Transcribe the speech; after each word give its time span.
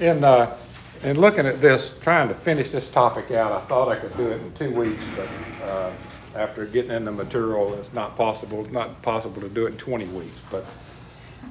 In, 0.00 0.24
uh, 0.24 0.56
in 1.02 1.20
looking 1.20 1.44
at 1.44 1.60
this, 1.60 1.94
trying 2.00 2.28
to 2.28 2.34
finish 2.34 2.70
this 2.70 2.88
topic 2.88 3.30
out, 3.32 3.52
I 3.52 3.60
thought 3.66 3.88
I 3.88 3.96
could 3.96 4.16
do 4.16 4.28
it 4.28 4.40
in 4.40 4.52
two 4.54 4.70
weeks, 4.70 5.02
but, 5.14 5.28
uh, 5.68 5.90
after 6.34 6.64
getting 6.64 6.92
in 6.92 7.04
the 7.04 7.12
material, 7.12 7.74
it's 7.74 7.92
not 7.92 8.16
possible, 8.16 8.64
it's 8.64 8.72
not 8.72 9.02
possible 9.02 9.42
to 9.42 9.48
do 9.50 9.66
it 9.66 9.72
in 9.72 9.76
twenty 9.76 10.06
weeks, 10.06 10.38
but 10.50 10.64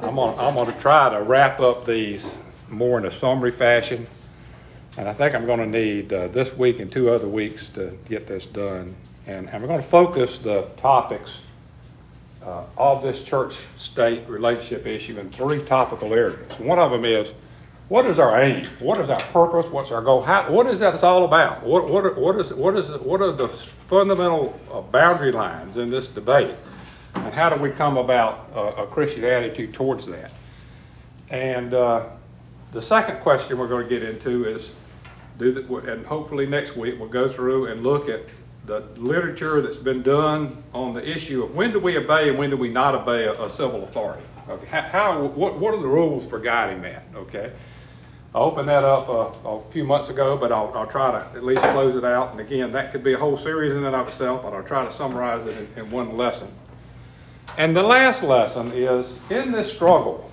I'm 0.02 0.16
gonna, 0.16 0.36
I'm 0.38 0.56
gonna 0.56 0.76
try 0.80 1.10
to 1.10 1.22
wrap 1.22 1.60
up 1.60 1.86
these 1.86 2.38
more 2.70 2.98
in 2.98 3.06
a 3.06 3.12
summary 3.12 3.52
fashion. 3.52 4.08
And 4.98 5.08
I 5.08 5.14
think 5.14 5.36
I'm 5.36 5.46
gonna 5.46 5.68
need, 5.68 6.12
uh, 6.12 6.30
this 6.30 6.56
week 6.56 6.80
and 6.80 6.92
two 6.92 7.12
other 7.12 7.28
weeks 7.28 7.70
to 7.76 7.96
get 8.08 8.26
this 8.26 8.46
done. 8.46 8.96
And 9.28 9.48
I'm 9.52 9.68
gonna 9.68 9.84
focus 9.84 10.40
the 10.40 10.64
topics, 10.78 11.42
uh, 12.44 12.64
of 12.78 13.04
this 13.04 13.22
church-state 13.22 14.28
relationship 14.28 14.88
issue 14.88 15.20
in 15.20 15.30
three 15.30 15.64
topical 15.66 16.16
areas. 16.16 16.52
One 16.58 16.80
of 16.80 16.90
them 16.90 17.06
is, 17.06 17.32
what 17.90 18.06
is 18.06 18.20
our 18.20 18.42
aim? 18.42 18.66
What 18.80 19.00
is 19.00 19.10
our 19.10 19.20
purpose? 19.20 19.70
What's 19.72 19.92
our 19.92 20.02
goal? 20.02 20.22
How, 20.22 20.50
what 20.52 20.68
is 20.68 20.80
that 20.80 21.04
all 21.04 21.26
about? 21.26 21.64
What, 21.64 21.90
what, 21.90 22.18
what 22.18 22.40
is, 22.40 22.54
what 22.54 22.76
is, 22.78 22.90
what 23.00 23.22
are 23.22 23.32
the 23.32 23.48
fundamental 23.48 24.60
uh, 24.72 24.82
boundary 24.82 25.32
lines 25.32 25.78
in 25.78 25.90
this 25.90 26.08
debate? 26.08 26.56
And 27.16 27.34
how 27.34 27.50
do 27.50 27.60
we 27.62 27.72
come 27.72 27.98
about 27.98 28.50
a, 28.54 28.84
a 28.84 28.88
Christian 28.88 29.24
attitude 29.26 29.74
towards 29.74 30.06
that? 30.06 30.32
And, 31.30 31.74
uh, 31.74 32.06
the 32.72 32.82
second 32.82 33.20
question 33.22 33.58
we're 33.58 33.68
gonna 33.68 33.88
get 33.88 34.04
into 34.04 34.46
is, 34.46 34.72
do, 35.40 35.52
the- 35.52 35.76
and 35.92 36.06
hopefully 36.06 36.46
next 36.46 36.76
week, 36.76 37.00
we'll 37.00 37.10
go 37.10 37.28
through 37.28 37.68
and 37.68 37.82
look 37.82 38.08
at 38.08 38.22
the 38.66 38.82
literature 38.98 39.62
that's 39.62 39.78
been 39.78 40.04
done 40.04 40.64
on 40.74 40.94
the 40.94 41.10
issue 41.10 41.44
of 41.44 41.56
when 41.56 41.72
do 41.72 41.80
we 41.80 41.98
obey 41.98 42.30
and 42.30 42.38
when 42.38 42.52
do 42.52 42.58
we 42.58 42.70
not 42.70 42.94
obey 42.94 43.24
a, 43.26 43.42
a 43.42 43.50
civil 43.50 43.84
authority? 43.84 44.22
Okay, 44.48 44.68
how, 44.68 44.82
how, 44.82 45.22
what, 45.24 45.58
what 45.58 45.74
are 45.74 45.82
the 45.82 45.88
rules 45.88 46.28
for 46.28 46.38
guiding 46.38 46.82
that, 46.84 47.04
okay? 47.16 47.52
I 48.34 48.38
opened 48.38 48.70
that 48.70 48.84
up 48.84 49.10
uh, 49.10 49.50
a 49.50 49.72
few 49.72 49.84
months 49.84 50.10
ago, 50.10 50.38
but 50.38 50.52
I'll, 50.52 50.72
I'll 50.76 50.86
try 50.86 51.12
to 51.12 51.18
at 51.36 51.44
least 51.44 51.64
close 51.64 51.96
it 51.96 52.04
out. 52.04 52.32
And 52.32 52.40
again, 52.40 52.72
that 52.74 52.92
could 52.92 53.04
be 53.04 53.14
a 53.14 53.18
whole 53.18 53.38
series 53.38 53.74
in 53.74 53.84
and 53.84 53.96
of 53.96 54.08
itself, 54.08 54.44
but 54.44 54.54
I'll 54.54 54.64
try 54.64 54.86
to 54.86 54.92
summarize 54.92 55.48
it 55.48 55.58
in, 55.58 55.86
in 55.86 55.90
one 55.90 56.16
lesson. 56.16 56.48
And 57.58 57.76
the 57.76 57.82
last 57.82 58.22
lesson 58.22 58.72
is 58.74 59.18
in 59.32 59.52
this 59.52 59.72
struggle, 59.72 60.30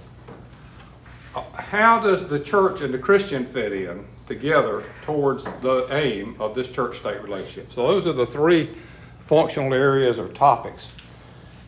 uh, 1.35 1.43
how 1.55 1.99
does 1.99 2.29
the 2.29 2.39
church 2.39 2.83
and 2.83 2.93
the 2.93 2.99
Christian 2.99 3.47
fit 3.47 3.73
in 3.73 4.05
together 4.27 4.85
towards 5.05 5.45
the 5.63 5.89
aim 5.91 6.37
of 6.39 6.55
this 6.55 6.69
church-state 6.71 7.23
relationship? 7.23 7.73
So 7.73 7.87
those 7.87 8.07
are 8.07 8.13
the 8.13 8.27
three 8.27 8.77
functional 9.25 9.73
areas 9.73 10.19
or 10.19 10.29
topics. 10.29 10.93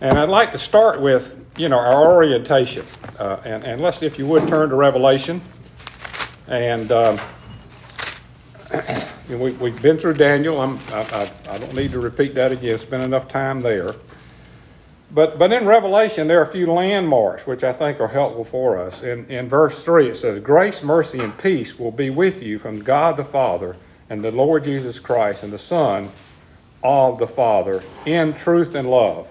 And 0.03 0.19
I'd 0.19 0.29
like 0.29 0.53
to 0.53 0.59
start 0.59 1.01
with, 1.01 1.43
you 1.57 1.71
know, 1.71 1.79
our 1.79 2.13
orientation. 2.13 2.85
Uh, 3.19 3.41
and, 3.45 3.65
and 3.65 3.81
let's, 3.81 4.03
if 4.03 4.19
you 4.19 4.27
would, 4.27 4.47
turn 4.47 4.69
to 4.69 4.77
Revelation. 4.77 5.41
And 6.49 6.91
um, 6.91 7.21
we, 9.29 9.53
we've 9.53 9.83
been 9.83 9.99
through 9.99 10.15
Daniel. 10.15 10.61
I, 10.61 10.79
I, 10.93 11.31
I 11.51 11.59
don't 11.59 11.75
need 11.75 11.91
to 11.91 12.01
repeat 12.01 12.35
that 12.37 12.53
again. 12.53 12.79
Spent 12.79 13.05
enough 13.05 13.29
time 13.29 13.61
there. 13.61 13.95
But, 15.11 15.39
but 15.39 15.53
in 15.53 15.67
Revelation, 15.67 16.27
there 16.27 16.41
are 16.41 16.45
a 16.45 16.53
few 16.53 16.71
landmarks 16.73 17.47
which 17.47 17.65
I 17.65 17.73
think 17.73 18.01
are 18.01 18.09
helpful 18.09 18.45
for 18.45 18.79
us. 18.79 19.03
In, 19.03 19.27
in 19.27 19.49
verse 19.49 19.83
3, 19.83 20.11
it 20.11 20.17
says, 20.17 20.41
Grace, 20.41 20.83
mercy, 20.83 21.19
and 21.19 21.37
peace 21.37 21.79
will 21.79 21.91
be 21.91 22.11
with 22.11 22.43
you 22.43 22.59
from 22.59 22.83
God 22.83 23.17
the 23.17 23.25
Father 23.25 23.77
and 24.09 24.25
the 24.25 24.31
Lord 24.31 24.65
Jesus 24.65 24.99
Christ 24.99 25.43
and 25.43 25.53
the 25.53 25.59
Son 25.59 26.11
of 26.83 27.19
the 27.19 27.27
Father 27.27 27.83
in 28.07 28.35
truth 28.35 28.75
and 28.75 28.91
love. 28.91 29.29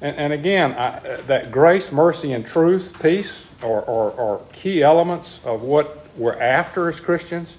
And, 0.00 0.16
and 0.16 0.32
again, 0.32 0.72
I, 0.72 0.98
that 1.26 1.52
grace, 1.52 1.92
mercy, 1.92 2.32
and 2.32 2.44
truth, 2.46 2.92
peace, 3.00 3.44
are, 3.62 3.84
are, 3.88 4.12
are 4.18 4.40
key 4.52 4.82
elements 4.82 5.38
of 5.44 5.62
what 5.62 5.99
we're 6.16 6.38
after 6.38 6.88
as 6.88 7.00
Christians. 7.00 7.54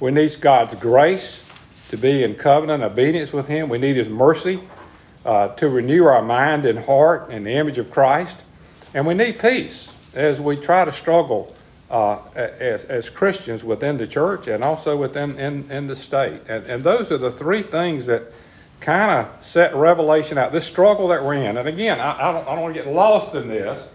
We 0.00 0.10
need 0.10 0.40
God's 0.40 0.74
grace 0.74 1.40
to 1.90 1.96
be 1.96 2.24
in 2.24 2.34
covenant 2.34 2.82
obedience 2.82 3.32
with 3.32 3.46
Him. 3.46 3.68
We 3.68 3.78
need 3.78 3.96
His 3.96 4.08
mercy 4.08 4.60
uh, 5.24 5.48
to 5.48 5.68
renew 5.68 6.04
our 6.04 6.22
mind 6.22 6.64
and 6.64 6.78
heart 6.78 7.30
in 7.30 7.44
the 7.44 7.52
image 7.52 7.78
of 7.78 7.90
Christ. 7.90 8.36
And 8.94 9.06
we 9.06 9.14
need 9.14 9.38
peace 9.38 9.90
as 10.14 10.40
we 10.40 10.56
try 10.56 10.84
to 10.84 10.92
struggle 10.92 11.54
uh, 11.90 12.18
as, 12.34 12.84
as 12.84 13.10
Christians 13.10 13.62
within 13.62 13.98
the 13.98 14.06
church 14.06 14.48
and 14.48 14.64
also 14.64 14.96
within 14.96 15.38
in, 15.38 15.70
in 15.70 15.86
the 15.86 15.96
state. 15.96 16.40
And, 16.48 16.64
and 16.64 16.82
those 16.82 17.12
are 17.12 17.18
the 17.18 17.30
three 17.30 17.62
things 17.62 18.06
that 18.06 18.32
kind 18.80 19.26
of 19.26 19.44
set 19.44 19.74
Revelation 19.74 20.38
out, 20.38 20.52
this 20.52 20.66
struggle 20.66 21.08
that 21.08 21.22
we're 21.22 21.34
in. 21.34 21.56
And 21.56 21.68
again, 21.68 22.00
I, 22.00 22.30
I 22.30 22.32
don't, 22.32 22.48
I 22.48 22.54
don't 22.54 22.62
want 22.62 22.74
to 22.74 22.82
get 22.82 22.92
lost 22.92 23.34
in 23.34 23.48
this, 23.48 23.86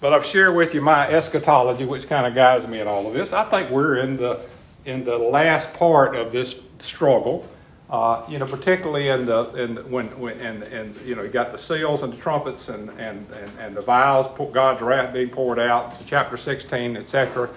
but 0.00 0.12
I've 0.12 0.24
shared 0.24 0.54
with 0.54 0.74
you 0.74 0.80
my 0.80 1.08
eschatology, 1.08 1.84
which 1.84 2.08
kind 2.08 2.26
of 2.26 2.34
guides 2.34 2.66
me 2.66 2.80
in 2.80 2.88
all 2.88 3.06
of 3.06 3.12
this. 3.12 3.32
I 3.32 3.44
think 3.44 3.70
we're 3.70 3.98
in 3.98 4.16
the, 4.16 4.40
in 4.84 5.04
the 5.04 5.18
last 5.18 5.72
part 5.74 6.16
of 6.16 6.32
this 6.32 6.58
struggle. 6.78 7.46
Uh, 7.90 8.24
you 8.28 8.38
know, 8.38 8.46
particularly 8.46 9.08
in 9.08 9.26
the 9.26 9.52
in 9.54 9.76
when 9.90 10.06
when 10.16 10.38
and 10.38 10.62
and 10.62 10.96
you 11.04 11.16
know 11.16 11.22
you 11.22 11.28
got 11.28 11.50
the 11.50 11.58
seals 11.58 12.04
and 12.04 12.12
the 12.12 12.16
trumpets 12.18 12.68
and 12.68 12.88
and 12.90 13.26
and, 13.32 13.58
and 13.58 13.76
the 13.76 13.80
vials, 13.80 14.28
God's 14.52 14.80
wrath 14.80 15.12
being 15.12 15.28
poured 15.28 15.58
out, 15.58 15.94
chapter 16.06 16.36
sixteen, 16.36 16.96
etc. 16.96 17.50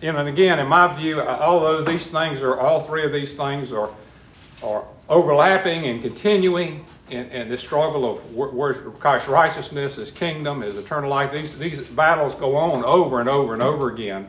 You 0.00 0.12
know, 0.12 0.20
and 0.20 0.28
again, 0.28 0.58
in 0.58 0.68
my 0.68 0.86
view, 0.96 1.20
all 1.20 1.60
those 1.60 1.86
these 1.86 2.06
things 2.06 2.40
are 2.40 2.58
all 2.58 2.80
three 2.80 3.04
of 3.04 3.12
these 3.12 3.34
things 3.34 3.70
are 3.70 3.90
are 4.62 4.84
overlapping 5.08 5.84
and 5.84 6.02
continuing 6.02 6.84
in, 7.10 7.26
in 7.30 7.48
this 7.48 7.60
struggle 7.60 8.10
of 8.10 9.00
Christ's 9.00 9.28
righteousness, 9.28 9.96
His 9.96 10.10
kingdom, 10.10 10.60
His 10.60 10.76
eternal 10.76 11.10
life. 11.10 11.32
These 11.32 11.58
these 11.58 11.80
battles 11.88 12.34
go 12.34 12.56
on 12.56 12.84
over 12.84 13.20
and 13.20 13.28
over 13.28 13.54
and 13.54 13.62
over 13.62 13.90
again. 13.90 14.28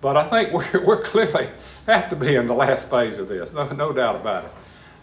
But 0.00 0.16
I 0.16 0.28
think 0.28 0.52
we're, 0.52 0.84
we're 0.84 1.02
clearly 1.02 1.48
have 1.86 2.10
to 2.10 2.16
be 2.16 2.34
in 2.34 2.46
the 2.46 2.54
last 2.54 2.88
phase 2.88 3.18
of 3.18 3.28
this, 3.28 3.52
no, 3.52 3.68
no 3.70 3.92
doubt 3.92 4.16
about 4.16 4.44
it. 4.44 4.50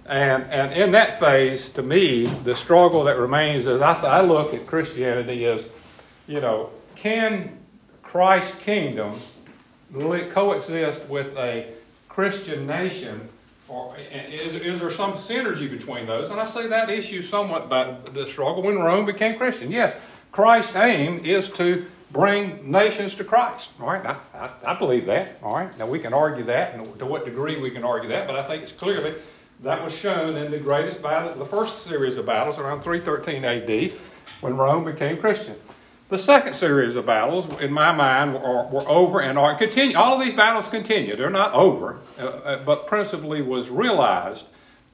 And, 0.05 0.43
and 0.45 0.73
in 0.73 0.91
that 0.91 1.19
phase, 1.19 1.69
to 1.73 1.81
me, 1.81 2.25
the 2.25 2.55
struggle 2.55 3.03
that 3.05 3.17
remains 3.17 3.67
as 3.67 3.81
I, 3.81 3.93
I 4.01 4.21
look 4.21 4.53
at 4.53 4.65
Christianity 4.65 5.45
is, 5.45 5.63
you 6.27 6.41
know, 6.41 6.69
can 6.95 7.57
Christ's 8.03 8.55
kingdom 8.59 9.15
coexist 9.93 11.05
with 11.07 11.35
a 11.37 11.67
Christian 12.09 12.67
nation? 12.67 13.29
Or 13.71 13.95
is, 13.97 14.55
is 14.55 14.79
there 14.81 14.91
some 14.91 15.13
synergy 15.13 15.69
between 15.69 16.05
those? 16.05 16.29
And 16.29 16.39
I 16.41 16.45
say 16.45 16.67
that 16.67 16.89
issue 16.89 17.21
somewhat 17.21 17.69
by 17.69 17.95
the 18.11 18.25
struggle 18.25 18.63
when 18.63 18.79
Rome 18.79 19.05
became 19.05 19.37
Christian. 19.37 19.71
Yes, 19.71 19.95
Christ's 20.33 20.75
aim 20.75 21.23
is 21.23 21.49
to 21.51 21.85
bring 22.11 22.69
nations 22.69 23.15
to 23.15 23.23
Christ. 23.23 23.69
All 23.79 23.87
right, 23.87 24.05
I, 24.05 24.17
I, 24.33 24.73
I 24.73 24.77
believe 24.77 25.05
that. 25.05 25.37
All 25.41 25.55
right, 25.55 25.77
now 25.79 25.87
we 25.87 25.99
can 25.99 26.13
argue 26.13 26.43
that, 26.43 26.73
and 26.73 26.99
to 26.99 27.05
what 27.05 27.23
degree 27.23 27.61
we 27.61 27.69
can 27.69 27.85
argue 27.85 28.09
that, 28.09 28.27
but 28.27 28.35
I 28.35 28.43
think 28.43 28.63
it's 28.63 28.73
clearly 28.73 29.15
that 29.63 29.81
was 29.81 29.95
shown 29.95 30.35
in 30.35 30.51
the 30.51 30.59
greatest 30.59 31.01
battle, 31.01 31.33
the 31.35 31.45
first 31.45 31.83
series 31.83 32.17
of 32.17 32.25
battles 32.25 32.57
around 32.57 32.81
313 32.81 33.45
AD 33.45 33.93
when 34.41 34.57
Rome 34.57 34.83
became 34.83 35.17
Christian. 35.17 35.55
The 36.11 36.17
second 36.17 36.55
series 36.55 36.97
of 36.97 37.05
battles, 37.05 37.47
in 37.61 37.71
my 37.71 37.93
mind, 37.93 38.33
were, 38.33 38.67
were 38.67 38.85
over 38.85 39.21
and 39.21 39.39
are 39.39 39.55
continue. 39.55 39.95
All 39.95 40.19
of 40.19 40.27
these 40.27 40.35
battles 40.35 40.67
continue. 40.67 41.15
They're 41.15 41.29
not 41.29 41.53
over, 41.53 41.99
uh, 42.19 42.57
but 42.65 42.85
principally 42.85 43.41
was 43.41 43.69
realized 43.69 44.43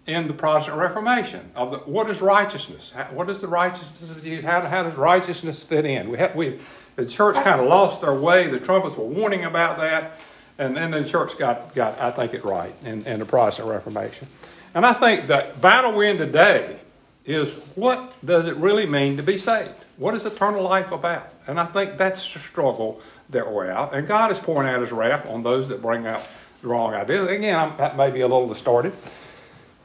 in 0.05 0.27
the 0.27 0.33
Protestant 0.35 0.77
Reformation 0.77 1.49
of 1.55 1.71
the, 1.71 1.77
what 1.79 2.07
is 2.11 2.21
righteousness? 2.21 2.93
What 3.09 3.31
is 3.31 3.39
the 3.39 3.47
righteousness 3.47 4.11
of 4.11 4.23
Jesus? 4.23 4.45
How, 4.45 4.61
how 4.61 4.83
does 4.83 4.93
righteousness 4.93 5.63
fit 5.63 5.87
in? 5.87 6.07
We, 6.11 6.19
have, 6.19 6.35
we 6.35 6.59
the 6.97 7.07
church 7.07 7.33
kind 7.33 7.59
of 7.59 7.67
lost 7.67 8.01
their 8.01 8.13
way. 8.13 8.47
The 8.51 8.59
trumpets 8.59 8.95
were 8.95 9.05
warning 9.05 9.43
about 9.43 9.77
that, 9.77 10.23
and 10.59 10.77
then 10.77 10.91
the 10.91 11.03
church 11.03 11.35
got, 11.39 11.73
got 11.73 11.99
I 11.99 12.11
think 12.11 12.35
it 12.35 12.45
right 12.45 12.75
in, 12.85 13.07
in 13.07 13.17
the 13.17 13.25
Protestant 13.25 13.69
Reformation. 13.69 14.27
And 14.75 14.85
I 14.85 14.93
think 14.93 15.25
the 15.25 15.47
battle 15.61 15.93
we're 15.93 16.11
in 16.11 16.19
today 16.19 16.79
is 17.27 17.49
what 17.75 18.13
does 18.25 18.47
it 18.47 18.55
really 18.55 18.85
mean 18.85 19.17
to 19.17 19.23
be 19.23 19.37
saved? 19.37 19.75
What 19.97 20.15
is 20.15 20.25
eternal 20.25 20.63
life 20.63 20.91
about? 20.91 21.29
And 21.45 21.59
I 21.59 21.65
think 21.65 21.97
that's 21.97 22.33
the 22.33 22.39
struggle 22.39 23.01
that 23.29 23.51
we're 23.51 23.69
out. 23.69 23.93
And 23.93 24.07
God 24.07 24.31
is 24.31 24.39
pouring 24.39 24.69
out 24.69 24.81
his 24.81 24.91
wrath 24.91 25.27
on 25.27 25.43
those 25.43 25.67
that 25.67 25.81
bring 25.81 26.07
out 26.07 26.25
the 26.61 26.69
wrong 26.69 26.93
ideas. 26.93 27.27
Again, 27.27 27.59
I'm, 27.59 27.77
that 27.77 27.97
may 27.97 28.09
be 28.09 28.21
a 28.21 28.27
little 28.27 28.47
distorted. 28.47 28.93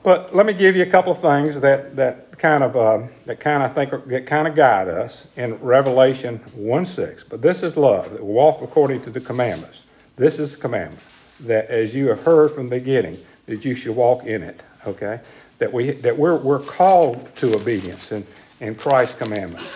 But 0.05 0.35
let 0.35 0.47
me 0.47 0.53
give 0.53 0.77
you 0.77 0.83
a 0.83 0.87
couple 0.91 1.13
of 1.13 1.21
things 1.21 1.61
that, 1.61 1.97
that 1.97 2.39
kind 2.39 2.65
of 2.65 2.77
uh, 2.77 3.07
that 3.27 3.39
kind 3.39 3.63
of 3.63 3.73
think 3.73 4.09
that 4.09 4.27
kind 4.27 4.49
of 4.49 4.57
guide 4.57 4.89
us 4.89 5.29
in 5.37 5.55
Revelation 5.61 6.39
1 6.55 6.85
6. 6.85 7.25
But 7.25 7.41
this 7.41 7.63
is 7.63 7.77
love, 7.77 8.11
that 8.11 8.23
walk 8.23 8.63
according 8.63 9.03
to 9.03 9.11
the 9.11 9.21
commandments. 9.21 9.83
This 10.17 10.41
is 10.41 10.55
the 10.55 10.61
commandment, 10.61 11.03
that 11.41 11.69
as 11.69 11.95
you 11.95 12.09
have 12.09 12.23
heard 12.23 12.53
from 12.53 12.69
the 12.69 12.79
beginning, 12.79 13.17
that 13.47 13.65
you 13.65 13.77
should 13.77 13.95
walk 13.95 14.25
in 14.25 14.43
it. 14.43 14.61
Okay? 14.87 15.21
That 15.59 15.73
we 15.73 15.93
that 15.93 16.19
we're 16.19 16.37
we're 16.37 16.61
called 16.61 17.35
to 17.37 17.55
obedience 17.55 18.13
in, 18.13 18.27
in 18.61 18.75
Christ's 18.75 19.19
commandments. 19.19 19.69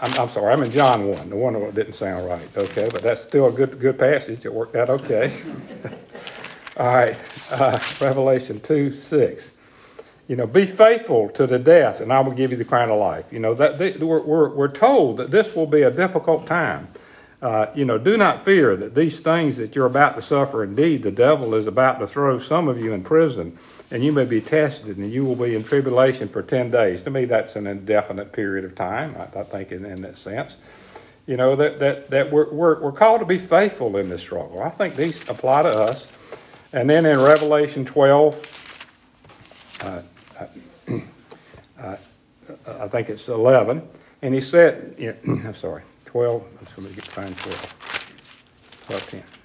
I'm, 0.00 0.20
I'm 0.20 0.30
sorry, 0.30 0.52
I'm 0.52 0.62
in 0.62 0.70
John 0.70 1.06
1, 1.06 1.28
the 1.28 1.36
one 1.36 1.52
that 1.54 1.74
didn't 1.74 1.94
sound 1.94 2.26
right, 2.26 2.48
okay, 2.56 2.88
but 2.90 3.02
that's 3.02 3.20
still 3.20 3.48
a 3.48 3.52
good, 3.52 3.78
good 3.78 3.98
passage, 3.98 4.44
it 4.46 4.52
worked 4.52 4.74
out 4.74 4.88
okay. 4.88 5.38
All 6.78 6.86
right, 6.86 7.16
uh, 7.50 7.78
Revelation 8.00 8.58
2, 8.60 8.96
6. 8.96 9.50
You 10.28 10.36
know, 10.36 10.46
be 10.46 10.64
faithful 10.64 11.28
to 11.30 11.46
the 11.46 11.58
death, 11.58 12.00
and 12.00 12.10
I 12.10 12.20
will 12.20 12.32
give 12.32 12.52
you 12.52 12.56
the 12.56 12.64
crown 12.64 12.90
of 12.90 12.98
life. 12.98 13.30
You 13.30 13.40
know, 13.40 13.52
that 13.54 13.78
they, 13.78 13.92
we're, 13.92 14.22
we're, 14.22 14.48
we're 14.48 14.72
told 14.72 15.18
that 15.18 15.30
this 15.30 15.54
will 15.54 15.66
be 15.66 15.82
a 15.82 15.90
difficult 15.90 16.46
time. 16.46 16.88
Uh, 17.42 17.66
you 17.74 17.84
know, 17.84 17.98
do 17.98 18.16
not 18.16 18.42
fear 18.42 18.76
that 18.76 18.94
these 18.94 19.20
things 19.20 19.56
that 19.56 19.74
you're 19.74 19.86
about 19.86 20.14
to 20.14 20.22
suffer, 20.22 20.64
indeed, 20.64 21.02
the 21.02 21.10
devil 21.10 21.54
is 21.54 21.66
about 21.66 21.98
to 21.98 22.06
throw 22.06 22.38
some 22.38 22.68
of 22.68 22.78
you 22.78 22.92
in 22.92 23.02
prison, 23.02 23.58
and 23.92 24.02
you 24.02 24.10
may 24.10 24.24
be 24.24 24.40
tested, 24.40 24.96
and 24.96 25.12
you 25.12 25.22
will 25.22 25.36
be 25.36 25.54
in 25.54 25.62
tribulation 25.62 26.26
for 26.26 26.42
10 26.42 26.70
days. 26.70 27.02
To 27.02 27.10
me, 27.10 27.26
that's 27.26 27.56
an 27.56 27.66
indefinite 27.66 28.32
period 28.32 28.64
of 28.64 28.74
time, 28.74 29.14
I, 29.18 29.40
I 29.40 29.42
think, 29.42 29.70
in, 29.70 29.84
in 29.84 30.00
that 30.00 30.16
sense. 30.16 30.56
You 31.26 31.36
know, 31.36 31.54
that, 31.56 31.78
that, 31.78 32.08
that 32.08 32.32
we're, 32.32 32.50
we're, 32.50 32.80
we're 32.80 32.92
called 32.92 33.20
to 33.20 33.26
be 33.26 33.36
faithful 33.36 33.98
in 33.98 34.08
this 34.08 34.22
struggle. 34.22 34.62
I 34.62 34.70
think 34.70 34.96
these 34.96 35.28
apply 35.28 35.64
to 35.64 35.68
us. 35.68 36.06
And 36.72 36.88
then 36.88 37.04
in 37.04 37.20
Revelation 37.20 37.84
12, 37.84 39.76
uh, 39.82 40.02
uh, 41.78 41.96
I 42.66 42.88
think 42.88 43.10
it's 43.10 43.28
11, 43.28 43.86
and 44.22 44.34
he 44.34 44.40
said, 44.40 44.96
I'm 45.26 45.54
sorry, 45.54 45.82
12, 46.06 46.42
let's 46.60 46.78
let 46.78 46.88
me 46.88 46.94
get 46.94 47.04
find 47.04 47.36
12. 47.36 48.86
12, 48.86 49.10
10. 49.10 49.41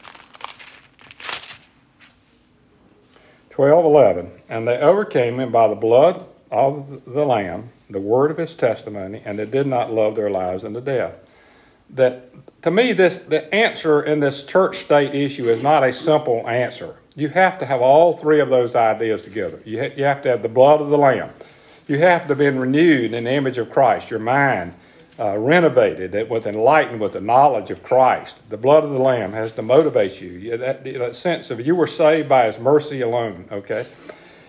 12, 3.57 3.85
11, 3.85 4.31
and 4.49 4.67
they 4.67 4.77
overcame 4.77 5.39
him 5.39 5.51
by 5.51 5.67
the 5.67 5.73
blood 5.73 6.23
of 6.51 7.01
the 7.07 7.25
Lamb, 7.25 7.67
the 7.89 7.99
word 7.99 8.29
of 8.29 8.37
his 8.37 8.53
testimony, 8.53 9.19
and 9.25 9.39
they 9.39 9.47
did 9.47 9.65
not 9.65 9.91
love 9.91 10.15
their 10.15 10.29
lives 10.29 10.63
unto 10.63 10.79
death. 10.79 11.15
That 11.89 12.29
to 12.61 12.69
me, 12.69 12.93
this 12.93 13.17
the 13.17 13.51
answer 13.51 14.03
in 14.03 14.19
this 14.19 14.45
church 14.45 14.81
state 14.85 15.15
issue 15.15 15.49
is 15.49 15.63
not 15.63 15.83
a 15.83 15.91
simple 15.91 16.47
answer. 16.47 16.97
You 17.15 17.29
have 17.29 17.57
to 17.57 17.65
have 17.65 17.81
all 17.81 18.13
three 18.13 18.41
of 18.41 18.49
those 18.49 18.75
ideas 18.75 19.23
together. 19.23 19.59
You, 19.65 19.79
ha- 19.79 19.93
you 19.97 20.03
have 20.03 20.21
to 20.21 20.29
have 20.29 20.43
the 20.43 20.49
blood 20.49 20.79
of 20.79 20.91
the 20.91 20.97
Lamb. 20.99 21.31
You 21.87 21.97
have 21.97 22.21
to 22.23 22.27
have 22.27 22.37
been 22.37 22.59
renewed 22.59 23.11
in 23.11 23.23
the 23.23 23.31
image 23.31 23.57
of 23.57 23.71
Christ, 23.71 24.11
your 24.11 24.19
mind 24.19 24.75
uh, 25.19 25.37
renovated 25.37 26.29
with 26.29 26.45
enlightened 26.45 26.99
with 26.99 27.13
the 27.13 27.21
knowledge 27.21 27.71
of 27.71 27.81
Christ. 27.81 28.35
The 28.49 28.57
blood 28.57 28.83
of 28.83 28.91
the 28.91 28.99
Lamb 28.99 29.31
has 29.33 29.51
to 29.53 29.61
motivate 29.61 30.21
you. 30.21 30.57
That, 30.57 30.83
that 30.83 31.15
sense 31.15 31.49
of 31.49 31.65
you 31.65 31.75
were 31.75 31.87
saved 31.87 32.29
by 32.29 32.45
His 32.45 32.59
mercy 32.59 33.01
alone. 33.01 33.45
Okay, 33.51 33.85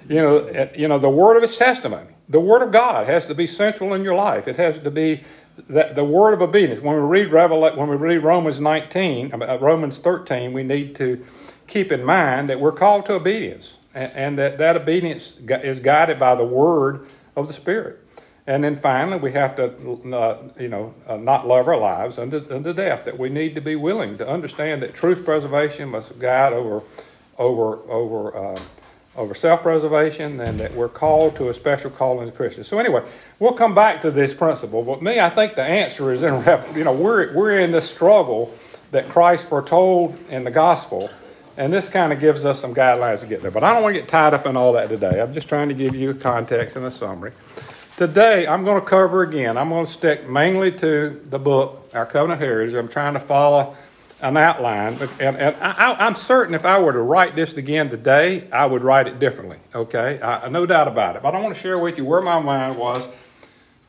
you 0.09 0.17
know, 0.17 0.69
you 0.77 0.89
know 0.89 0.99
the 0.99 1.09
word 1.09 1.37
of 1.37 1.43
His 1.43 1.57
testimony. 1.57 2.11
The 2.29 2.41
word 2.41 2.63
of 2.63 2.73
God 2.73 3.07
has 3.07 3.25
to 3.27 3.35
be 3.35 3.47
central 3.47 3.95
in 3.95 4.03
your 4.05 4.15
life. 4.15 4.47
It 4.47 4.57
has 4.57 4.79
to 4.81 4.91
be 4.91 5.25
the, 5.69 5.93
the 5.95 6.05
word 6.05 6.35
of 6.35 6.43
obedience. 6.43 6.81
When 6.81 6.95
we 6.95 7.01
read 7.01 7.33
Revelation, 7.33 7.79
when 7.79 7.89
we 7.89 7.97
read 7.97 8.19
Romans 8.19 8.61
19, 8.61 9.33
uh, 9.33 9.59
Romans 9.59 9.99
13, 9.99 10.53
we 10.53 10.63
need 10.63 10.95
to 10.97 11.25
keep 11.67 11.91
in 11.91 12.05
mind 12.05 12.51
that 12.51 12.61
we're 12.61 12.73
called 12.73 13.07
to 13.07 13.15
obedience, 13.15 13.75
and, 13.95 14.13
and 14.15 14.39
that 14.39 14.59
that 14.59 14.77
obedience 14.77 15.33
is 15.49 15.81
guided 15.81 16.21
by 16.21 16.35
the 16.35 16.45
word 16.45 17.09
of 17.37 17.49
the 17.49 17.55
Spirit. 17.55 18.05
And 18.49 18.65
then 18.65 18.77
finally, 18.77 19.19
we 19.19 19.31
have 19.33 19.57
to, 19.57 19.67
uh, 20.11 20.39
you 20.59 20.69
know, 20.69 20.95
uh, 21.07 21.19
not 21.19 21.47
love 21.47 21.69
our 21.69 21.77
lives 21.77 22.17
unto, 22.19 22.43
unto 22.51 22.73
death. 22.73 23.05
That 23.05 23.19
we 23.19 23.29
need 23.29 23.55
to 23.57 23.61
be 23.61 23.77
willing 23.77 24.17
to 24.17 24.27
understand 24.27 24.83
that 24.83 24.95
truth 24.95 25.23
preservation 25.23 25.91
must 25.91 26.19
guide 26.19 26.55
over, 26.55 26.83
over, 27.39 27.77
over, 27.91 28.35
uh, 28.35 28.61
over 29.17 29.35
self-preservation, 29.35 30.41
and 30.41 30.59
that 30.61 30.75
we're 30.75 30.89
called 30.89 31.37
to 31.37 31.51
a 31.51 31.55
special 31.55 31.91
calling 31.91 32.27
as 32.27 32.35
Christians. 32.35 32.69
So 32.69 32.79
anyway, 32.79 33.05
we'll 33.39 33.53
come 33.53 33.75
back 33.75 34.01
to 34.01 34.11
this 34.11 34.33
principle. 34.33 34.83
But 34.83 35.03
me, 35.03 35.21
I 35.21 35.29
think 35.29 35.55
the 35.55 35.63
answer 35.63 36.11
is 36.11 36.23
in, 36.23 36.43
you 36.75 36.85
know, 36.85 36.95
we're 36.95 37.35
we're 37.35 37.61
in 37.61 37.71
this 37.71 37.91
struggle 37.91 38.55
that 38.93 39.11
Christ 39.11 39.47
foretold 39.47 40.17
in 40.31 40.45
the 40.45 40.51
gospel, 40.51 41.11
and 41.59 41.71
this 41.71 41.91
kind 41.91 42.15
of 42.15 42.19
gives 42.19 42.47
us 42.47 42.59
some 42.59 42.75
guidelines 42.75 43.21
to 43.21 43.27
get 43.27 43.43
there. 43.43 43.51
But 43.51 43.63
I 43.63 43.75
don't 43.75 43.83
want 43.83 43.95
to 43.95 44.01
get 44.01 44.09
tied 44.09 44.33
up 44.33 44.47
in 44.47 44.57
all 44.57 44.73
that 44.73 44.89
today. 44.89 45.21
I'm 45.21 45.35
just 45.35 45.51
trying 45.51 45.69
to 45.69 45.75
give 45.75 45.95
you 45.95 46.11
a 46.13 46.15
context 46.15 46.77
and 46.77 46.87
a 46.87 46.91
summary. 46.91 47.33
Today, 47.99 48.47
I'm 48.47 48.65
going 48.65 48.81
to 48.81 48.87
cover 48.87 49.25
again, 49.25 49.57
I'm 49.57 49.71
going 49.71 49.85
to 49.85 49.93
stick 49.93 50.29
mainly 50.29 50.71
to 50.71 51.21
the 51.31 51.39
book, 51.41 51.91
Our 51.93 52.07
Covenant 52.07 52.41
Heritage. 52.41 52.77
I'm 52.77 52.87
trying 52.87 53.15
to 53.15 53.19
follow 53.19 53.77
an 54.23 54.37
outline. 54.37 54.97
And, 55.19 55.37
and 55.37 55.57
I, 55.57 56.07
am 56.07 56.15
certain 56.15 56.55
if 56.55 56.65
I 56.65 56.79
were 56.79 56.93
to 56.93 57.01
write 57.01 57.35
this 57.35 57.55
again 57.55 57.91
today, 57.91 58.49
I 58.53 58.67
would 58.67 58.85
write 58.85 59.09
it 59.09 59.19
differently, 59.19 59.59
okay? 59.75 60.21
I, 60.23 60.49
no 60.49 60.65
doubt 60.65 60.87
about 60.87 61.17
it. 61.17 61.23
But 61.23 61.35
I 61.35 61.41
want 61.41 61.57
to 61.57 61.61
share 61.61 61.77
with 61.77 61.99
you 61.99 62.05
where 62.05 62.21
my 62.21 62.39
mind 62.39 62.79
was, 62.79 63.03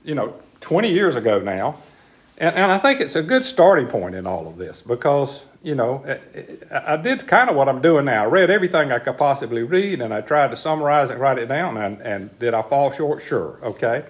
you 0.04 0.16
know, 0.16 0.34
20 0.62 0.92
years 0.92 1.16
ago 1.16 1.40
now. 1.40 1.78
And, 2.39 2.56
and 2.56 2.71
I 2.71 2.77
think 2.77 3.01
it's 3.01 3.15
a 3.15 3.24
good 3.24 3.44
starting 3.44 3.88
point 3.88 4.15
in 4.15 4.25
all 4.25 4.47
of 4.47 4.57
this 4.57 4.81
because 4.81 5.45
you 5.62 5.75
know, 5.75 6.06
I 6.71 6.95
did 6.95 7.27
kind 7.27 7.50
of 7.50 7.56
what 7.56 7.68
I'm 7.68 7.81
doing 7.81 8.06
now. 8.06 8.24
I 8.24 8.27
read 8.27 8.50
everything 8.50 8.91
I 8.91 9.00
could 9.00 9.18
possibly 9.18 9.63
read, 9.63 10.01
and 10.01 10.13
I 10.13 10.21
tried 10.21 10.51
to 10.51 10.57
summarize 10.57 11.09
and 11.09 11.19
write 11.19 11.38
it 11.38 11.47
down. 11.47 11.75
And, 11.75 12.00
and 12.01 12.39
did 12.39 12.53
I 12.53 12.62
fall 12.62 12.91
short? 12.94 13.21
Sure, 13.21 13.59
okay. 13.62 14.06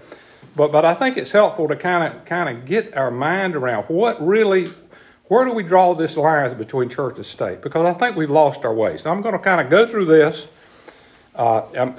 But 0.55 0.71
but 0.71 0.85
I 0.85 0.93
think 0.93 1.17
it's 1.17 1.31
helpful 1.31 1.67
to 1.67 1.75
kind 1.75 2.13
of 2.13 2.25
kind 2.25 2.55
of 2.55 2.65
get 2.65 2.95
our 2.95 3.09
mind 3.09 3.55
around 3.55 3.85
what 3.85 4.25
really, 4.25 4.67
where 5.27 5.43
do 5.43 5.51
we 5.51 5.63
draw 5.63 5.95
this 5.95 6.17
lines 6.17 6.53
between 6.53 6.89
church 6.89 7.15
and 7.15 7.25
state? 7.25 7.61
Because 7.61 7.85
I 7.85 7.97
think 7.97 8.15
we've 8.15 8.29
lost 8.29 8.63
our 8.63 8.73
way. 8.73 8.97
So 8.97 9.11
I'm 9.11 9.21
going 9.21 9.33
to 9.33 9.39
kind 9.39 9.61
of 9.61 9.69
go 9.69 9.87
through 9.87 10.05
this. 10.05 10.45
Uh, 11.33 11.63
and 11.73 11.97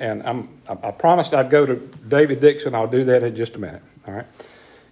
and, 0.00 0.22
and 0.24 0.48
I 0.68 0.90
promised 0.90 1.32
I'd 1.32 1.48
go 1.48 1.64
to 1.64 1.76
David 2.08 2.40
Dickson. 2.40 2.74
I'll 2.74 2.86
do 2.86 3.04
that 3.04 3.22
in 3.22 3.34
just 3.34 3.54
a 3.54 3.58
minute. 3.58 3.82
All 4.06 4.14
right. 4.14 4.26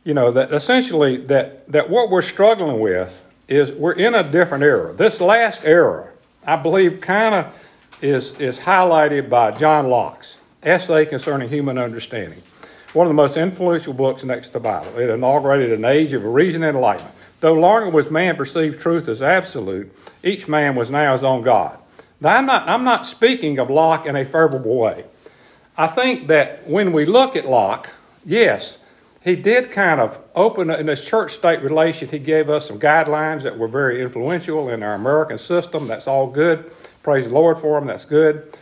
You 0.08 0.14
know 0.14 0.30
that 0.30 0.54
essentially 0.54 1.18
that 1.26 1.70
that 1.70 1.90
what 1.90 2.08
we're 2.08 2.22
struggling 2.22 2.80
with 2.80 3.22
is 3.46 3.70
we're 3.72 3.92
in 3.92 4.14
a 4.14 4.22
different 4.22 4.64
era. 4.64 4.94
This 4.94 5.20
last 5.20 5.60
era, 5.64 6.08
I 6.46 6.56
believe, 6.56 7.02
kind 7.02 7.34
of 7.34 7.54
is, 8.00 8.32
is 8.40 8.60
highlighted 8.60 9.28
by 9.28 9.50
John 9.50 9.88
Locke's 9.88 10.38
essay 10.62 11.04
concerning 11.04 11.50
human 11.50 11.76
understanding. 11.76 12.42
One 12.94 13.06
of 13.06 13.10
the 13.10 13.22
most 13.22 13.36
influential 13.36 13.92
books 13.92 14.24
next 14.24 14.46
to 14.46 14.52
the 14.54 14.60
Bible. 14.60 14.98
It 14.98 15.10
inaugurated 15.10 15.72
an 15.72 15.84
age 15.84 16.14
of 16.14 16.24
reason 16.24 16.62
and 16.62 16.74
enlightenment. 16.74 17.14
Though 17.40 17.52
longer 17.52 17.90
was 17.90 18.10
man 18.10 18.34
perceived 18.34 18.80
truth 18.80 19.08
as 19.08 19.20
absolute, 19.20 19.94
each 20.24 20.48
man 20.48 20.74
was 20.74 20.88
now 20.88 21.12
his 21.12 21.22
own 21.22 21.42
God. 21.42 21.78
Now, 22.18 22.38
I'm 22.38 22.46
not, 22.46 22.66
I'm 22.66 22.82
not 22.82 23.04
speaking 23.04 23.58
of 23.58 23.68
Locke 23.68 24.06
in 24.06 24.16
a 24.16 24.24
favorable 24.24 24.74
way. 24.74 25.04
I 25.76 25.86
think 25.86 26.28
that 26.28 26.66
when 26.66 26.92
we 26.92 27.04
look 27.04 27.36
at 27.36 27.46
Locke, 27.46 27.90
yes, 28.24 28.78
he 29.28 29.36
did 29.36 29.70
kind 29.70 30.00
of 30.00 30.18
open 30.34 30.70
in 30.70 30.86
this 30.86 31.04
church 31.04 31.34
state 31.34 31.60
relation. 31.60 32.08
He 32.08 32.18
gave 32.18 32.48
us 32.48 32.66
some 32.66 32.80
guidelines 32.80 33.42
that 33.42 33.58
were 33.58 33.68
very 33.68 34.00
influential 34.00 34.70
in 34.70 34.82
our 34.82 34.94
American 34.94 35.36
system. 35.36 35.86
That's 35.86 36.08
all 36.08 36.28
good. 36.28 36.70
Praise 37.02 37.26
the 37.26 37.32
Lord 37.32 37.60
for 37.60 37.76
him. 37.76 37.86
That's 37.86 38.06
good. 38.06 38.56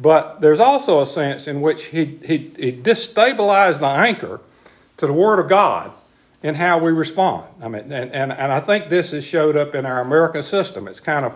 But 0.00 0.40
there's 0.40 0.60
also 0.60 1.02
a 1.02 1.06
sense 1.06 1.46
in 1.46 1.60
which 1.60 1.86
he, 1.86 2.18
he, 2.24 2.52
he 2.56 2.72
destabilized 2.72 3.80
the 3.80 3.86
anchor 3.86 4.40
to 4.96 5.06
the 5.06 5.12
Word 5.12 5.40
of 5.40 5.48
God 5.50 5.92
in 6.42 6.54
how 6.54 6.78
we 6.78 6.90
respond. 6.90 7.44
I 7.60 7.68
mean, 7.68 7.92
and, 7.92 8.10
and, 8.10 8.32
and 8.32 8.50
I 8.50 8.60
think 8.60 8.88
this 8.88 9.10
has 9.10 9.24
showed 9.24 9.58
up 9.58 9.74
in 9.74 9.84
our 9.84 10.00
American 10.00 10.42
system. 10.42 10.88
It's 10.88 11.00
kind 11.00 11.26
of, 11.26 11.34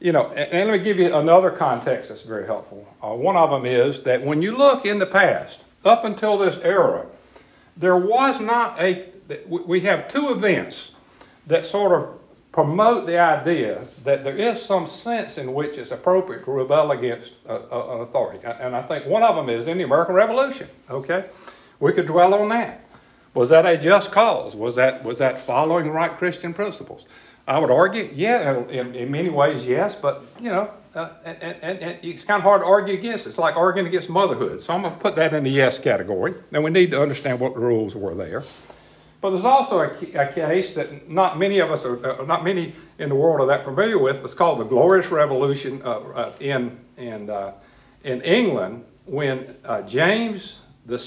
you 0.00 0.10
know, 0.10 0.26
and, 0.30 0.50
and 0.50 0.68
let 0.70 0.78
me 0.78 0.84
give 0.84 0.98
you 0.98 1.14
another 1.14 1.52
context 1.52 2.08
that's 2.08 2.22
very 2.22 2.46
helpful. 2.46 2.84
Uh, 3.00 3.10
one 3.10 3.36
of 3.36 3.50
them 3.50 3.64
is 3.64 4.02
that 4.02 4.24
when 4.24 4.42
you 4.42 4.56
look 4.56 4.84
in 4.84 4.98
the 4.98 5.06
past, 5.06 5.58
up 5.84 6.04
until 6.04 6.36
this 6.36 6.58
era, 6.58 7.06
there 7.78 7.96
was 7.96 8.40
not 8.40 8.80
a, 8.80 9.06
we 9.46 9.80
have 9.80 10.08
two 10.08 10.30
events 10.30 10.92
that 11.46 11.64
sort 11.64 11.92
of 11.92 12.18
promote 12.52 13.06
the 13.06 13.18
idea 13.18 13.84
that 14.04 14.24
there 14.24 14.36
is 14.36 14.60
some 14.60 14.86
sense 14.86 15.38
in 15.38 15.54
which 15.54 15.78
it's 15.78 15.90
appropriate 15.90 16.44
to 16.44 16.50
rebel 16.50 16.90
against 16.90 17.34
an 17.46 17.60
authority. 17.70 18.44
And 18.44 18.74
I 18.74 18.82
think 18.82 19.06
one 19.06 19.22
of 19.22 19.36
them 19.36 19.48
is 19.48 19.66
in 19.66 19.78
the 19.78 19.84
American 19.84 20.14
Revolution, 20.14 20.68
okay? 20.90 21.26
We 21.78 21.92
could 21.92 22.06
dwell 22.06 22.34
on 22.34 22.48
that. 22.48 22.84
Was 23.34 23.50
that 23.50 23.64
a 23.64 23.78
just 23.78 24.10
cause? 24.10 24.56
Was 24.56 24.74
that, 24.74 25.04
was 25.04 25.18
that 25.18 25.40
following 25.40 25.90
right 25.90 26.10
Christian 26.10 26.52
principles? 26.52 27.04
I 27.46 27.58
would 27.58 27.70
argue, 27.70 28.10
yeah, 28.12 28.58
in, 28.68 28.94
in 28.94 29.10
many 29.10 29.28
ways, 29.28 29.64
yes, 29.64 29.94
but, 29.94 30.24
you 30.40 30.50
know, 30.50 30.70
uh, 30.98 31.12
and, 31.24 31.56
and, 31.62 31.78
and, 31.78 31.98
it's 32.02 32.24
kind 32.24 32.38
of 32.38 32.42
hard 32.42 32.62
to 32.62 32.66
argue 32.66 32.94
against. 32.94 33.26
It's 33.26 33.38
like 33.38 33.56
arguing 33.56 33.86
against 33.86 34.08
motherhood. 34.08 34.62
So 34.62 34.74
I'm 34.74 34.82
going 34.82 34.94
to 34.94 35.00
put 35.00 35.14
that 35.16 35.32
in 35.32 35.44
the 35.44 35.50
yes 35.50 35.78
category. 35.78 36.34
And 36.52 36.64
we 36.64 36.70
need 36.70 36.90
to 36.90 37.00
understand 37.00 37.38
what 37.38 37.54
the 37.54 37.60
rules 37.60 37.94
were 37.94 38.16
there. 38.16 38.42
But 39.20 39.30
there's 39.30 39.44
also 39.44 39.80
a, 39.80 39.90
a 40.14 40.32
case 40.32 40.74
that 40.74 41.08
not 41.08 41.38
many 41.38 41.60
of 41.60 41.70
us 41.70 41.84
are, 41.84 42.20
uh, 42.20 42.24
not 42.24 42.42
many 42.42 42.74
in 42.98 43.08
the 43.08 43.14
world 43.14 43.40
are 43.40 43.46
that 43.46 43.64
familiar 43.64 43.98
with. 43.98 44.24
It's 44.24 44.34
called 44.34 44.58
the 44.58 44.64
Glorious 44.64 45.08
Revolution 45.10 45.82
uh, 45.84 46.00
uh 46.00 46.32
in 46.40 46.78
in 46.96 47.30
uh, 47.30 47.52
in 48.02 48.20
England 48.22 48.84
when 49.06 49.56
uh, 49.64 49.82
James 49.82 50.58
II 50.88 50.98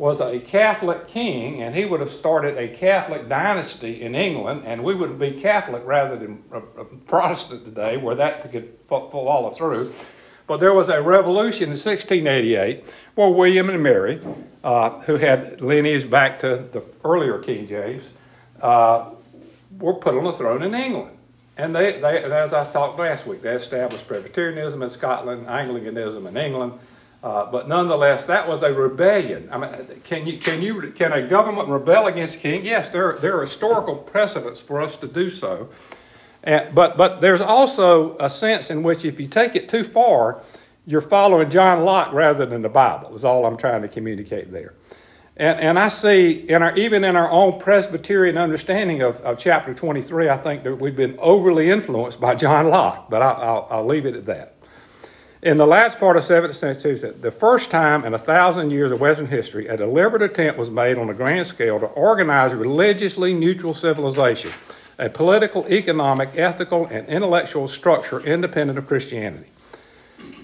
was 0.00 0.18
a 0.18 0.40
Catholic 0.40 1.08
king, 1.08 1.60
and 1.60 1.74
he 1.74 1.84
would 1.84 2.00
have 2.00 2.10
started 2.10 2.56
a 2.56 2.74
Catholic 2.74 3.28
dynasty 3.28 4.00
in 4.00 4.14
England, 4.14 4.62
and 4.64 4.82
we 4.82 4.94
would 4.94 5.18
be 5.18 5.32
Catholic 5.32 5.82
rather 5.84 6.16
than 6.16 6.42
Protestant 7.06 7.66
today, 7.66 7.98
where 7.98 8.14
that 8.14 8.50
could 8.50 8.72
follow 8.88 9.50
through. 9.50 9.92
But 10.46 10.58
there 10.58 10.72
was 10.72 10.88
a 10.88 11.02
revolution 11.02 11.64
in 11.64 11.76
1688 11.76 12.82
where 13.14 13.28
William 13.28 13.68
and 13.68 13.82
Mary, 13.82 14.22
uh, 14.64 15.00
who 15.00 15.16
had 15.16 15.60
lineage 15.60 16.08
back 16.08 16.40
to 16.40 16.56
the 16.72 16.82
earlier 17.04 17.38
King 17.38 17.68
James, 17.68 18.04
uh, 18.62 19.10
were 19.78 19.92
put 19.92 20.14
on 20.14 20.24
the 20.24 20.32
throne 20.32 20.62
in 20.62 20.74
England. 20.74 21.14
And 21.58 21.76
they, 21.76 22.00
they, 22.00 22.24
as 22.24 22.54
I 22.54 22.64
talked 22.72 22.98
last 22.98 23.26
week, 23.26 23.42
they 23.42 23.54
established 23.54 24.08
Presbyterianism 24.08 24.82
in 24.82 24.88
Scotland, 24.88 25.46
Anglicanism 25.46 26.26
in 26.26 26.38
England. 26.38 26.72
Uh, 27.22 27.50
but 27.50 27.68
nonetheless, 27.68 28.24
that 28.24 28.48
was 28.48 28.62
a 28.62 28.72
rebellion. 28.72 29.48
I 29.52 29.58
mean, 29.58 30.00
can 30.04 30.26
you, 30.26 30.38
can 30.38 30.62
you, 30.62 30.90
can 30.92 31.12
a 31.12 31.26
government 31.26 31.68
rebel 31.68 32.06
against 32.06 32.36
a 32.36 32.38
king? 32.38 32.64
Yes, 32.64 32.90
there, 32.90 33.12
there 33.20 33.36
are 33.38 33.42
historical 33.42 33.96
precedents 33.96 34.58
for 34.58 34.80
us 34.80 34.96
to 34.96 35.06
do 35.06 35.28
so. 35.28 35.68
And, 36.42 36.74
but, 36.74 36.96
but 36.96 37.20
there's 37.20 37.42
also 37.42 38.16
a 38.18 38.30
sense 38.30 38.70
in 38.70 38.82
which 38.82 39.04
if 39.04 39.20
you 39.20 39.28
take 39.28 39.54
it 39.54 39.68
too 39.68 39.84
far, 39.84 40.40
you're 40.86 41.02
following 41.02 41.50
John 41.50 41.84
Locke 41.84 42.12
rather 42.14 42.46
than 42.46 42.62
the 42.62 42.70
Bible, 42.70 43.14
is 43.14 43.24
all 43.24 43.44
I'm 43.44 43.58
trying 43.58 43.82
to 43.82 43.88
communicate 43.88 44.50
there. 44.50 44.74
And, 45.36 45.60
and 45.60 45.78
I 45.78 45.90
see, 45.90 46.32
in 46.32 46.62
our, 46.62 46.74
even 46.76 47.04
in 47.04 47.16
our 47.16 47.30
own 47.30 47.60
Presbyterian 47.60 48.38
understanding 48.38 49.02
of, 49.02 49.16
of 49.20 49.38
chapter 49.38 49.74
23, 49.74 50.30
I 50.30 50.38
think 50.38 50.64
that 50.64 50.76
we've 50.76 50.96
been 50.96 51.16
overly 51.18 51.70
influenced 51.70 52.18
by 52.18 52.34
John 52.34 52.68
Locke, 52.68 53.10
but 53.10 53.20
I, 53.20 53.52
will 53.52 53.68
I'll 53.70 53.86
leave 53.86 54.06
it 54.06 54.14
at 54.16 54.24
that. 54.26 54.56
In 55.42 55.56
the 55.56 55.66
last 55.66 55.98
part 55.98 56.18
of 56.18 56.24
17th 56.24 56.54
century, 56.54 57.12
the 57.18 57.30
first 57.30 57.70
time 57.70 58.04
in 58.04 58.12
a 58.12 58.18
thousand 58.18 58.72
years 58.72 58.92
of 58.92 59.00
Western 59.00 59.26
history, 59.26 59.68
a 59.68 59.76
deliberate 59.76 60.20
attempt 60.20 60.58
was 60.58 60.68
made 60.68 60.98
on 60.98 61.08
a 61.08 61.14
grand 61.14 61.46
scale 61.46 61.80
to 61.80 61.86
organize 61.86 62.52
a 62.52 62.56
religiously 62.56 63.32
neutral 63.32 63.72
civilization 63.74 64.52
a 64.98 65.08
political, 65.08 65.66
economic, 65.68 66.28
ethical, 66.36 66.84
and 66.88 67.08
intellectual 67.08 67.66
structure 67.66 68.20
independent 68.20 68.78
of 68.78 68.86
Christianity. 68.86 69.46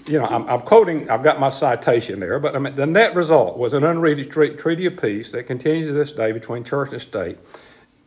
You 0.07 0.17
know, 0.17 0.25
I'm, 0.25 0.49
I'm 0.49 0.61
quoting, 0.61 1.07
I've 1.11 1.21
got 1.21 1.39
my 1.39 1.51
citation 1.51 2.19
there, 2.19 2.39
but 2.39 2.55
I 2.55 2.59
mean, 2.59 2.75
the 2.75 2.87
net 2.87 3.13
result 3.13 3.59
was 3.59 3.73
an 3.73 3.83
unread 3.83 4.31
treaty 4.31 4.87
of 4.87 4.99
peace 4.99 5.31
that 5.31 5.43
continues 5.43 5.89
to 5.89 5.93
this 5.93 6.11
day 6.11 6.31
between 6.31 6.63
church 6.63 6.91
and 6.91 6.99
state 6.99 7.37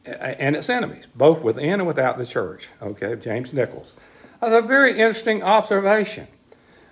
and 0.04 0.56
its 0.56 0.68
enemies, 0.68 1.04
both 1.14 1.40
within 1.40 1.74
and 1.74 1.86
without 1.86 2.18
the 2.18 2.26
church. 2.26 2.66
Okay, 2.82 3.14
James 3.14 3.52
Nichols. 3.52 3.92
That's 4.40 4.52
a 4.52 4.66
very 4.66 4.98
interesting 4.98 5.44
observation 5.44 6.26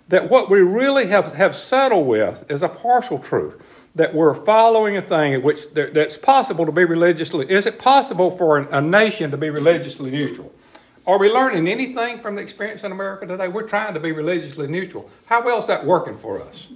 that 0.09 0.31
what 0.31 0.51
we 0.51 0.61
really 0.61 1.07
have, 1.09 1.35
have 1.35 1.55
settled 1.55 2.07
with 2.07 2.51
is 2.51 2.63
a 2.63 2.69
partial 2.69 3.19
truth 3.19 3.55
that 3.95 4.15
we're 4.15 4.35
following 4.35 4.97
a 4.97 5.03
thing 5.03 5.35
in 5.35 5.43
which 5.43 5.73
there, 5.75 5.91
that's 5.91 6.17
possible 6.17 6.65
to 6.65 6.73
be 6.73 6.85
religiously. 6.85 7.51
Is 7.51 7.67
it 7.67 7.79
possible 7.79 8.37
for 8.37 8.59
a 8.59 8.81
nation 8.81 9.31
to 9.31 9.37
be 9.37 9.51
religiously 9.51 10.11
neutral? 10.11 10.53
Are 11.07 11.19
we 11.19 11.33
learning 11.33 11.69
anything 11.69 12.21
from 12.21 12.37
the 12.37 12.43
experience 12.43 12.85
in 12.85 12.93
America 12.93 13.27
today? 13.27 13.49
We're 13.49 13.67
trying 13.67 13.95
to 13.95 14.01
be 14.01 14.13
religiously 14.13 14.67
neutral. 14.67 15.11
How 15.27 15.43
well 15.43 15.59
is 15.59 15.67
that 15.67 15.85
working 15.85 16.17
for 16.19 16.41
us? 16.43 16.69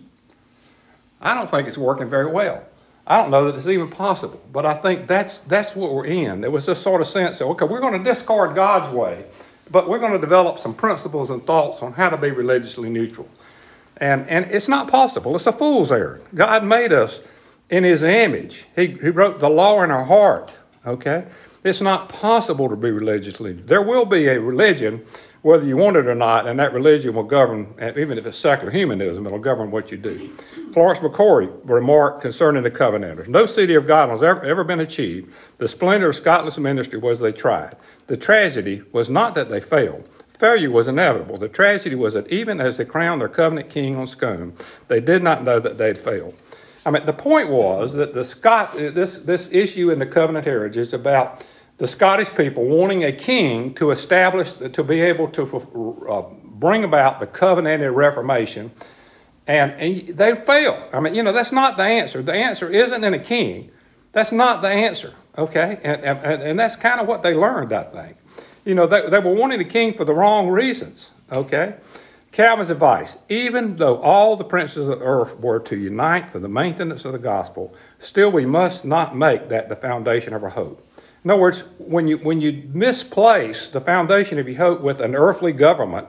I 1.21 1.35
don't 1.35 1.51
think 1.51 1.69
it's 1.69 1.79
working 1.79 2.09
very 2.09 2.31
well. 2.31 2.65
I 3.07 3.19
don't 3.19 3.31
know 3.31 3.47
that 3.47 3.57
it's 3.59 3.67
even 3.67 3.89
possible, 3.89 4.41
but 4.53 4.65
I 4.65 4.75
think 4.75 5.07
that's 5.07 5.39
that's 5.39 5.75
what 5.75 5.93
we're 5.93 6.07
in. 6.07 6.41
There 6.41 6.51
was 6.51 6.67
this 6.67 6.81
sort 6.81 7.01
of 7.01 7.09
sense 7.09 7.41
of 7.41 7.49
okay, 7.49 7.67
we're 7.67 7.81
going 7.81 8.03
to 8.03 8.11
discard 8.11 8.55
God's 8.55 8.93
way, 8.95 9.25
but 9.73 9.89
we're 9.89 9.99
going 9.99 10.13
to 10.13 10.19
develop 10.19 10.59
some 10.59 10.75
principles 10.75 11.31
and 11.31 11.45
thoughts 11.45 11.83
on 11.83 11.95
how 11.95 12.11
to 12.11 12.17
be 12.17 12.31
religiously 12.31 12.91
neutral. 12.91 13.29
And, 13.97 14.29
and 14.29 14.45
it's 14.51 14.69
not 14.69 14.89
possible. 14.89 15.35
It's 15.35 15.47
a 15.47 15.53
fool's 15.53 15.91
errand. 15.91 16.25
God 16.35 16.65
made 16.65 16.93
us 16.93 17.21
in 17.71 17.85
his 17.85 18.03
image. 18.03 18.65
He, 18.77 18.89
he 18.89 19.09
wrote 19.09 19.41
the 19.41 19.49
law 19.49 19.83
in 19.83 19.91
our 19.91 20.05
heart, 20.05 20.53
okay? 20.87 21.25
It's 21.65 21.81
not 21.81 22.09
possible 22.09 22.69
to 22.69 22.77
be 22.77 22.91
religiously. 22.91 23.53
There 23.53 23.83
will 23.83 24.05
be 24.05 24.29
a 24.29 24.41
religion, 24.41 25.05
whether 25.43 25.65
you 25.65 25.77
want 25.77 25.97
it 25.97 26.07
or 26.07 26.15
not, 26.15 26.47
and 26.47 26.59
that 26.59 26.75
religion 26.75 27.15
will 27.15 27.23
govern, 27.23 27.75
even 27.97 28.19
if 28.19 28.27
it's 28.27 28.37
secular 28.37 28.71
humanism, 28.71 29.27
it'll 29.27 29.39
govern 29.39 29.71
what 29.71 29.91
you 29.91 29.97
do. 29.97 30.31
Florence 30.73 31.01
McCory 31.01 31.51
remarked 31.65 32.23
concerning 32.23 32.63
the 32.63 32.71
Covenanters 32.71 33.29
No 33.29 33.47
city 33.47 33.75
of 33.75 33.87
God 33.87 34.09
has 34.09 34.23
ever, 34.23 34.43
ever 34.43 34.65
been 34.65 34.81
achieved. 34.81 35.33
The 35.59 35.69
splendor 35.69 36.11
of 36.11 36.17
Scotland's 36.17 36.59
ministry 36.59 36.99
was 36.99 37.21
they 37.21 37.33
tried. 37.33 37.77
The 38.07 38.17
tragedy 38.17 38.83
was 38.93 39.09
not 39.09 39.35
that 39.35 39.49
they 39.49 39.61
failed, 39.61 40.09
failure 40.39 40.71
was 40.71 40.89
inevitable. 40.89 41.39
The 41.39 41.49
tragedy 41.49 41.95
was 41.95 42.15
that 42.15 42.29
even 42.29 42.61
as 42.61 42.77
they 42.77 42.85
crowned 42.85 43.21
their 43.21 43.29
covenant 43.29 43.71
king 43.71 43.97
on 43.97 44.07
Scone, 44.07 44.55
they 44.89 45.01
did 45.01 45.23
not 45.23 45.45
know 45.45 45.61
that 45.61 45.79
they'd 45.79 45.99
failed. 45.99 46.35
I 46.85 46.91
mean, 46.91 47.07
the 47.07 47.13
point 47.13 47.49
was 47.49 47.93
that 47.93 48.13
the 48.13 48.25
Scot, 48.25 48.75
this, 48.75 49.19
this 49.19 49.49
issue 49.53 49.91
in 49.91 50.01
the 50.01 50.07
covenant 50.07 50.45
heritage 50.45 50.77
is 50.77 50.93
about 50.93 51.45
the 51.79 51.87
Scottish 51.87 52.31
people 52.35 52.65
wanting 52.65 53.05
a 53.05 53.13
king 53.13 53.73
to 53.75 53.91
establish, 53.93 54.53
to 54.53 54.83
be 54.83 55.01
able 55.01 55.29
to 55.29 56.07
uh, 56.09 56.23
bring 56.45 56.83
about 56.85 57.21
the 57.21 57.27
covenanted 57.27 57.93
reformation, 57.93 58.73
and, 59.47 59.73
and 59.73 60.17
they 60.17 60.35
failed. 60.35 60.83
I 60.93 61.01
mean, 61.01 61.15
you 61.15 61.23
know, 61.23 61.33
that's 61.33 61.53
not 61.53 61.77
the 61.77 61.85
answer. 61.85 62.23
The 62.23 62.35
answer 62.35 62.69
isn't 62.69 63.03
in 63.05 63.15
a 63.15 63.19
king. 63.19 63.71
That's 64.13 64.33
not 64.33 64.61
the 64.63 64.69
answer, 64.69 65.15
okay? 65.37 65.79
And, 65.83 66.03
and, 66.03 66.43
and 66.43 66.59
that's 66.59 66.77
kind 66.77 67.01
of 67.01 67.07
what 67.07 67.23
they 67.23 67.35
learned, 67.35 67.73
I 67.73 67.85
think. 67.85 68.17
You 68.65 68.75
know, 68.75 68.87
they, 68.87 69.09
they 69.09 69.19
were 69.19 69.35
wanting 69.35 69.61
a 69.61 69.65
king 69.65 69.95
for 69.95 70.05
the 70.05 70.15
wrong 70.15 70.49
reasons, 70.49 71.11
okay? 71.33 71.75
Calvin's 72.31 72.71
advice 72.71 73.19
even 73.29 73.77
though 73.77 74.01
all 74.01 74.37
the 74.37 74.45
princes 74.45 74.89
of 74.89 74.99
the 74.99 75.05
earth 75.05 75.39
were 75.39 75.61
to 75.61 75.77
unite 75.77 76.31
for 76.31 76.39
the 76.39 76.49
maintenance 76.49 77.05
of 77.05 77.13
the 77.13 77.19
gospel, 77.19 77.75
still 77.99 78.31
we 78.31 78.47
must 78.47 78.85
not 78.85 79.17
make 79.17 79.49
that 79.49 79.69
the 79.69 79.77
foundation 79.77 80.33
of 80.33 80.43
our 80.43 80.51
hope. 80.51 80.87
In 81.25 81.31
other 81.31 81.41
words, 81.41 81.61
when 81.79 82.09
you, 82.09 82.19
when 82.19 82.41
you 82.41 82.69
misplace 82.73 83.69
the 83.69 83.81
foundation 83.81 84.39
of 84.39 84.49
your 84.49 84.59
hope 84.59 84.81
with 84.81 85.01
an 85.01 85.15
earthly 85.15 85.53
government, 85.53 86.09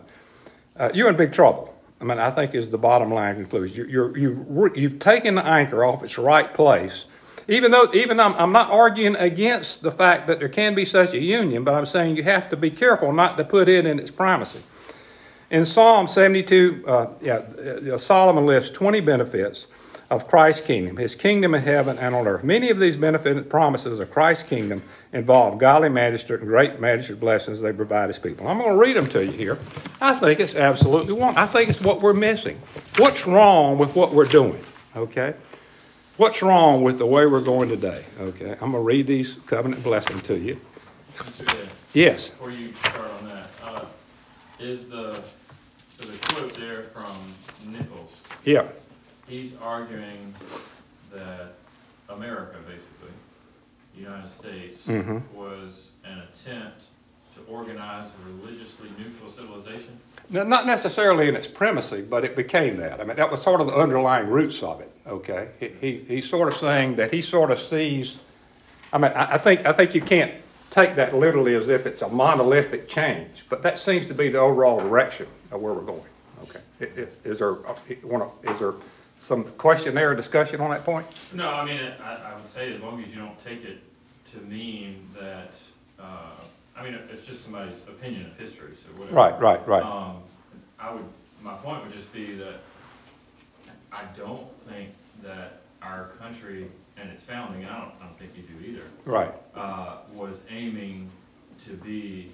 uh, 0.77 0.89
you're 0.93 1.09
in 1.09 1.15
big 1.15 1.33
trouble. 1.33 1.73
I 2.01 2.05
mean, 2.05 2.19
I 2.19 2.31
think 2.31 2.55
is 2.55 2.69
the 2.69 2.77
bottom 2.77 3.13
line 3.13 3.35
conclusion. 3.35 3.87
You're, 3.89 4.17
you've, 4.17 4.77
you've 4.77 4.99
taken 4.99 5.35
the 5.35 5.45
anchor 5.45 5.83
off 5.85 6.03
its 6.03 6.17
right 6.17 6.51
place 6.53 7.05
even 7.47 7.71
though, 7.71 7.91
even 7.93 8.19
I'm, 8.19 8.33
I'm 8.35 8.51
not 8.51 8.71
arguing 8.71 9.15
against 9.15 9.81
the 9.81 9.91
fact 9.91 10.27
that 10.27 10.39
there 10.39 10.49
can 10.49 10.75
be 10.75 10.85
such 10.85 11.13
a 11.13 11.19
union, 11.19 11.63
but 11.63 11.73
I'm 11.73 11.85
saying 11.85 12.17
you 12.17 12.23
have 12.23 12.49
to 12.49 12.57
be 12.57 12.71
careful 12.71 13.11
not 13.11 13.37
to 13.37 13.43
put 13.43 13.67
it 13.67 13.85
in 13.85 13.99
its 13.99 14.11
primacy. 14.11 14.61
In 15.51 15.65
Psalm 15.65 16.07
72, 16.07 16.83
uh, 16.87 17.07
yeah, 17.21 17.41
uh, 17.93 17.97
Solomon 17.97 18.45
lists 18.45 18.71
20 18.71 19.01
benefits 19.01 19.67
of 20.09 20.27
Christ's 20.27 20.65
kingdom, 20.65 20.97
his 20.97 21.15
kingdom 21.15 21.55
in 21.55 21.61
heaven 21.61 21.97
and 21.97 22.13
on 22.15 22.27
earth. 22.27 22.43
Many 22.43 22.69
of 22.69 22.79
these 22.79 22.95
benefit 22.95 23.49
promises 23.49 23.99
of 23.99 24.11
Christ's 24.11 24.43
kingdom 24.43 24.83
involve 25.11 25.57
godly 25.57 25.89
magistrate 25.89 26.39
and 26.39 26.49
great 26.49 26.79
magistrate 26.79 27.19
blessings 27.19 27.59
they 27.59 27.73
provide 27.73 28.09
his 28.09 28.19
people. 28.19 28.47
I'm 28.47 28.57
going 28.57 28.71
to 28.71 28.77
read 28.77 28.95
them 28.95 29.07
to 29.09 29.25
you 29.25 29.31
here. 29.31 29.59
I 30.01 30.13
think 30.15 30.39
it's 30.39 30.55
absolutely 30.55 31.19
wrong. 31.19 31.35
I 31.35 31.47
think 31.47 31.69
it's 31.69 31.81
what 31.81 32.01
we're 32.01 32.13
missing. 32.13 32.59
What's 32.97 33.25
wrong 33.25 33.77
with 33.77 33.95
what 33.95 34.13
we're 34.13 34.25
doing? 34.25 34.63
Okay? 34.95 35.33
What's 36.17 36.43
wrong 36.43 36.83
with 36.83 36.99
the 36.99 37.05
way 37.07 37.25
we're 37.25 37.41
going 37.41 37.69
today? 37.69 38.05
Okay, 38.19 38.51
I'm 38.51 38.71
going 38.71 38.73
to 38.73 38.79
read 38.79 39.07
these 39.07 39.33
covenant 39.47 39.83
blessings 39.83 40.21
to 40.23 40.37
you. 40.37 40.59
Mr. 41.17 41.67
Yes. 41.93 42.29
before 42.29 42.51
you 42.51 42.71
start 42.73 43.09
on 43.19 43.29
that, 43.29 43.49
uh, 43.63 43.85
is 44.59 44.85
the, 44.89 45.19
so 45.99 46.05
the 46.05 46.17
quote 46.27 46.53
there 46.53 46.83
from 46.93 47.71
Nichols, 47.71 48.15
Yeah. 48.45 48.65
he's 49.27 49.53
arguing 49.61 50.35
that 51.11 51.53
America, 52.09 52.57
basically, 52.67 53.09
the 53.95 54.01
United 54.01 54.29
States, 54.29 54.85
Mhm. 54.85 55.23
was 55.33 55.91
an 56.05 56.19
attempt 56.19 56.83
to 57.35 57.51
organize 57.51 58.07
a 58.09 58.29
religiously 58.45 58.89
neutral 58.99 59.31
civilization? 59.31 59.99
Not 60.29 60.67
necessarily 60.67 61.27
in 61.27 61.35
its 61.35 61.47
primacy, 61.47 62.01
but 62.01 62.23
it 62.23 62.35
became 62.35 62.77
that. 62.77 63.01
I 63.01 63.03
mean, 63.03 63.17
that 63.17 63.31
was 63.31 63.41
sort 63.41 63.61
of 63.61 63.67
the 63.67 63.75
underlying 63.75 64.27
roots 64.29 64.61
of 64.61 64.79
it. 64.81 64.91
Okay, 65.05 65.49
he, 65.59 65.67
he, 65.81 65.97
he's 66.07 66.29
sort 66.29 66.51
of 66.51 66.57
saying 66.57 66.95
that 66.95 67.13
he 67.13 67.21
sort 67.21 67.51
of 67.51 67.59
sees. 67.59 68.17
I 68.91 68.97
mean, 68.97 69.11
I, 69.11 69.33
I 69.33 69.37
think 69.37 69.65
I 69.65 69.73
think 69.73 69.93
you 69.93 70.01
can't 70.01 70.33
take 70.69 70.95
that 70.95 71.13
literally 71.13 71.55
as 71.55 71.67
if 71.67 71.85
it's 71.85 72.01
a 72.01 72.07
monolithic 72.07 72.87
change, 72.87 73.45
but 73.49 73.63
that 73.63 73.77
seems 73.79 74.07
to 74.07 74.13
be 74.13 74.29
the 74.29 74.39
overall 74.39 74.79
direction 74.79 75.27
of 75.51 75.61
where 75.61 75.73
we're 75.73 75.81
going. 75.81 76.03
Okay, 76.43 77.01
is 77.25 77.39
there 77.39 77.57
is 78.43 78.59
there 78.59 78.73
some 79.19 79.43
question 79.57 79.95
there 79.95 80.11
or 80.11 80.15
discussion 80.15 80.61
on 80.61 80.69
that 80.71 80.85
point? 80.85 81.05
No, 81.33 81.49
I 81.49 81.65
mean, 81.65 81.79
I, 82.01 82.31
I 82.31 82.35
would 82.35 82.47
say 82.47 82.73
as 82.73 82.81
long 82.81 83.01
as 83.03 83.09
you 83.09 83.17
don't 83.17 83.37
take 83.39 83.63
it 83.65 83.79
to 84.31 84.37
mean 84.41 85.07
that, 85.19 85.53
uh, 85.99 86.31
I 86.77 86.83
mean, 86.83 86.97
it's 87.11 87.25
just 87.27 87.43
somebody's 87.43 87.77
opinion 87.87 88.25
of 88.25 88.37
history, 88.37 88.73
so 88.75 88.89
whatever. 88.99 89.15
Right, 89.15 89.39
right, 89.39 89.67
right. 89.67 89.83
Um, 89.83 90.17
I 90.79 90.93
would, 90.93 91.05
my 91.41 91.53
point 91.55 91.83
would 91.83 91.93
just 91.93 92.11
be 92.11 92.35
that 92.35 92.61
I 93.93 94.05
don't 94.17 94.47
think 94.67 94.89
that 95.21 95.61
our 95.81 96.11
country 96.19 96.67
and 96.97 97.09
its 97.09 97.21
founding, 97.23 97.63
and 97.63 97.71
I 97.71 97.79
don't, 97.81 97.91
I 98.01 98.05
don't 98.05 98.19
think 98.19 98.31
you 98.35 98.43
do 98.43 98.65
either, 98.65 98.83
Right, 99.05 99.33
uh, 99.55 99.97
was 100.13 100.41
aiming 100.49 101.09
to 101.65 101.71
be, 101.77 102.31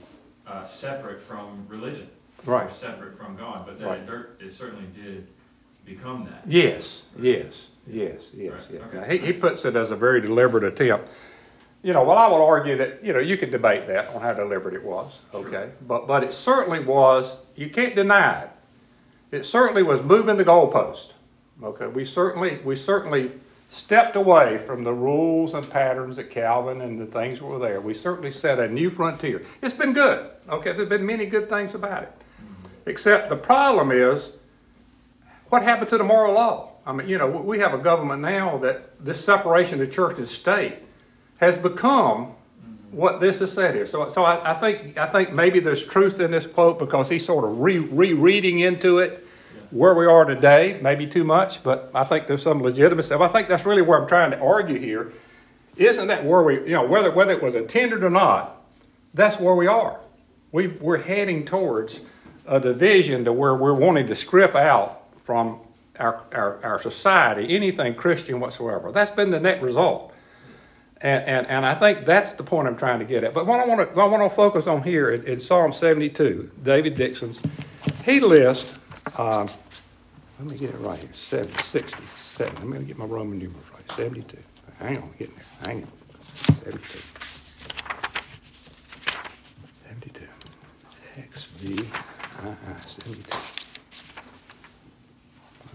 uh, 0.48 0.64
separate 0.64 1.20
from 1.20 1.66
religion. 1.68 2.10
Right. 2.46 2.68
Or 2.68 2.70
separate 2.72 3.18
from 3.18 3.36
God, 3.36 3.66
but 3.66 3.80
that 3.80 3.86
Right. 3.86 4.00
it, 4.40 4.46
it 4.46 4.54
certainly 4.54 4.86
did 4.96 5.28
become 5.86 6.26
that. 6.26 6.42
Yes, 6.46 7.04
yes, 7.20 7.68
yes, 7.86 8.28
yes, 8.34 8.54
Right, 8.54 8.62
yes. 8.72 8.82
okay. 8.88 8.98
Now, 8.98 9.04
He, 9.04 9.18
he 9.18 9.34
puts 9.34 9.66
it 9.66 9.76
as 9.76 9.92
a 9.92 9.96
very 9.96 10.22
deliberate 10.22 10.64
attempt. 10.64 11.10
You 11.82 11.94
know, 11.94 12.04
well, 12.04 12.18
I 12.18 12.28
would 12.30 12.42
argue 12.44 12.76
that, 12.78 13.04
you 13.04 13.14
know, 13.14 13.20
you 13.20 13.38
could 13.38 13.52
debate 13.52 13.88
that 13.88 14.10
on 14.10 14.22
how 14.22 14.34
deliberate 14.34 14.76
it 14.76 14.84
was, 14.84 15.14
okay? 15.34 15.70
But, 15.88 16.08
but 16.08 16.24
it 16.24 16.34
certainly 16.34 16.80
was, 16.80 17.36
you 17.56 17.70
can't 17.70 17.96
deny 17.96 18.44
it. 18.44 18.50
it 19.32 19.46
certainly 19.46 19.84
was 19.84 20.02
moving 20.02 20.38
the 20.38 20.46
goalpost. 20.46 21.08
Okay, 21.62 21.88
we 21.88 22.06
certainly, 22.06 22.60
we 22.64 22.76
certainly 22.76 23.32
stepped 23.70 24.16
away 24.16 24.58
from 24.66 24.84
the 24.84 24.94
rules 24.94 25.54
and 25.54 25.70
patterns 25.70 26.16
that 26.16 26.32
Calvin 26.32 26.82
and 26.82 27.00
the 27.00 27.06
things 27.06 27.42
were 27.42 27.60
there. 27.60 27.82
We 27.82 27.94
certainly 27.94 28.32
set 28.32 28.60
a 28.60 28.68
new 28.68 28.90
frontier. 28.90 29.46
It's 29.62 29.76
been 29.76 29.94
good. 29.94 30.30
Okay, 30.48 30.72
there's 30.72 30.90
been 30.90 31.06
many 31.06 31.26
good 31.26 31.50
things 31.50 31.76
about 31.76 32.04
it. 32.04 32.12
Except 32.86 33.30
the 33.30 33.36
problem 33.36 33.92
is, 33.92 34.32
what 35.50 35.64
happened 35.64 35.90
to 35.90 35.98
the 35.98 36.04
moral 36.04 36.34
law? 36.34 36.72
I 36.86 36.94
mean, 36.94 37.08
you 37.08 37.18
know, 37.18 37.28
we 37.28 37.60
have 37.60 37.74
a 37.74 37.78
government 37.78 38.22
now 38.22 38.58
that 38.60 39.04
this 39.04 39.24
separation 39.24 39.82
of 39.82 39.92
church 39.92 40.18
and 40.18 40.28
state 40.28 40.78
has 41.40 41.58
become 41.58 42.34
what 42.92 43.20
this 43.20 43.42
is 43.42 43.52
said 43.52 43.76
here. 43.76 43.86
So, 43.86 44.10
so 44.10 44.24
I, 44.24 44.52
I 44.52 44.60
think 44.60 44.98
I 44.98 45.06
think 45.08 45.32
maybe 45.32 45.60
there's 45.60 45.86
truth 45.86 46.20
in 46.20 46.32
this 46.32 46.48
quote 46.48 46.80
because 46.80 47.10
he's 47.10 47.26
sort 47.26 47.46
of 47.46 47.60
re, 47.60 47.78
rereading 47.78 48.60
into 48.60 48.98
it 48.98 49.28
where 49.72 49.94
we 49.94 50.06
are 50.06 50.26
today. 50.26 50.80
Maybe 50.82 51.08
too 51.08 51.24
much, 51.24 51.64
but 51.64 51.92
I 51.94 52.04
think 52.04 52.28
there's 52.28 52.44
some 52.44 52.62
legitimacy. 52.62 53.14
I 53.14 53.28
think 53.28 53.48
that's 53.48 53.66
really 53.66 53.82
where 53.82 54.02
I'm 54.02 54.08
trying 54.08 54.32
to 54.32 54.40
argue 54.40 54.80
here. 54.80 55.14
Isn't 55.78 56.08
that 56.08 56.26
where 56.26 56.44
we, 56.44 56.56
you 56.62 56.74
know, 56.74 56.86
whether 56.86 57.12
whether 57.12 57.32
it 57.32 57.42
was 57.42 57.56
intended 57.56 58.04
or 58.04 58.10
not, 58.10 58.62
that's 59.14 59.40
where 59.40 59.56
we 59.56 59.68
are. 59.68 60.00
We 60.52 60.68
we're 60.68 60.98
heading 60.98 61.46
towards 61.46 62.02
a 62.46 62.60
division 62.60 63.26
to 63.26 63.34
where 63.34 63.56
we're 63.56 63.74
wanting 63.74 64.08
to 64.08 64.16
strip 64.16 64.56
out 64.56 65.04
from 65.24 65.60
our, 66.00 66.24
our, 66.34 66.60
our 66.64 66.82
society 66.82 67.56
anything 67.56 67.94
Christian 67.94 68.40
whatsoever. 68.40 68.92
That's 68.92 69.12
been 69.12 69.32
the 69.32 69.40
net 69.40 69.62
result. 69.62 70.14
And, 71.02 71.24
and, 71.26 71.48
and 71.48 71.66
I 71.66 71.76
think 71.76 72.06
that's 72.06 72.34
the 72.34 72.44
point 72.44 72.68
I'm 72.68 72.76
trying 72.76 73.00
to 73.00 73.06
get 73.06 73.24
at. 73.24 73.34
But 73.34 73.46
what 73.46 73.60
I 73.60 73.66
want 73.66 73.94
to, 73.94 74.02
I 74.02 74.06
want 74.06 74.30
to 74.30 74.36
focus 74.36 74.68
on 74.68 74.84
here 74.84 75.12
in, 75.12 75.24
in 75.26 75.40
Psalm 75.40 75.72
72, 75.72 76.52
David 76.64 76.96
Dickson's, 76.96 77.40
he 78.04 78.20
lists, 78.20 78.79
uh, 79.20 79.46
let 80.40 80.50
me 80.50 80.58
get 80.58 80.70
it 80.70 80.78
right 80.78 80.98
here. 80.98 81.10
Seven 81.12 81.52
sixty-seven. 81.66 82.56
I'm 82.56 82.70
going 82.70 82.80
to 82.80 82.88
get 82.88 82.98
my 82.98 83.04
Roman 83.04 83.38
numerals 83.38 83.66
right. 83.74 83.98
72. 83.98 84.38
Hang 84.78 84.98
on, 84.98 85.12
getting 85.20 85.36
there. 85.36 85.46
Hang 85.66 85.84
on. 85.84 85.92
72. 86.64 87.00
72. 89.90 90.26
XV. 91.36 91.92
72. 92.86 93.38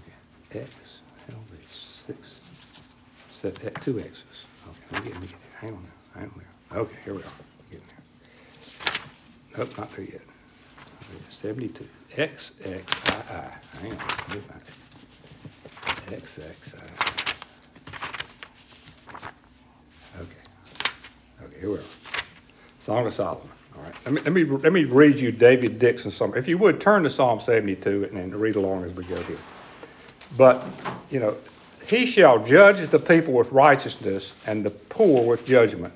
Okay. 0.01 0.61
X. 0.61 0.75
LV. 1.31 1.37
6. 2.07 2.19
that. 3.43 3.63
Eh, 3.63 3.71
two 3.83 4.01
X's. 4.01 4.23
Okay, 4.71 4.81
let 4.91 5.05
me 5.05 5.11
get, 5.11 5.13
let 5.17 5.21
me 5.21 5.29
get 5.29 5.43
there. 5.43 5.61
Hang 5.61 5.75
on 5.75 5.83
now. 5.83 6.19
Hang 6.19 6.31
on 6.31 6.41
there. 6.71 6.79
Okay, 6.79 6.97
here 7.05 7.13
we 7.13 7.21
are. 7.21 7.27
Getting 7.71 7.87
there. 7.89 9.59
Nope, 9.59 9.77
not 9.77 9.91
there 9.95 10.07
yet. 10.07 10.23
72. 11.43 11.87
XXII. 12.15 12.81
Hang 13.11 13.91
on, 13.91 13.99
let 14.29 14.31
me 14.31 14.41
find 14.41 14.63
it. 14.63 16.23
XXII. 16.23 16.79
Okay. 20.21 20.27
Okay, 21.43 21.61
here 21.61 21.71
we 21.71 21.77
are. 21.77 21.83
Song 22.81 23.07
of 23.07 23.13
Solomon. 23.13 23.49
All 23.77 23.83
right. 23.83 23.95
Let 24.05 24.15
me, 24.15 24.21
let 24.21 24.33
me, 24.33 24.45
let 24.45 24.73
me 24.73 24.85
read 24.85 25.19
you 25.19 25.33
David 25.33 25.81
Dickson's 25.81 26.15
song. 26.15 26.35
If 26.37 26.47
you 26.47 26.57
would, 26.59 26.81
turn 26.81 27.03
to 27.03 27.11
Psalm 27.11 27.41
72 27.41 28.05
and, 28.05 28.19
and 28.19 28.35
read 28.37 28.55
along 28.55 28.85
as 28.85 28.93
we 28.93 29.05
go 29.05 29.21
here. 29.23 29.39
But, 30.37 30.65
you 31.11 31.19
know, 31.19 31.37
he 31.87 32.07
shall 32.07 32.45
judge 32.45 32.89
the 32.91 32.99
people 32.99 33.35
with 33.35 33.51
righteousness 33.51 34.35
and 34.47 34.65
the 34.65 34.71
poor 34.71 35.27
with 35.27 35.45
judgment. 35.45 35.93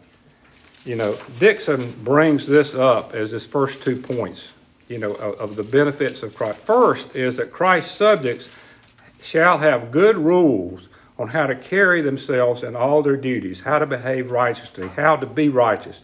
You 0.84 0.96
know, 0.96 1.16
Dickson 1.38 1.92
brings 2.02 2.46
this 2.46 2.74
up 2.74 3.14
as 3.14 3.30
his 3.30 3.46
first 3.46 3.82
two 3.82 3.96
points 3.96 4.48
you 4.88 4.98
know, 4.98 5.12
of, 5.14 5.34
of 5.34 5.56
the 5.56 5.62
benefits 5.62 6.22
of 6.22 6.34
Christ. 6.34 6.58
First 6.60 7.14
is 7.14 7.36
that 7.36 7.52
Christ's 7.52 7.94
subjects 7.94 8.48
shall 9.22 9.58
have 9.58 9.90
good 9.90 10.16
rules 10.16 10.88
on 11.18 11.28
how 11.28 11.46
to 11.46 11.54
carry 11.54 12.00
themselves 12.00 12.62
in 12.62 12.76
all 12.76 13.02
their 13.02 13.16
duties, 13.16 13.60
how 13.60 13.78
to 13.78 13.86
behave 13.86 14.30
righteously, 14.30 14.88
how 14.88 15.16
to 15.16 15.26
be 15.26 15.48
righteous 15.48 16.02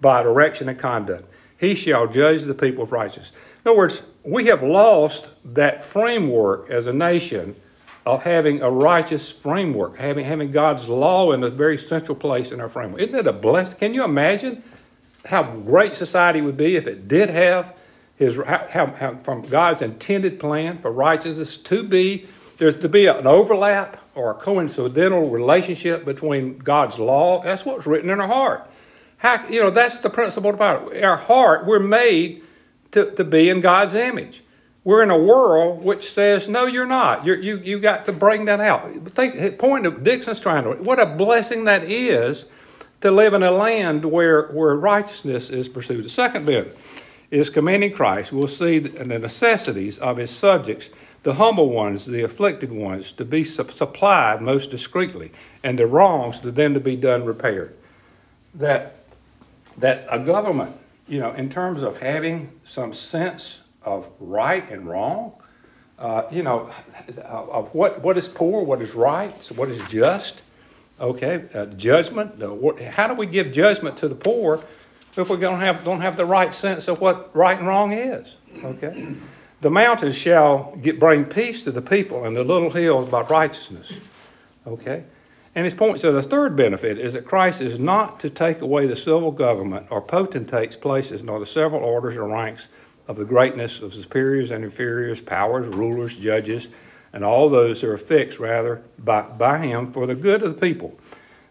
by 0.00 0.22
direction 0.22 0.68
and 0.68 0.78
conduct. 0.78 1.28
He 1.58 1.74
shall 1.74 2.06
judge 2.06 2.42
the 2.42 2.54
people 2.54 2.84
with 2.84 2.92
righteousness. 2.92 3.32
In 3.64 3.70
other 3.70 3.78
words, 3.78 4.02
we 4.24 4.46
have 4.46 4.62
lost 4.62 5.28
that 5.44 5.84
framework 5.84 6.70
as 6.70 6.86
a 6.86 6.92
nation 6.92 7.54
of 8.04 8.22
having 8.22 8.62
a 8.62 8.70
righteous 8.70 9.30
framework, 9.30 9.96
having, 9.96 10.24
having 10.24 10.52
God's 10.52 10.88
law 10.88 11.32
in 11.32 11.42
a 11.42 11.50
very 11.50 11.76
central 11.76 12.16
place 12.16 12.52
in 12.52 12.60
our 12.60 12.68
framework. 12.68 13.00
Isn't 13.02 13.16
it 13.16 13.26
a 13.26 13.32
blessing? 13.32 13.78
Can 13.78 13.94
you 13.94 14.04
imagine 14.04 14.62
how 15.24 15.42
great 15.42 15.94
society 15.94 16.40
would 16.40 16.56
be 16.56 16.76
if 16.76 16.86
it 16.86 17.08
did 17.08 17.28
have 17.28 17.75
his 18.16 18.36
how, 18.36 18.86
how, 18.86 19.18
from 19.22 19.42
God's 19.42 19.82
intended 19.82 20.40
plan 20.40 20.78
for 20.78 20.90
righteousness 20.90 21.56
to 21.58 21.82
be 21.82 22.26
there's 22.58 22.80
to 22.80 22.88
be 22.88 23.06
an 23.06 23.26
overlap 23.26 24.00
or 24.14 24.30
a 24.30 24.34
coincidental 24.34 25.28
relationship 25.28 26.04
between 26.04 26.58
God's 26.58 26.98
law. 26.98 27.42
That's 27.42 27.66
what's 27.66 27.86
written 27.86 28.08
in 28.08 28.20
our 28.20 28.26
heart. 28.26 28.70
How, 29.18 29.46
you 29.48 29.60
know, 29.60 29.70
that's 29.70 29.98
the 29.98 30.10
principle 30.10 30.50
about 30.50 30.92
it. 30.92 31.04
Our 31.04 31.16
heart, 31.16 31.66
we're 31.66 31.80
made 31.80 32.42
to, 32.92 33.10
to 33.12 33.24
be 33.24 33.50
in 33.50 33.60
God's 33.60 33.94
image. 33.94 34.42
We're 34.84 35.02
in 35.02 35.10
a 35.10 35.18
world 35.18 35.82
which 35.82 36.10
says, 36.10 36.48
no, 36.48 36.66
you're 36.66 36.86
not. 36.86 37.26
You're, 37.26 37.38
you 37.38 37.58
you 37.58 37.80
got 37.80 38.06
to 38.06 38.12
bring 38.12 38.44
that 38.44 38.60
out. 38.60 38.90
Think, 39.08 39.58
point 39.58 39.84
of 39.84 40.04
Dickson's 40.04 40.40
trying 40.40 40.64
to, 40.64 40.82
what 40.82 41.00
a 41.00 41.06
blessing 41.06 41.64
that 41.64 41.84
is 41.84 42.46
to 43.00 43.10
live 43.10 43.34
in 43.34 43.42
a 43.42 43.50
land 43.50 44.04
where, 44.04 44.48
where 44.48 44.76
righteousness 44.76 45.50
is 45.50 45.68
pursued. 45.68 46.04
The 46.04 46.08
second 46.08 46.46
bit 46.46 46.78
is 47.30 47.50
commending 47.50 47.92
Christ. 47.92 48.32
We'll 48.32 48.48
see 48.48 48.78
the 48.78 49.04
necessities 49.04 49.98
of 49.98 50.16
his 50.16 50.30
subjects, 50.30 50.90
the 51.22 51.34
humble 51.34 51.70
ones, 51.70 52.04
the 52.06 52.22
afflicted 52.22 52.72
ones, 52.72 53.12
to 53.12 53.24
be 53.24 53.42
su- 53.42 53.68
supplied 53.70 54.40
most 54.40 54.70
discreetly, 54.70 55.32
and 55.64 55.78
the 55.78 55.86
wrongs 55.86 56.38
to 56.40 56.50
then 56.50 56.74
to 56.74 56.80
be 56.80 56.96
done 56.96 57.24
repaired. 57.24 57.76
That, 58.54 59.04
that 59.78 60.06
a 60.10 60.18
government, 60.20 60.76
you 61.08 61.18
know, 61.18 61.32
in 61.32 61.50
terms 61.50 61.82
of 61.82 62.00
having 62.00 62.50
some 62.68 62.94
sense 62.94 63.60
of 63.82 64.08
right 64.20 64.68
and 64.70 64.86
wrong, 64.86 65.32
uh, 65.98 66.24
you 66.30 66.42
know, 66.42 66.70
of 67.24 67.74
what, 67.74 68.02
what 68.02 68.16
is 68.16 68.28
poor, 68.28 68.62
what 68.62 68.82
is 68.82 68.94
right, 68.94 69.32
what 69.56 69.68
is 69.68 69.80
just, 69.90 70.42
okay, 71.00 71.44
uh, 71.54 71.66
judgment. 71.66 72.36
What, 72.36 72.80
how 72.80 73.06
do 73.08 73.14
we 73.14 73.26
give 73.26 73.52
judgment 73.52 73.96
to 73.98 74.08
the 74.08 74.14
poor 74.14 74.62
if 75.22 75.30
we 75.30 75.36
don't 75.36 75.60
have, 75.60 75.84
don't 75.84 76.00
have 76.00 76.16
the 76.16 76.26
right 76.26 76.52
sense 76.52 76.88
of 76.88 77.00
what 77.00 77.34
right 77.34 77.58
and 77.58 77.66
wrong 77.66 77.92
is? 77.92 78.34
Okay. 78.62 79.14
The 79.60 79.70
mountains 79.70 80.16
shall 80.16 80.76
get, 80.82 81.00
bring 81.00 81.24
peace 81.24 81.62
to 81.62 81.72
the 81.72 81.82
people, 81.82 82.24
and 82.24 82.36
the 82.36 82.44
little 82.44 82.70
hills 82.70 83.08
by 83.08 83.22
righteousness. 83.22 83.92
Okay. 84.66 85.04
And 85.54 85.64
his 85.64 85.72
point 85.72 86.00
so 86.00 86.12
the 86.12 86.22
third 86.22 86.54
benefit 86.54 86.98
is 86.98 87.14
that 87.14 87.24
Christ 87.24 87.62
is 87.62 87.78
not 87.78 88.20
to 88.20 88.28
take 88.28 88.60
away 88.60 88.86
the 88.86 88.94
civil 88.94 89.30
government 89.30 89.86
or 89.90 90.02
potentates' 90.02 90.76
places, 90.76 91.22
nor 91.22 91.40
the 91.40 91.46
several 91.46 91.82
orders 91.82 92.16
or 92.16 92.28
ranks 92.28 92.68
of 93.08 93.16
the 93.16 93.24
greatness 93.24 93.80
of 93.80 93.94
superiors 93.94 94.50
and 94.50 94.64
inferiors, 94.64 95.20
powers, 95.20 95.66
rulers, 95.74 96.16
judges, 96.16 96.68
and 97.14 97.24
all 97.24 97.48
those 97.48 97.80
who 97.80 97.90
are 97.90 97.96
fixed 97.96 98.38
rather 98.38 98.82
by, 98.98 99.22
by 99.22 99.58
him 99.58 99.92
for 99.92 100.06
the 100.06 100.14
good 100.14 100.42
of 100.42 100.54
the 100.54 100.60
people. 100.60 100.98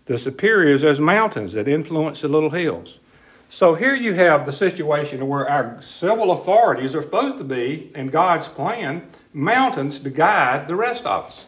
The 0.05 0.19
superiors 0.19 0.83
as 0.83 0.99
mountains 0.99 1.53
that 1.53 1.67
influence 1.67 2.21
the 2.21 2.27
little 2.27 2.51
hills. 2.51 2.99
So 3.49 3.75
here 3.75 3.95
you 3.95 4.13
have 4.13 4.45
the 4.45 4.53
situation 4.53 5.27
where 5.27 5.49
our 5.49 5.81
civil 5.81 6.31
authorities 6.31 6.95
are 6.95 7.01
supposed 7.01 7.37
to 7.37 7.43
be, 7.43 7.91
in 7.95 8.07
God's 8.07 8.47
plan, 8.47 9.07
mountains 9.33 9.99
to 9.99 10.09
guide 10.09 10.67
the 10.67 10.75
rest 10.75 11.05
of 11.05 11.25
us. 11.25 11.45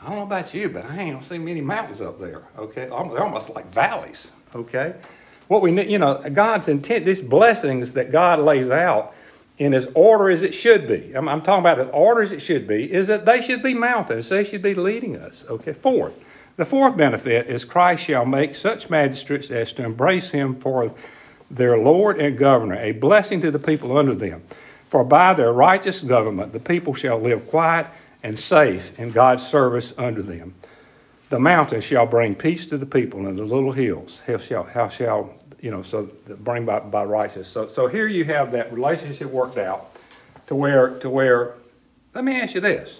I 0.00 0.06
don't 0.06 0.16
know 0.16 0.22
about 0.22 0.54
you, 0.54 0.68
but 0.68 0.86
I 0.86 0.98
ain't 0.98 1.24
seen 1.24 1.44
many 1.44 1.60
mountains 1.60 2.00
up 2.00 2.20
there. 2.20 2.42
Okay, 2.56 2.86
they're 2.86 3.22
almost 3.24 3.50
like 3.50 3.72
valleys. 3.72 4.30
Okay, 4.54 4.94
what 5.48 5.60
we 5.60 5.72
need, 5.72 5.90
you 5.90 5.98
know, 5.98 6.22
God's 6.32 6.68
intent, 6.68 7.04
these 7.04 7.20
blessings 7.20 7.92
that 7.94 8.12
God 8.12 8.38
lays 8.38 8.70
out 8.70 9.14
in 9.58 9.72
His 9.72 9.88
order 9.94 10.30
as 10.30 10.42
it 10.42 10.54
should 10.54 10.86
be. 10.86 11.12
I'm, 11.14 11.28
I'm 11.28 11.42
talking 11.42 11.60
about 11.60 11.78
the 11.78 11.88
order 11.88 12.22
as 12.22 12.30
it 12.30 12.40
should 12.40 12.66
be. 12.68 12.90
Is 12.90 13.08
that 13.08 13.24
they 13.24 13.42
should 13.42 13.62
be 13.62 13.74
mountains. 13.74 14.28
They 14.28 14.44
should 14.44 14.62
be 14.62 14.74
leading 14.74 15.16
us. 15.16 15.44
Okay. 15.48 15.72
Fourth, 15.72 16.14
the 16.58 16.66
fourth 16.66 16.96
benefit 16.96 17.46
is 17.46 17.64
Christ 17.64 18.02
shall 18.02 18.26
make 18.26 18.56
such 18.56 18.90
magistrates 18.90 19.52
as 19.52 19.72
to 19.74 19.84
embrace 19.84 20.30
Him 20.30 20.56
for 20.56 20.92
their 21.52 21.78
Lord 21.78 22.20
and 22.20 22.36
Governor, 22.36 22.74
a 22.74 22.90
blessing 22.90 23.40
to 23.42 23.52
the 23.52 23.60
people 23.60 23.96
under 23.96 24.12
them. 24.12 24.42
For 24.88 25.04
by 25.04 25.34
their 25.34 25.52
righteous 25.52 26.00
government 26.00 26.52
the 26.52 26.58
people 26.58 26.94
shall 26.94 27.20
live 27.20 27.46
quiet 27.46 27.86
and 28.24 28.36
safe 28.36 28.98
in 28.98 29.12
God's 29.12 29.46
service 29.46 29.94
under 29.96 30.20
them. 30.20 30.52
The 31.30 31.38
mountains 31.38 31.84
shall 31.84 32.06
bring 32.06 32.34
peace 32.34 32.66
to 32.66 32.76
the 32.76 32.86
people, 32.86 33.28
and 33.28 33.38
the 33.38 33.44
little 33.44 33.70
hills 33.70 34.18
how 34.26 34.38
shall, 34.38 34.64
how 34.64 34.88
shall 34.88 35.32
you 35.60 35.70
know, 35.70 35.84
so 35.84 36.10
bring 36.40 36.64
by, 36.64 36.80
by 36.80 37.04
righteousness. 37.04 37.46
So, 37.46 37.68
so 37.68 37.86
here 37.86 38.08
you 38.08 38.24
have 38.24 38.50
that 38.50 38.72
relationship 38.72 39.30
worked 39.30 39.58
out 39.58 39.94
to 40.48 40.56
where, 40.56 40.98
to 40.98 41.08
where, 41.08 41.54
let 42.14 42.24
me 42.24 42.40
ask 42.40 42.54
you 42.54 42.60
this. 42.60 42.96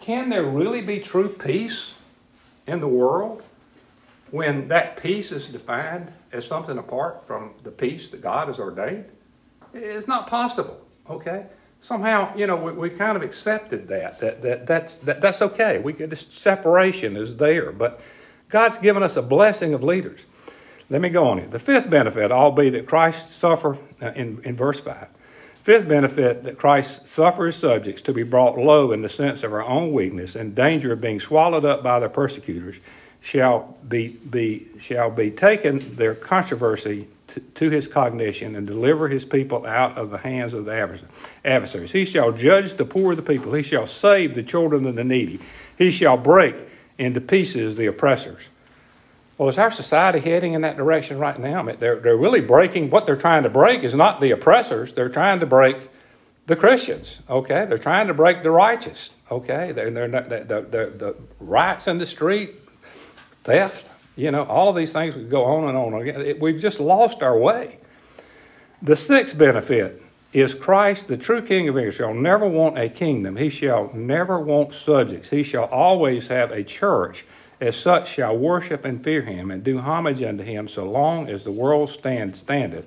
Can 0.00 0.30
there 0.30 0.44
really 0.44 0.80
be 0.80 1.00
true 1.00 1.28
peace 1.28 1.92
in 2.66 2.80
the 2.80 2.88
world 2.88 3.42
when 4.30 4.68
that 4.68 4.96
peace 5.00 5.30
is 5.30 5.46
defined 5.46 6.12
as 6.32 6.46
something 6.46 6.78
apart 6.78 7.26
from 7.26 7.54
the 7.62 7.70
peace 7.70 8.10
that 8.10 8.20
God 8.20 8.48
has 8.48 8.58
ordained? 8.58 9.06
It's 9.72 10.08
not 10.08 10.26
possible, 10.26 10.84
okay? 11.08 11.46
somehow, 11.80 12.34
you 12.36 12.46
know, 12.46 12.56
we, 12.56 12.72
we 12.72 12.90
kind 12.90 13.16
of 13.16 13.22
accepted 13.22 13.88
that, 13.88 14.20
that, 14.20 14.42
that 14.42 14.66
that's, 14.66 14.96
that, 14.98 15.20
that's 15.20 15.42
okay. 15.42 15.78
We 15.78 15.92
get 15.92 16.10
this 16.10 16.26
separation 16.30 17.16
is 17.16 17.36
there, 17.36 17.72
but 17.72 18.00
God's 18.48 18.78
given 18.78 19.02
us 19.02 19.16
a 19.16 19.22
blessing 19.22 19.74
of 19.74 19.82
leaders. 19.82 20.20
Let 20.88 21.00
me 21.00 21.08
go 21.08 21.24
on 21.24 21.38
here. 21.38 21.48
The 21.48 21.58
fifth 21.58 21.90
benefit, 21.90 22.30
all 22.30 22.52
be 22.52 22.70
that 22.70 22.86
Christ 22.86 23.32
suffer, 23.32 23.78
uh, 24.00 24.12
in, 24.14 24.40
in 24.44 24.56
verse 24.56 24.80
5. 24.80 25.08
Fifth 25.66 25.88
benefit, 25.88 26.44
that 26.44 26.58
Christ 26.58 27.08
suffer 27.08 27.46
his 27.46 27.56
subjects 27.56 28.00
to 28.02 28.12
be 28.12 28.22
brought 28.22 28.56
low 28.56 28.92
in 28.92 29.02
the 29.02 29.08
sense 29.08 29.42
of 29.42 29.52
our 29.52 29.64
own 29.64 29.92
weakness 29.92 30.36
and 30.36 30.54
danger 30.54 30.92
of 30.92 31.00
being 31.00 31.18
swallowed 31.18 31.64
up 31.64 31.82
by 31.82 31.98
their 31.98 32.08
persecutors, 32.08 32.76
shall 33.20 33.76
be, 33.88 34.10
be, 34.30 34.68
shall 34.78 35.10
be 35.10 35.28
taken 35.28 35.96
their 35.96 36.14
controversy 36.14 37.08
to, 37.26 37.40
to 37.40 37.68
his 37.68 37.88
cognition 37.88 38.54
and 38.54 38.64
deliver 38.64 39.08
his 39.08 39.24
people 39.24 39.66
out 39.66 39.98
of 39.98 40.12
the 40.12 40.18
hands 40.18 40.54
of 40.54 40.66
the 40.66 41.00
adversaries. 41.44 41.90
He 41.90 42.04
shall 42.04 42.30
judge 42.30 42.74
the 42.74 42.84
poor 42.84 43.10
of 43.10 43.16
the 43.16 43.22
people. 43.24 43.52
He 43.52 43.64
shall 43.64 43.88
save 43.88 44.36
the 44.36 44.44
children 44.44 44.86
of 44.86 44.94
the 44.94 45.02
needy. 45.02 45.40
He 45.76 45.90
shall 45.90 46.16
break 46.16 46.54
into 46.96 47.20
pieces 47.20 47.74
the 47.74 47.86
oppressors. 47.86 48.44
Well, 49.38 49.48
is 49.50 49.58
our 49.58 49.70
society 49.70 50.18
heading 50.20 50.54
in 50.54 50.62
that 50.62 50.76
direction 50.76 51.18
right 51.18 51.38
now? 51.38 51.58
I 51.58 51.62
mean, 51.62 51.76
they're, 51.78 51.96
they're 51.96 52.16
really 52.16 52.40
breaking, 52.40 52.88
what 52.90 53.04
they're 53.04 53.16
trying 53.16 53.42
to 53.42 53.50
break 53.50 53.82
is 53.82 53.94
not 53.94 54.20
the 54.20 54.30
oppressors, 54.30 54.94
they're 54.94 55.10
trying 55.10 55.40
to 55.40 55.46
break 55.46 55.76
the 56.46 56.56
Christians, 56.56 57.20
okay? 57.28 57.66
They're 57.66 57.76
trying 57.76 58.06
to 58.06 58.14
break 58.14 58.42
the 58.42 58.50
righteous, 58.50 59.10
okay? 59.30 59.72
They're, 59.72 59.90
they're 59.90 60.08
not, 60.08 60.28
the, 60.30 60.38
the, 60.40 60.92
the, 60.96 61.16
riots 61.40 61.86
in 61.86 61.98
the 61.98 62.06
street, 62.06 62.54
theft, 63.44 63.90
you 64.16 64.30
know, 64.30 64.44
all 64.44 64.70
of 64.70 64.76
these 64.76 64.92
things 64.92 65.14
would 65.14 65.28
go 65.28 65.44
on 65.44 65.68
and 65.68 65.76
on. 65.76 66.06
It- 66.06 66.40
We've 66.40 66.60
just 66.60 66.80
lost 66.80 67.22
our 67.22 67.36
way. 67.36 67.78
The 68.80 68.96
sixth 68.96 69.36
benefit 69.36 70.02
is 70.32 70.54
Christ, 70.54 71.08
the 71.08 71.16
true 71.16 71.42
King 71.42 71.68
of 71.68 71.76
Israel, 71.76 72.14
never 72.14 72.46
want 72.46 72.78
a 72.78 72.88
kingdom. 72.88 73.36
He 73.36 73.50
shall 73.50 73.92
never 73.94 74.38
want 74.38 74.72
subjects. 74.72 75.30
He 75.30 75.42
shall 75.42 75.64
always 75.64 76.28
have 76.28 76.50
a 76.52 76.62
church. 76.62 77.24
As 77.60 77.76
such 77.76 78.12
shall 78.12 78.36
worship 78.36 78.84
and 78.84 79.02
fear 79.02 79.22
him 79.22 79.50
and 79.50 79.64
do 79.64 79.78
homage 79.78 80.22
unto 80.22 80.44
him 80.44 80.68
so 80.68 80.88
long 80.90 81.28
as 81.28 81.44
the 81.44 81.50
world 81.50 81.88
stand, 81.88 82.36
standeth 82.36 82.86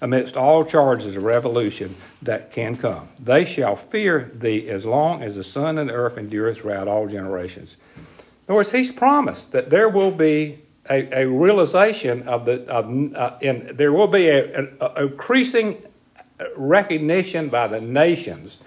amidst 0.00 0.36
all 0.36 0.64
charges 0.64 1.16
of 1.16 1.22
revolution 1.22 1.94
that 2.22 2.52
can 2.52 2.76
come. 2.76 3.08
They 3.18 3.44
shall 3.44 3.76
fear 3.76 4.30
thee 4.34 4.68
as 4.68 4.84
long 4.84 5.22
as 5.22 5.36
the 5.36 5.44
sun 5.44 5.78
and 5.78 5.88
the 5.88 5.94
earth 5.94 6.18
endureth 6.18 6.58
throughout 6.58 6.88
all 6.88 7.06
generations. 7.06 7.76
In 7.96 8.04
other 8.48 8.56
words, 8.56 8.72
he's 8.72 8.90
promised 8.90 9.52
that 9.52 9.70
there 9.70 9.88
will 9.88 10.10
be 10.10 10.60
a, 10.88 11.22
a 11.22 11.26
realization 11.26 12.26
of 12.26 12.46
the, 12.46 12.62
of, 12.70 13.14
uh, 13.14 13.38
in, 13.40 13.70
there 13.74 13.92
will 13.92 14.08
be 14.08 14.28
a, 14.28 14.64
a, 14.80 14.86
a 14.86 15.06
increasing 15.06 15.82
recognition 16.56 17.48
by 17.48 17.68
the 17.68 17.80
nations 17.80 18.58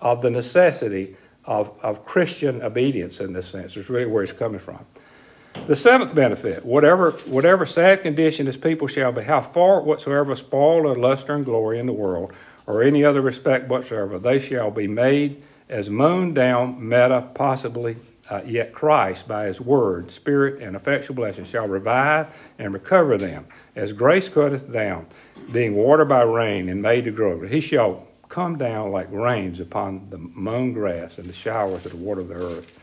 of 0.00 0.22
the 0.22 0.30
necessity 0.30 1.16
of, 1.46 1.70
of 1.82 2.04
Christian 2.04 2.62
obedience 2.62 3.20
in 3.20 3.32
this 3.32 3.48
sense. 3.48 3.76
Is 3.76 3.88
really 3.88 4.10
where 4.10 4.22
it's 4.22 4.32
coming 4.32 4.60
from. 4.60 4.84
The 5.66 5.76
seventh 5.76 6.14
benefit, 6.14 6.64
whatever, 6.64 7.12
whatever 7.26 7.64
sad 7.64 8.02
condition 8.02 8.46
his 8.46 8.56
people 8.56 8.88
shall 8.88 9.12
be, 9.12 9.22
how 9.22 9.40
far 9.40 9.80
whatsoever 9.80 10.34
spoil 10.36 10.86
or 10.86 10.96
luster 10.96 11.34
and 11.34 11.44
glory 11.44 11.78
in 11.78 11.86
the 11.86 11.92
world, 11.92 12.32
or 12.66 12.82
any 12.82 13.04
other 13.04 13.20
respect 13.20 13.68
whatsoever, 13.68 14.18
they 14.18 14.40
shall 14.40 14.70
be 14.70 14.88
made 14.88 15.42
as 15.68 15.88
mown 15.88 16.34
down, 16.34 16.86
meta, 16.86 17.30
possibly, 17.34 17.96
uh, 18.28 18.40
yet 18.44 18.72
Christ, 18.72 19.28
by 19.28 19.46
his 19.46 19.60
word, 19.60 20.10
spirit, 20.10 20.60
and 20.60 20.74
effectual 20.74 21.14
blessing, 21.14 21.44
shall 21.44 21.68
revive 21.68 22.26
and 22.58 22.74
recover 22.74 23.16
them, 23.16 23.46
as 23.76 23.92
grace 23.92 24.28
cutteth 24.28 24.70
down, 24.72 25.06
being 25.52 25.74
watered 25.74 26.08
by 26.08 26.22
rain 26.22 26.68
and 26.68 26.82
made 26.82 27.04
to 27.04 27.10
grow. 27.10 27.46
He 27.46 27.60
shall 27.60 28.08
come 28.34 28.56
down 28.56 28.90
like 28.90 29.06
rains 29.12 29.60
upon 29.60 30.10
the 30.10 30.18
mown 30.18 30.72
grass 30.72 31.18
and 31.18 31.26
the 31.26 31.32
showers 31.32 31.86
of 31.86 31.92
the 31.92 31.96
water 31.96 32.20
of 32.20 32.26
the 32.26 32.34
earth. 32.34 32.80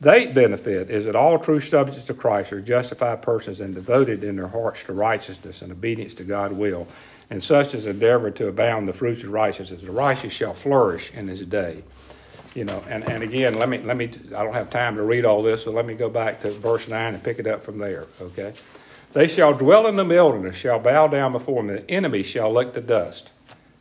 The 0.00 0.12
eighth 0.12 0.34
benefit 0.34 0.90
is 0.90 1.04
that 1.04 1.14
all 1.14 1.38
true 1.38 1.60
subjects 1.60 2.10
of 2.10 2.18
Christ 2.18 2.52
are 2.52 2.60
justified 2.60 3.22
persons 3.22 3.60
and 3.60 3.72
devoted 3.72 4.24
in 4.24 4.34
their 4.34 4.48
hearts 4.48 4.82
to 4.86 4.92
righteousness 4.92 5.62
and 5.62 5.70
obedience 5.70 6.12
to 6.14 6.24
God's 6.24 6.54
will, 6.54 6.88
and 7.30 7.40
such 7.40 7.72
as 7.72 7.86
endeavor 7.86 8.32
to 8.32 8.48
abound 8.48 8.88
the 8.88 8.92
fruits 8.92 9.22
of 9.22 9.30
righteousness. 9.30 9.80
The 9.80 9.92
righteous 9.92 10.32
shall 10.32 10.54
flourish 10.54 11.12
in 11.14 11.28
his 11.28 11.42
day. 11.42 11.84
You 12.56 12.64
know, 12.64 12.82
and, 12.88 13.08
and 13.08 13.22
again, 13.22 13.60
let 13.60 13.68
me 13.68 13.78
let 13.78 13.96
me 13.96 14.10
I 14.34 14.42
don't 14.42 14.54
have 14.54 14.70
time 14.70 14.96
to 14.96 15.04
read 15.04 15.24
all 15.24 15.40
this, 15.40 15.62
so 15.62 15.70
let 15.70 15.86
me 15.86 15.94
go 15.94 16.08
back 16.08 16.40
to 16.40 16.50
verse 16.50 16.88
nine 16.88 17.14
and 17.14 17.22
pick 17.22 17.38
it 17.38 17.46
up 17.46 17.62
from 17.64 17.78
there. 17.78 18.08
Okay. 18.20 18.54
They 19.12 19.28
shall 19.28 19.54
dwell 19.54 19.86
in 19.86 19.94
the 19.94 20.04
wilderness, 20.04 20.56
shall 20.56 20.80
bow 20.80 21.06
down 21.06 21.30
before 21.30 21.60
him, 21.60 21.68
the 21.68 21.88
enemy 21.88 22.24
shall 22.24 22.52
lick 22.52 22.72
the 22.72 22.80
dust. 22.80 23.30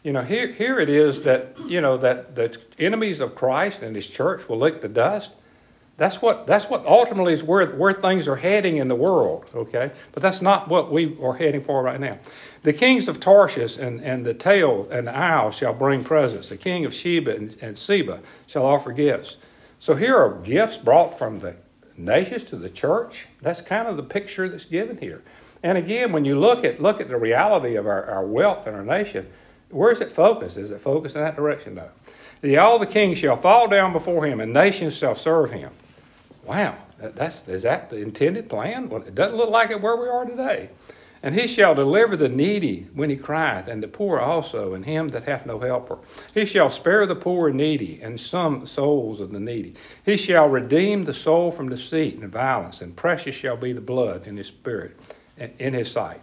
You 0.03 0.13
know, 0.13 0.21
here 0.21 0.47
here 0.47 0.79
it 0.79 0.89
is 0.89 1.23
that, 1.23 1.57
you 1.67 1.81
know, 1.81 1.97
that 1.97 2.35
the 2.35 2.57
enemies 2.77 3.19
of 3.19 3.35
Christ 3.35 3.81
and 3.81 3.95
his 3.95 4.07
church 4.07 4.47
will 4.47 4.57
lick 4.57 4.81
the 4.81 4.87
dust. 4.87 5.31
That's 5.97 6.21
what 6.21 6.47
that's 6.47 6.69
what 6.69 6.85
ultimately 6.85 7.33
is 7.33 7.43
where 7.43 7.67
where 7.75 7.91
things 7.91 8.25
are 8.29 8.37
heading 8.37 8.77
in 8.77 8.87
the 8.87 8.95
world, 8.95 9.51
okay? 9.53 9.91
But 10.13 10.23
that's 10.23 10.41
not 10.41 10.69
what 10.69 10.89
we 10.89 11.17
are 11.21 11.35
heading 11.35 11.61
for 11.61 11.83
right 11.83 11.99
now. 11.99 12.17
The 12.63 12.71
kings 12.71 13.09
of 13.09 13.19
Tarshish 13.19 13.77
and, 13.77 13.99
and 14.01 14.25
the 14.25 14.33
tail 14.33 14.87
and 14.89 15.07
the 15.07 15.17
owl 15.17 15.51
shall 15.51 15.73
bring 15.73 16.05
presents. 16.05 16.47
The 16.47 16.55
king 16.55 16.85
of 16.85 16.93
Sheba 16.93 17.35
and, 17.35 17.55
and 17.61 17.77
Seba 17.77 18.21
shall 18.47 18.65
offer 18.65 18.93
gifts. 18.93 19.35
So 19.81 19.95
here 19.95 20.15
are 20.15 20.35
gifts 20.35 20.77
brought 20.77 21.17
from 21.17 21.39
the 21.41 21.55
nations 21.97 22.45
to 22.45 22.55
the 22.55 22.69
church. 22.69 23.27
That's 23.41 23.59
kind 23.59 23.89
of 23.89 23.97
the 23.97 24.03
picture 24.03 24.47
that's 24.47 24.65
given 24.65 24.97
here. 24.97 25.21
And 25.61 25.77
again, 25.77 26.13
when 26.13 26.23
you 26.23 26.39
look 26.39 26.63
at 26.63 26.81
look 26.81 27.01
at 27.01 27.09
the 27.09 27.17
reality 27.17 27.75
of 27.75 27.85
our, 27.85 28.05
our 28.05 28.25
wealth 28.25 28.65
in 28.67 28.73
our 28.73 28.85
nation, 28.85 29.27
where's 29.69 30.01
it 30.01 30.11
focused? 30.11 30.57
Is 30.57 30.71
it 30.71 30.81
focused 30.81 31.15
in 31.15 31.21
that 31.21 31.35
direction? 31.35 31.75
No. 31.75 31.89
The, 32.41 32.57
all 32.57 32.79
the 32.79 32.85
kings 32.85 33.17
shall 33.17 33.35
fall 33.35 33.67
down 33.67 33.91
before 33.91 34.25
him, 34.25 34.39
and 34.39 34.53
nations 34.53 34.95
shall 34.95 35.15
serve 35.15 35.51
him. 35.51 35.71
Wow, 36.45 36.77
that, 36.99 37.15
that's 37.15 37.47
is 37.47 37.63
that 37.63 37.89
the 37.89 37.97
intended 37.97 38.49
plan? 38.49 38.89
Well, 38.89 39.01
it 39.01 39.15
doesn't 39.15 39.37
look 39.37 39.49
like 39.49 39.71
it 39.71 39.81
where 39.81 39.95
we 39.95 40.07
are 40.07 40.25
today. 40.25 40.69
And 41.21 41.35
he 41.35 41.47
shall 41.47 41.75
deliver 41.75 42.15
the 42.15 42.29
needy 42.29 42.87
when 42.93 43.09
he 43.09 43.17
crieth, 43.17 43.67
and 43.67 43.83
the 43.83 43.89
poor 43.89 44.19
also, 44.19 44.73
and 44.73 44.85
him 44.85 45.09
that 45.09 45.23
hath 45.23 45.45
no 45.45 45.59
helper. 45.59 45.97
He 46.33 46.45
shall 46.45 46.69
spare 46.69 47.05
the 47.05 47.15
poor 47.15 47.49
and 47.49 47.57
needy, 47.57 47.99
and 48.01 48.17
some 48.17 48.65
souls 48.65 49.19
of 49.19 49.31
the 49.31 49.39
needy. 49.39 49.75
He 50.05 50.15
shall 50.15 50.47
redeem 50.47 51.03
the 51.03 51.13
soul 51.13 51.51
from 51.51 51.67
deceit 51.67 52.19
and 52.19 52.31
violence, 52.31 52.79
and 52.81 52.95
precious 52.95 53.35
shall 53.35 53.57
be 53.57 53.73
the 53.73 53.81
blood 53.81 54.27
in 54.27 54.37
his 54.37 54.47
spirit, 54.47 54.97
in 55.37 55.73
his 55.73 55.91
sight. 55.91 56.21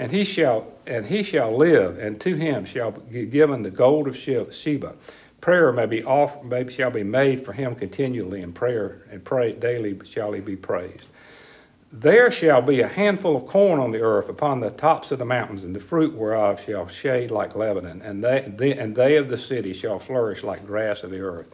And 0.00 0.10
he 0.10 0.24
shall 0.24 0.66
and 0.86 1.04
he 1.04 1.22
shall 1.22 1.54
live, 1.54 1.98
and 1.98 2.18
to 2.22 2.34
him 2.34 2.64
shall 2.64 2.92
be 2.92 3.26
given 3.26 3.62
the 3.62 3.70
gold 3.70 4.08
of 4.08 4.16
Sheba. 4.16 4.94
Prayer 5.42 5.72
may 5.72 5.84
be 5.84 6.02
off, 6.02 6.42
maybe 6.42 6.72
shall 6.72 6.90
be 6.90 7.02
made 7.02 7.44
for 7.44 7.52
him 7.52 7.74
continually, 7.74 8.40
and 8.40 8.54
prayer 8.54 9.02
and 9.10 9.22
pray 9.22 9.52
daily 9.52 10.00
shall 10.10 10.32
he 10.32 10.40
be 10.40 10.56
praised. 10.56 11.04
There 11.92 12.30
shall 12.30 12.62
be 12.62 12.80
a 12.80 12.88
handful 12.88 13.36
of 13.36 13.46
corn 13.46 13.78
on 13.78 13.90
the 13.90 14.00
earth 14.00 14.30
upon 14.30 14.60
the 14.60 14.70
tops 14.70 15.10
of 15.10 15.18
the 15.18 15.26
mountains, 15.26 15.64
and 15.64 15.76
the 15.76 15.80
fruit 15.80 16.14
whereof 16.14 16.62
shall 16.64 16.88
shade 16.88 17.30
like 17.30 17.54
Lebanon, 17.54 18.00
and 18.00 18.24
they, 18.24 18.50
they 18.56 18.72
and 18.72 18.96
they 18.96 19.18
of 19.18 19.28
the 19.28 19.36
city 19.36 19.74
shall 19.74 19.98
flourish 19.98 20.42
like 20.42 20.66
grass 20.66 21.02
of 21.02 21.10
the 21.10 21.20
earth. 21.20 21.48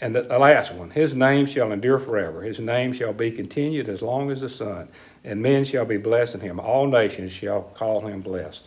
And 0.00 0.14
the, 0.14 0.22
the 0.22 0.38
last 0.38 0.72
one, 0.72 0.90
his 0.90 1.12
name 1.12 1.46
shall 1.46 1.72
endure 1.72 1.98
forever. 1.98 2.42
His 2.42 2.60
name 2.60 2.92
shall 2.92 3.12
be 3.12 3.32
continued 3.32 3.88
as 3.88 4.00
long 4.00 4.30
as 4.30 4.42
the 4.42 4.48
sun, 4.48 4.88
and 5.24 5.42
men 5.42 5.64
shall 5.64 5.84
be 5.84 5.96
blessed 5.96 6.36
in 6.36 6.40
him. 6.40 6.60
All 6.60 6.86
nations 6.86 7.32
shall 7.32 7.62
call 7.62 8.06
him 8.06 8.20
blessed. 8.20 8.62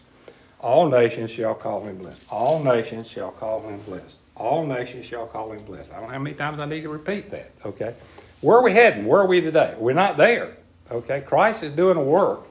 All 0.59 0.89
nations 0.89 1.31
shall 1.31 1.55
call 1.55 1.83
him 1.83 1.97
blessed. 1.97 2.21
All 2.29 2.63
nations 2.63 3.07
shall 3.07 3.31
call 3.31 3.67
him 3.67 3.79
blessed. 3.79 4.15
All 4.35 4.65
nations 4.65 5.05
shall 5.05 5.27
call 5.27 5.51
him 5.51 5.63
blessed. 5.63 5.91
I 5.91 5.95
don't 5.99 6.07
know 6.07 6.13
how 6.13 6.19
many 6.19 6.35
times 6.35 6.59
I 6.59 6.65
need 6.65 6.81
to 6.81 6.89
repeat 6.89 7.31
that, 7.31 7.51
okay? 7.65 7.95
Where 8.41 8.57
are 8.57 8.63
we 8.63 8.71
heading? 8.71 9.05
Where 9.05 9.21
are 9.21 9.27
we 9.27 9.41
today? 9.41 9.75
We're 9.77 9.93
not 9.93 10.17
there, 10.17 10.55
okay? 10.91 11.21
Christ 11.21 11.63
is 11.63 11.73
doing 11.73 11.97
a 11.97 12.03
work 12.03 12.47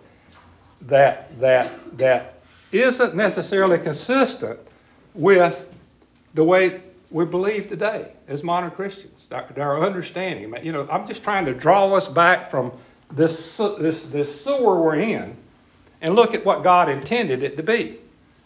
that, 0.83 1.39
that, 1.41 1.99
that 1.99 2.43
isn't 2.73 3.15
necessarily 3.15 3.79
consistent 3.79 4.59
with 5.15 5.73
the 6.35 6.45
way 6.45 6.81
we 7.11 7.25
believe 7.25 7.69
today 7.69 8.13
as 8.29 8.43
modern 8.43 8.71
Christians, 8.71 9.29
our, 9.33 9.47
our 9.57 9.85
understanding. 9.85 10.55
You 10.63 10.73
know, 10.73 10.89
I'm 10.91 11.07
just 11.07 11.25
trying 11.25 11.45
to 11.47 11.55
draw 11.55 11.93
us 11.95 12.07
back 12.07 12.51
from 12.51 12.73
this, 13.13 13.57
this, 13.57 14.03
this 14.05 14.43
sewer 14.45 14.81
we're 14.81 14.97
in 14.97 15.37
and 16.01 16.15
look 16.15 16.35
at 16.35 16.45
what 16.45 16.63
God 16.63 16.89
intended 16.89 17.43
it 17.43 17.57
to 17.57 17.63
be. 17.63 17.99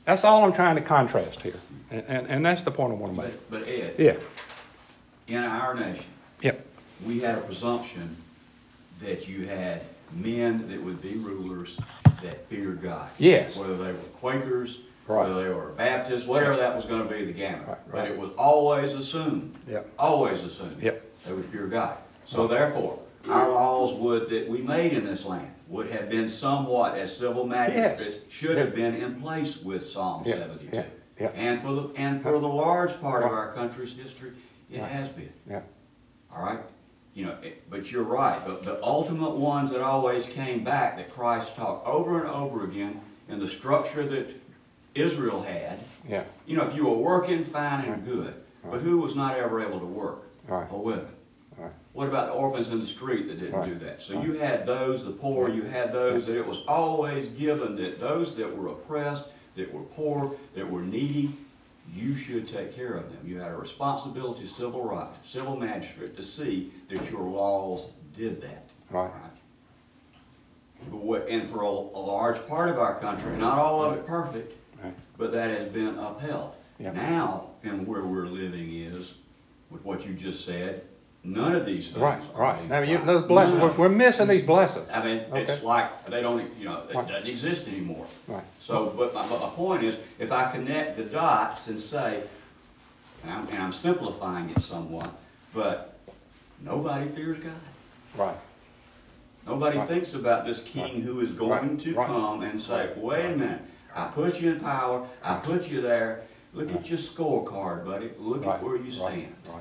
That's 0.04 0.24
all 0.24 0.44
I'm 0.44 0.52
trying 0.52 0.76
to 0.76 0.82
contrast 0.82 1.40
here. 1.40 1.58
And, 1.90 2.04
and, 2.08 2.26
and 2.28 2.46
that's 2.46 2.62
the 2.62 2.70
point 2.70 2.92
I 2.92 2.96
want 2.96 3.14
to 3.16 3.22
make. 3.22 3.50
But, 3.50 3.60
but 3.62 3.68
Ed, 3.68 3.94
Yeah. 3.98 4.16
in 5.28 5.42
our 5.42 5.74
nation, 5.74 6.04
Yep. 6.42 6.64
we 7.06 7.20
had 7.20 7.36
a 7.38 7.40
presumption 7.40 8.16
that 9.00 9.28
you 9.28 9.46
had 9.46 9.82
men 10.14 10.68
that 10.68 10.82
would 10.82 11.00
be 11.00 11.14
rulers 11.16 11.76
that 12.22 12.46
feared 12.46 12.82
God. 12.82 13.08
Yes. 13.18 13.56
Whether 13.56 13.76
they 13.76 13.92
were 13.92 13.98
Quakers, 14.20 14.78
Right. 15.06 15.28
whether 15.28 15.42
they 15.42 15.50
were 15.50 15.68
Baptists, 15.72 16.26
whatever 16.26 16.56
that 16.56 16.74
was 16.74 16.86
gonna 16.86 17.04
be 17.04 17.24
the 17.24 17.32
gamut. 17.32 17.66
Right, 17.66 17.68
right. 17.68 17.78
But 17.92 18.06
it 18.08 18.16
was 18.18 18.30
always 18.38 18.94
assumed. 18.94 19.54
Yep. 19.68 19.90
Always 19.98 20.40
assumed. 20.40 20.82
Yep. 20.82 21.04
They 21.26 21.32
would 21.34 21.44
fear 21.46 21.66
God. 21.66 21.96
So 22.24 22.46
therefore, 22.46 22.98
our 23.28 23.48
laws 23.50 23.92
would, 23.94 24.28
that 24.30 24.48
we 24.48 24.58
made 24.62 24.92
in 24.92 25.04
this 25.04 25.24
land, 25.24 25.50
would 25.68 25.88
have 25.90 26.10
been 26.10 26.28
somewhat 26.28 26.96
as 26.98 27.16
civil 27.16 27.46
magistrates 27.46 28.18
should 28.28 28.58
have 28.58 28.74
been 28.74 28.94
in 28.94 29.20
place 29.20 29.56
with 29.58 29.88
Psalm 29.88 30.22
Yeah, 30.26 30.34
seventy-two. 30.36 30.76
yeah. 30.76 30.84
Yeah. 31.18 31.28
And 31.34 31.60
for 31.60 31.72
the, 31.72 31.88
and 31.96 32.20
for 32.20 32.38
the 32.40 32.48
large 32.48 33.00
part 33.00 33.22
of 33.24 33.30
our 33.30 33.52
country's 33.52 33.92
history, 33.92 34.32
it 34.70 34.80
Right. 34.80 34.90
has 34.90 35.08
been. 35.10 35.32
Yeah, 35.48 35.60
All 36.34 36.44
right? 36.44 36.58
You 37.14 37.26
know, 37.26 37.36
it- 37.42 37.70
but 37.70 37.92
you're 37.92 38.02
right, 38.02 38.44
the, 38.46 38.54
the 38.56 38.82
ultimate 38.84 39.36
ones 39.36 39.70
that 39.70 39.80
always 39.80 40.26
came 40.26 40.64
back 40.64 40.96
that 40.96 41.12
Christ 41.14 41.54
taught 41.56 41.84
over 41.86 42.20
and 42.20 42.28
over 42.28 42.64
again 42.64 43.00
in 43.28 43.38
the 43.38 43.46
structure 43.46 44.04
that 44.04 44.34
Israel 44.96 45.42
had, 45.42 45.78
yeah, 46.08 46.24
you 46.46 46.56
know, 46.56 46.64
if 46.66 46.74
you 46.74 46.84
were 46.84 46.96
working, 46.96 47.42
fine 47.44 47.84
and 47.84 48.04
good, 48.04 48.34
but 48.68 48.80
who 48.80 48.98
was 48.98 49.14
not 49.16 49.36
ever 49.38 49.62
able 49.62 49.78
to 49.80 49.86
work? 49.86 50.22
Right. 50.48 50.66
A 50.70 50.76
women. 50.76 51.06
Right, 51.94 51.98
What 51.98 52.08
about 52.08 52.28
the 52.28 52.32
orphans 52.34 52.68
in 52.68 52.80
the 52.80 52.86
street 52.86 53.28
that 53.28 53.38
didn't 53.40 53.54
Right. 53.54 53.68
do 53.68 53.74
that? 53.86 54.00
So 54.00 54.16
Right. 54.16 54.26
you 54.26 54.34
had 54.34 54.66
those, 54.66 55.04
the 55.04 55.12
poor, 55.12 55.48
you 55.48 55.62
had 55.62 55.92
those 55.92 56.26
that 56.26 56.36
it 56.36 56.46
was 56.46 56.58
always 56.68 57.28
given 57.30 57.76
that 57.76 58.00
those 58.00 58.34
that 58.36 58.56
were 58.56 58.68
oppressed, 58.68 59.24
that 59.56 59.72
were 59.72 59.82
poor, 59.82 60.36
that 60.54 60.70
were 60.70 60.82
needy, 60.82 61.32
you 61.94 62.14
should 62.14 62.48
take 62.48 62.74
care 62.74 62.94
of 62.94 63.10
them. 63.12 63.20
You 63.24 63.40
had 63.40 63.52
a 63.52 63.56
responsibility, 63.56 64.46
civil 64.46 64.82
rights, 64.84 65.28
civil 65.28 65.56
magistrate, 65.56 66.16
to 66.16 66.22
see 66.22 66.72
that 66.88 67.10
your 67.10 67.22
laws 67.28 67.86
did 68.16 68.40
that. 68.40 68.70
Right. 68.90 69.10
But 70.90 70.96
what, 71.00 71.28
and 71.28 71.48
for 71.48 71.62
a, 71.62 71.68
a 71.68 72.00
large 72.00 72.46
part 72.46 72.68
of 72.70 72.78
our 72.78 72.98
country, 72.98 73.36
not 73.36 73.58
all 73.58 73.82
of 73.84 73.96
it 73.96 74.06
perfect, 74.06 74.54
right, 74.82 74.94
but 75.16 75.32
that 75.32 75.56
has 75.58 75.68
been 75.68 75.98
upheld. 75.98 76.54
Yeah. 76.78 76.92
Now, 76.92 77.50
and 77.62 77.86
where 77.86 78.02
we're 78.02 78.26
living 78.26 78.74
is, 78.74 79.14
with 79.70 79.84
what 79.84 80.06
you 80.06 80.12
just 80.14 80.44
said, 80.44 80.84
none 81.24 81.54
of 81.54 81.64
these 81.64 81.86
things 81.86 81.96
right, 82.02 82.20
are 82.34 82.40
right. 82.40 82.58
being 82.58 82.68
Now, 82.68 82.80
you, 82.80 82.96
applied. 82.96 83.08
those 83.08 83.24
blessings, 83.26 83.52
None 83.54 83.62
we're, 83.62 83.68
of 83.70 83.78
we're 83.78 83.88
missing 83.88 84.28
these 84.28 84.42
blessings. 84.42 84.90
I 84.92 85.04
mean, 85.04 85.22
Okay. 85.32 85.42
it's 85.52 85.62
like, 85.62 86.06
they 86.06 86.20
don't, 86.20 86.50
you 86.58 86.66
know, 86.66 86.82
it 86.88 86.94
Right. 86.94 87.08
doesn't 87.08 87.28
exist 87.30 87.66
anymore. 87.66 88.06
Right. 88.28 88.44
So, 88.60 88.92
but 88.96 89.14
my, 89.14 89.26
but 89.26 89.40
my 89.40 89.48
point 89.48 89.84
is, 89.84 89.96
if 90.18 90.30
I 90.32 90.50
connect 90.50 90.96
the 90.96 91.04
dots 91.04 91.68
and 91.68 91.80
say, 91.80 92.22
and 93.22 93.32
I'm, 93.32 93.48
and 93.48 93.62
I'm 93.62 93.72
simplifying 93.72 94.50
it 94.50 94.60
somewhat, 94.60 95.10
but 95.54 95.98
nobody 96.62 97.08
fears 97.10 97.38
God. 97.38 97.52
Right, 98.16 98.36
Nobody 99.46 99.76
Right. 99.78 99.88
thinks 99.88 100.14
about 100.14 100.46
this 100.46 100.62
king 100.62 101.00
who 101.02 101.20
is 101.20 101.32
going 101.32 101.50
Right. 101.70 101.80
to 101.80 101.94
Right. 101.94 102.06
come 102.06 102.42
and 102.42 102.60
say, 102.60 102.90
wait 102.96 103.24
a 103.24 103.36
minute, 103.36 103.62
I 103.94 104.06
put 104.08 104.40
you 104.40 104.52
in 104.52 104.60
power, 104.60 105.06
I 105.22 105.36
put 105.36 105.68
you 105.68 105.80
there, 105.80 106.22
look 106.54 106.72
at 106.72 106.88
your 106.88 106.98
scorecard, 106.98 107.84
buddy, 107.84 108.10
look 108.18 108.44
Right. 108.44 108.54
at 108.56 108.62
where 108.62 108.76
you 108.76 108.82
Right. 108.84 108.92
stand. 108.92 109.34
Right. 109.48 109.60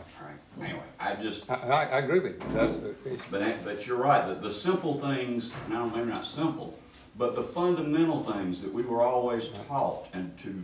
Right, 0.60 0.70
anyway, 0.70 0.84
I 1.00 1.16
just, 1.16 1.50
I, 1.50 1.56
I, 1.56 1.84
I 1.86 1.98
agree 2.00 2.20
with 2.20 2.34
you, 2.34 2.48
that's 2.54 2.78
the 2.78 2.94
issue. 3.06 3.18
but, 3.32 3.40
that- 3.42 3.64
but 3.66 3.88
you're 3.88 3.98
right, 3.98 4.28
the, 4.28 4.36
the 4.36 4.54
simple 4.54 4.94
things, 5.00 5.52
don't, 5.70 5.94
maybe 5.96 6.10
not 6.12 6.26
simple, 6.26 6.78
but 7.18 7.36
the 7.36 7.44
fundamental 7.44 8.20
things 8.20 8.62
that 8.62 8.72
we 8.72 8.84
were 8.84 9.02
always 9.02 9.50
taught 9.68 10.08
and 10.14 10.38
to, 10.40 10.64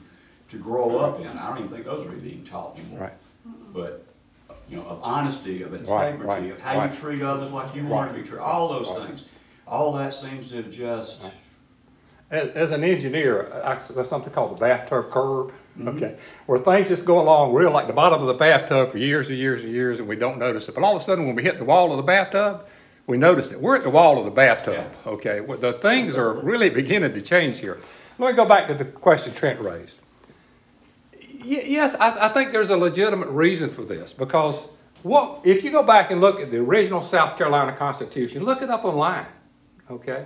to 0.50 0.58
grow 0.58 0.98
up 1.00 1.20
in, 1.20 1.28
I 1.28 1.48
don't 1.50 1.58
even 1.66 1.70
think 1.70 1.86
those 1.86 2.06
are 2.06 2.10
being 2.12 2.46
taught 2.46 2.78
anymore. 2.78 3.00
Right. 3.02 3.14
But, 3.74 4.06
you 4.70 4.78
know, 4.78 4.84
of 4.86 5.00
honesty, 5.04 5.64
of 5.64 5.72
Right, 5.72 5.80
integrity, 6.14 6.26
right, 6.26 6.52
of 6.52 6.62
how 6.62 6.74
you 6.74 6.80
right. 6.82 6.94
treat 6.94 7.22
others 7.24 7.52
like 7.52 7.76
you 7.76 7.86
want 7.88 8.12
to 8.12 8.16
be 8.16 8.22
treated, 8.22 8.40
all 8.44 8.70
those 8.70 8.90
Right. 8.92 9.08
things. 9.08 9.24
All 9.68 9.94
that 9.94 10.14
seems 10.14 10.50
to 10.50 10.58
have 10.58 10.72
just, 10.72 11.22
As, 12.32 12.50
as 12.50 12.72
an 12.72 12.84
engineer, 12.84 13.52
I, 13.64 13.76
there's 13.94 14.08
something 14.10 14.32
called 14.32 14.56
the 14.56 14.60
bathtub 14.60 15.10
curve, 15.12 15.52
Mm-hmm. 15.78 15.88
okay, 15.90 16.18
where 16.46 16.60
things 16.60 16.90
just 16.90 17.06
go 17.06 17.20
along 17.22 17.54
real 17.54 17.72
like 17.72 17.88
the 17.88 17.94
bottom 17.94 18.22
of 18.22 18.28
the 18.28 18.34
bathtub 18.34 18.92
for 18.92 18.98
years 18.98 19.30
and 19.30 19.38
years 19.38 19.62
and 19.64 19.72
years, 19.72 20.00
and 20.00 20.08
we 20.08 20.16
don't 20.16 20.38
notice 20.38 20.68
it. 20.68 20.76
But 20.76 20.84
all 20.84 20.96
of 20.98 21.02
a 21.02 21.06
sudden, 21.06 21.26
when 21.28 21.36
we 21.36 21.44
hit 21.44 21.58
the 21.58 21.64
wall 21.64 21.92
of 21.92 21.98
the 21.98 22.04
bathtub, 22.04 22.66
we 23.08 23.18
notice 23.18 23.52
it. 23.52 23.62
We're 23.62 23.78
at 23.78 23.84
the 23.84 23.90
wall 23.90 24.18
of 24.20 24.26
the 24.26 24.32
bathtub, 24.32 24.74
Yeah. 24.74 25.12
okay. 25.12 25.42
Well, 25.42 25.58
the 25.58 25.74
things 25.74 26.18
are 26.18 26.34
really 26.34 26.70
beginning 26.70 27.14
to 27.14 27.22
change 27.22 27.60
here. 27.60 27.78
Let 28.18 28.32
me 28.32 28.36
go 28.36 28.46
back 28.46 28.68
to 28.68 28.74
the 28.74 28.84
question 28.86 29.34
Trent 29.34 29.60
raised. 29.62 29.96
Y- 31.14 31.64
yes, 31.66 31.96
I, 31.96 32.26
I 32.26 32.30
think 32.30 32.52
there's 32.52 32.70
a 32.70 32.78
legitimate 32.78 33.30
reason 33.30 33.70
for 33.70 33.84
this 33.84 34.12
because 34.12 34.68
what 35.04 35.42
if 35.46 35.64
you 35.64 35.72
go 35.72 35.84
back 35.84 36.12
and 36.12 36.20
look 36.20 36.42
at 36.42 36.52
the 36.52 36.58
original 36.58 37.02
South 37.02 37.38
Carolina 37.38 37.72
Constitution, 37.74 38.44
look 38.44 38.62
it 38.62 38.70
up 38.70 38.84
online, 38.84 39.26
okay? 39.90 40.26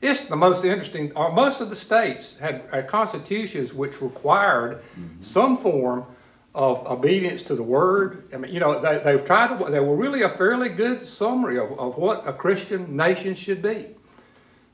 It's 0.00 0.20
the 0.26 0.36
most 0.36 0.64
interesting. 0.64 1.12
Or 1.14 1.30
most 1.32 1.60
of 1.60 1.68
the 1.70 1.76
states 1.76 2.38
had, 2.38 2.64
had 2.72 2.88
constitutions 2.88 3.74
which 3.74 4.00
required 4.00 4.82
some 5.20 5.58
form 5.58 6.06
of 6.54 6.86
obedience 6.86 7.42
to 7.44 7.54
the 7.54 7.62
word. 7.62 8.28
I 8.32 8.38
mean, 8.38 8.52
you 8.52 8.60
know, 8.60 8.80
they, 8.80 8.98
they've 8.98 9.24
tried 9.24 9.58
to. 9.58 9.70
They 9.70 9.80
were 9.80 9.96
really 9.96 10.22
a 10.22 10.30
fairly 10.30 10.68
good 10.68 11.06
summary 11.06 11.58
of, 11.58 11.78
of 11.78 11.96
what 11.96 12.26
a 12.26 12.32
Christian 12.32 12.96
nation 12.96 13.34
should 13.34 13.62
be. 13.62 13.88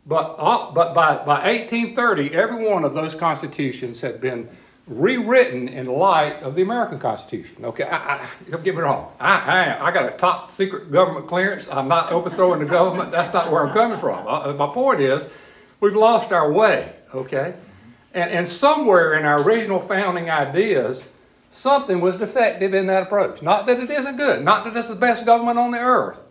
But, 0.07 0.37
uh, 0.39 0.71
but 0.71 0.95
by, 0.95 1.17
by 1.17 1.45
1830, 1.49 2.33
every 2.33 2.69
one 2.69 2.85
of 2.85 2.95
those 2.95 3.15
constitutions 3.17 4.01
had 4.01 4.21
been 4.21 4.49
rewritten 4.87 5.68
in 5.68 5.87
light 5.87 6.42
of 6.42 6.55
the 6.55 6.62
American 6.62 6.99
Constitution. 6.99 7.64
Okay, 7.64 7.85
I, 7.85 8.16
I, 8.16 8.29
don't 8.51 8.62
get 8.62 8.75
me 8.75 8.83
wrong. 8.83 9.12
I, 9.18 9.37
I, 9.37 9.88
I 9.88 9.90
got 9.90 10.12
a 10.12 10.16
top 10.16 10.51
secret 10.51 10.92
government 10.92 11.27
clearance. 11.27 11.68
I'm 11.68 11.88
not 11.88 12.12
overthrowing 12.12 12.61
the 12.61 12.66
government. 12.66 13.11
That's 13.11 13.33
not 13.35 13.51
where 13.51 13.66
I'm 13.66 13.72
coming 13.72 13.99
from. 13.99 14.27
Uh, 14.27 14.53
my 14.55 14.72
point 14.72 15.01
is, 15.01 15.25
we've 15.81 15.94
lost 15.94 16.33
our 16.33 16.53
way. 16.53 16.92
Okay, 17.12 17.55
and, 18.14 18.31
and 18.31 18.49
somewhere 18.49 19.14
in 19.14 19.25
our 19.25 19.42
original 19.42 19.81
founding 19.81 20.31
ideas, 20.31 21.05
something 21.51 22.01
was 22.01 22.16
defective 22.16 22.72
in 22.75 22.87
that 22.87 23.05
approach. 23.05 23.42
Not 23.42 23.66
that 23.66 23.81
it 23.81 23.90
isn't 23.90 24.16
good. 24.16 24.44
Not 24.44 24.64
that 24.64 24.77
it's 24.77 24.88
the 24.88 24.94
best 24.94 25.27
government 25.27 25.59
on 25.59 25.72
the 25.72 25.79
earth. 25.79 26.22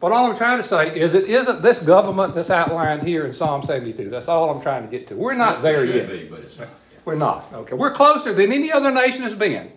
But 0.00 0.12
all 0.12 0.26
I'm 0.26 0.36
trying 0.36 0.58
to 0.58 0.68
say 0.68 0.98
is 0.98 1.14
it 1.14 1.30
isn't 1.30 1.62
this 1.62 1.80
government 1.80 2.34
that's 2.34 2.50
outlined 2.50 3.04
here 3.04 3.24
in 3.24 3.32
Psalm 3.32 3.62
72. 3.64 4.10
That's 4.10 4.28
all 4.28 4.50
I'm 4.50 4.60
trying 4.60 4.82
to 4.82 4.88
get 4.88 5.08
to. 5.08 5.16
We're 5.16 5.34
not 5.34 5.62
there 5.62 5.84
yet. 5.84 6.10
be, 6.10 6.24
but 6.24 6.40
it's 6.40 6.58
not. 6.58 6.68
We're 7.04 7.16
not. 7.16 7.52
Okay. 7.52 7.74
We're 7.74 7.92
closer 7.92 8.32
than 8.32 8.52
any 8.52 8.72
other 8.72 8.90
nation 8.90 9.22
has 9.22 9.34
been, 9.34 9.70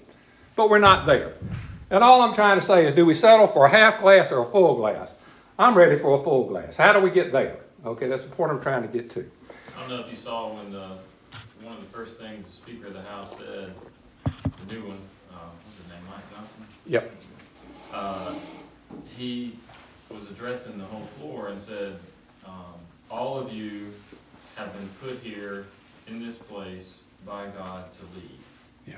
but 0.56 0.70
we're 0.70 0.80
not 0.80 1.06
there. 1.06 1.34
And 1.90 2.04
all 2.04 2.22
I'm 2.22 2.34
trying 2.34 2.60
to 2.60 2.66
say 2.66 2.86
is 2.86 2.94
do 2.94 3.06
we 3.06 3.14
settle 3.14 3.48
for 3.48 3.66
a 3.66 3.70
half 3.70 4.00
glass 4.02 4.32
or 4.32 4.40
a 4.40 4.52
full 4.52 4.76
glass? 4.76 5.12
I'm 5.60 5.76
ready 5.76 5.98
for 5.98 6.20
a 6.20 6.24
full 6.24 6.48
glass. 6.48 6.78
How 6.78 6.94
do 6.94 7.00
we 7.00 7.10
get 7.10 7.32
there? 7.32 7.58
Okay, 7.86 8.08
that's 8.08 8.24
the 8.24 8.30
point 8.30 8.52
I'm 8.52 8.62
trying 8.62 8.82
to 8.84 8.88
get 8.88 9.10
to. 9.12 9.30
I 9.76 9.80
don't 9.82 9.90
know 9.90 10.00
if 10.00 10.10
you 10.10 10.16
saw 10.16 10.54
when 10.54 10.72
the, 10.72 10.98
one 11.62 11.76
of 11.76 11.82
the 11.82 11.88
first 11.88 12.18
things 12.18 12.46
the 12.46 12.52
Speaker 12.52 12.88
of 12.88 12.94
the 12.94 13.02
House 13.02 13.38
said, 13.38 13.74
the 14.24 14.74
new 14.74 14.82
one, 14.82 15.00
uh, 15.32 15.36
what's 15.64 15.78
his 15.78 15.88
name, 15.90 16.02
Mike 16.10 16.30
Johnson? 16.34 16.66
Yep. 16.86 17.12
Uh, 17.94 18.34
he 19.18 19.58
was 20.10 20.30
addressing 20.30 20.78
the 20.78 20.86
whole 20.86 21.08
floor 21.20 21.50
and 21.50 21.60
said, 21.60 21.98
um, 22.46 22.76
all 23.10 23.38
of 23.38 23.52
you 23.52 23.94
have 24.56 24.74
been 24.74 24.90
put 25.02 25.20
here 25.22 25.66
in 26.08 26.26
this 26.26 26.36
place 26.36 27.04
by 27.28 27.48
God 27.48 27.92
to 27.92 28.02
lead. 28.16 28.40
Yeah. 28.88 28.96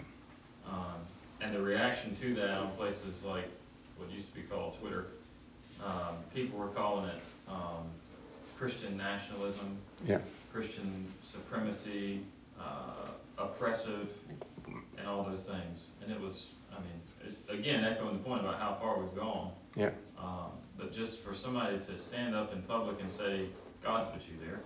Um, 0.67 0.95
and 1.41 1.53
the 1.55 1.61
reaction 1.61 2.15
to 2.15 2.35
that 2.35 2.57
on 2.59 2.71
places 2.73 3.23
like 3.23 3.49
what 3.97 4.09
used 4.11 4.29
to 4.29 4.35
be 4.35 4.43
called 4.43 4.79
Twitter, 4.79 5.07
um, 5.83 6.15
people 6.33 6.59
were 6.59 6.67
calling 6.67 7.05
it, 7.09 7.21
um, 7.49 7.83
Christian 8.57 8.95
nationalism, 8.95 9.77
Yeah. 10.05 10.19
Christian 10.53 11.11
supremacy, 11.23 12.21
uh, 12.59 13.07
oppressive, 13.37 14.09
and 14.97 15.07
all 15.07 15.23
those 15.23 15.45
things. 15.47 15.91
And 16.03 16.11
it 16.11 16.19
was, 16.19 16.49
I 16.71 16.79
mean, 16.81 17.01
it, 17.49 17.53
again, 17.59 17.83
echoing 17.83 18.13
the 18.17 18.23
point 18.23 18.41
about 18.41 18.59
how 18.59 18.75
far 18.75 18.99
we've 18.99 19.15
gone. 19.15 19.51
Yeah. 19.75 19.91
Um, 20.17 20.51
but 20.77 20.93
just 20.93 21.21
for 21.21 21.33
somebody 21.33 21.79
to 21.79 21.97
stand 21.97 22.35
up 22.35 22.53
in 22.53 22.61
public 22.63 22.99
and 23.01 23.09
say, 23.11 23.45
God 23.81 24.13
put 24.13 24.21
you 24.27 24.35
there, 24.45 24.59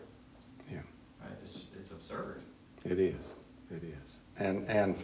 Yeah. 0.72 0.78
right, 1.22 1.32
it's, 1.44 1.66
it's 1.80 1.92
absurd. 1.92 2.42
It 2.84 3.00
is. 3.00 3.24
It 3.74 3.84
is. 3.84 4.16
And 4.38 4.70
and 4.70 4.96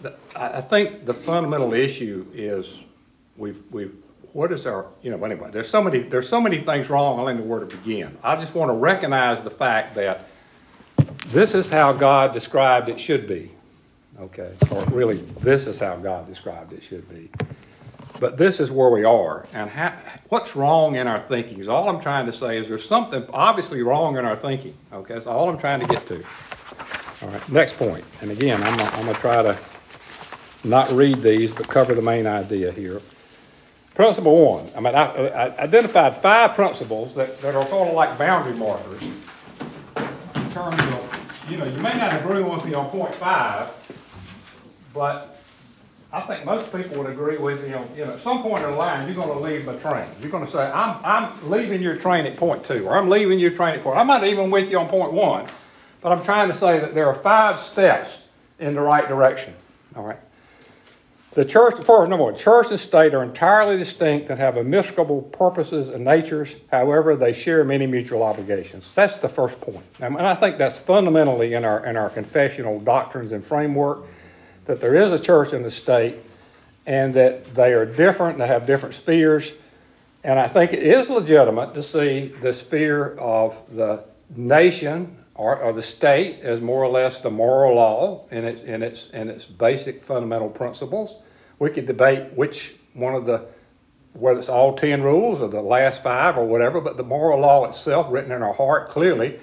the, 0.00 0.14
I, 0.34 0.60
think 0.62 1.04
the 1.04 1.12
fundamental 1.12 1.74
issue 1.74 2.26
is 2.32 2.74
we've 3.36 3.62
we've 3.70 3.94
what 4.32 4.52
is 4.52 4.64
our 4.64 4.86
you 5.02 5.10
know 5.10 5.22
anyway 5.24 5.50
there's 5.52 5.68
so 5.68 5.82
many 5.82 5.98
there's 5.98 6.28
so 6.28 6.40
many 6.40 6.58
things 6.58 6.88
wrong. 6.88 7.20
I 7.20 7.24
don't 7.24 7.40
know 7.40 7.44
where 7.44 7.60
to 7.60 7.66
begin. 7.66 8.16
I 8.22 8.36
just 8.36 8.54
want 8.54 8.70
to 8.70 8.74
recognize 8.74 9.42
the 9.42 9.50
fact 9.50 9.94
that 9.96 10.28
this 11.26 11.54
is 11.54 11.68
how 11.68 11.92
God 11.92 12.32
described 12.32 12.88
it 12.88 12.98
should 12.98 13.28
be. 13.28 13.50
Okay, 14.18 14.52
or 14.70 14.84
really 14.86 15.16
this 15.40 15.66
is 15.66 15.78
how 15.78 15.96
God 15.96 16.26
described 16.26 16.72
it 16.72 16.82
should 16.82 17.08
be. 17.08 17.30
But 18.18 18.36
this 18.36 18.60
is 18.60 18.70
where 18.70 18.90
we 18.90 19.04
are, 19.04 19.46
and 19.54 19.70
what's 20.28 20.54
wrong 20.54 20.96
in 20.96 21.06
our 21.06 21.20
thinking 21.20 21.58
is 21.58 21.68
all 21.68 21.88
I'm 21.88 22.00
trying 22.00 22.26
to 22.26 22.32
say 22.32 22.58
is 22.58 22.68
there's 22.68 22.86
something 22.86 23.24
obviously 23.32 23.82
wrong 23.82 24.18
in 24.18 24.24
our 24.24 24.36
thinking. 24.36 24.74
Okay, 24.92 25.14
that's 25.14 25.26
all 25.26 25.48
I'm 25.48 25.58
trying 25.58 25.80
to 25.80 25.86
get 25.86 26.06
to. 26.08 26.22
All 27.22 27.28
right, 27.28 27.48
next 27.50 27.76
point. 27.76 28.04
And 28.22 28.30
again, 28.30 28.62
I'm 28.62 28.76
gonna, 28.76 29.14
try 29.14 29.42
to 29.42 29.58
not 30.64 30.90
read 30.92 31.22
these, 31.22 31.54
but 31.54 31.68
cover 31.68 31.94
the 31.94 32.02
main 32.02 32.26
idea 32.26 32.72
here. 32.72 33.02
Principle 33.94 34.46
one, 34.46 34.70
I 34.74 34.80
mean, 34.80 34.94
I, 34.94 35.28
I 35.28 35.58
identified 35.58 36.16
five 36.18 36.54
principles 36.54 37.14
that, 37.16 37.38
that 37.42 37.54
are 37.54 37.66
sort 37.68 37.88
of 37.88 37.94
like 37.94 38.16
boundary 38.18 38.54
markers. 38.54 39.02
In 39.02 40.50
terms 40.52 40.80
of, 40.80 41.46
you 41.50 41.58
know, 41.58 41.66
you 41.66 41.78
may 41.78 41.94
not 41.94 42.18
agree 42.20 42.42
with 42.42 42.64
me 42.64 42.72
on 42.72 42.88
point 42.88 43.14
five, 43.16 43.68
but 44.94 45.36
I 46.12 46.22
think 46.22 46.46
most 46.46 46.72
people 46.72 46.96
would 46.98 47.10
agree 47.10 47.36
with 47.36 47.62
on, 47.74 47.86
you 47.94 48.06
know, 48.06 48.14
at 48.14 48.22
some 48.22 48.42
point 48.42 48.64
in 48.64 48.70
the 48.70 48.76
line, 48.76 49.06
you're 49.06 49.20
gonna 49.20 49.38
leave 49.38 49.66
the 49.66 49.78
train. 49.78 50.06
You're 50.22 50.30
gonna 50.30 50.50
say, 50.50 50.58
I'm, 50.58 50.96
I'm 51.04 51.50
leaving 51.50 51.82
your 51.82 51.96
train 51.96 52.24
at 52.24 52.36
point 52.36 52.64
two, 52.64 52.86
or 52.86 52.96
I'm 52.96 53.10
leaving 53.10 53.38
your 53.38 53.50
train 53.50 53.74
at 53.74 53.84
point. 53.84 53.98
I'm 53.98 54.06
not 54.06 54.24
even 54.24 54.50
with 54.50 54.70
you 54.70 54.78
on 54.78 54.88
point 54.88 55.12
one, 55.12 55.46
but 56.00 56.12
I'm 56.12 56.24
trying 56.24 56.48
to 56.48 56.54
say 56.54 56.78
that 56.78 56.94
there 56.94 57.06
are 57.06 57.14
five 57.14 57.60
steps 57.60 58.22
in 58.58 58.74
the 58.74 58.80
right 58.80 59.08
direction. 59.08 59.54
All 59.96 60.04
right. 60.04 60.18
The 61.32 61.44
church, 61.44 61.76
first, 61.76 62.10
number 62.10 62.24
one, 62.24 62.36
church 62.36 62.70
and 62.70 62.80
state 62.80 63.14
are 63.14 63.22
entirely 63.22 63.78
distinct 63.78 64.30
and 64.30 64.40
have 64.40 64.56
immiscible 64.56 65.30
purposes 65.30 65.88
and 65.88 66.04
natures. 66.04 66.56
However, 66.72 67.14
they 67.14 67.32
share 67.32 67.62
many 67.62 67.86
mutual 67.86 68.24
obligations. 68.24 68.88
That's 68.96 69.16
the 69.18 69.28
first 69.28 69.60
point. 69.60 69.84
And 70.00 70.18
I 70.18 70.34
think 70.34 70.58
that's 70.58 70.78
fundamentally 70.78 71.54
in 71.54 71.64
our, 71.64 71.86
in 71.86 71.96
our 71.96 72.10
confessional 72.10 72.80
doctrines 72.80 73.30
and 73.30 73.44
framework 73.44 74.06
that 74.64 74.80
there 74.80 74.96
is 74.96 75.12
a 75.12 75.20
church 75.20 75.52
and 75.52 75.64
a 75.64 75.70
state 75.70 76.16
and 76.84 77.14
that 77.14 77.54
they 77.54 77.74
are 77.74 77.86
different 77.86 78.32
and 78.32 78.42
they 78.42 78.48
have 78.48 78.66
different 78.66 78.96
spheres. 78.96 79.52
And 80.24 80.36
I 80.36 80.48
think 80.48 80.72
it 80.72 80.82
is 80.82 81.08
legitimate 81.08 81.74
to 81.74 81.82
see 81.82 82.34
the 82.42 82.52
sphere 82.52 83.14
of 83.18 83.56
the 83.72 84.02
nation 84.34 85.16
or, 85.40 85.56
or 85.56 85.72
the 85.72 85.82
state 85.82 86.40
as 86.40 86.60
more 86.60 86.84
or 86.84 86.90
less 86.90 87.22
the 87.22 87.30
moral 87.30 87.76
law 87.76 88.26
in 88.30 88.44
its, 88.44 88.60
in, 88.60 88.82
its, 88.82 89.08
in 89.14 89.30
its 89.30 89.46
basic 89.46 90.04
fundamental 90.04 90.50
principles. 90.50 91.16
We 91.58 91.70
could 91.70 91.86
debate 91.86 92.34
which 92.34 92.74
one 92.92 93.14
of 93.14 93.24
the, 93.24 93.46
whether 94.12 94.38
it's 94.38 94.50
all 94.50 94.76
10 94.76 95.02
rules 95.02 95.40
or 95.40 95.48
the 95.48 95.62
last 95.62 96.02
five 96.02 96.36
or 96.36 96.44
whatever, 96.44 96.82
but 96.82 96.98
the 96.98 97.04
moral 97.04 97.40
law 97.40 97.64
itself, 97.70 98.08
written 98.10 98.32
in 98.32 98.42
our 98.42 98.52
heart 98.52 98.90
clearly, 98.90 99.40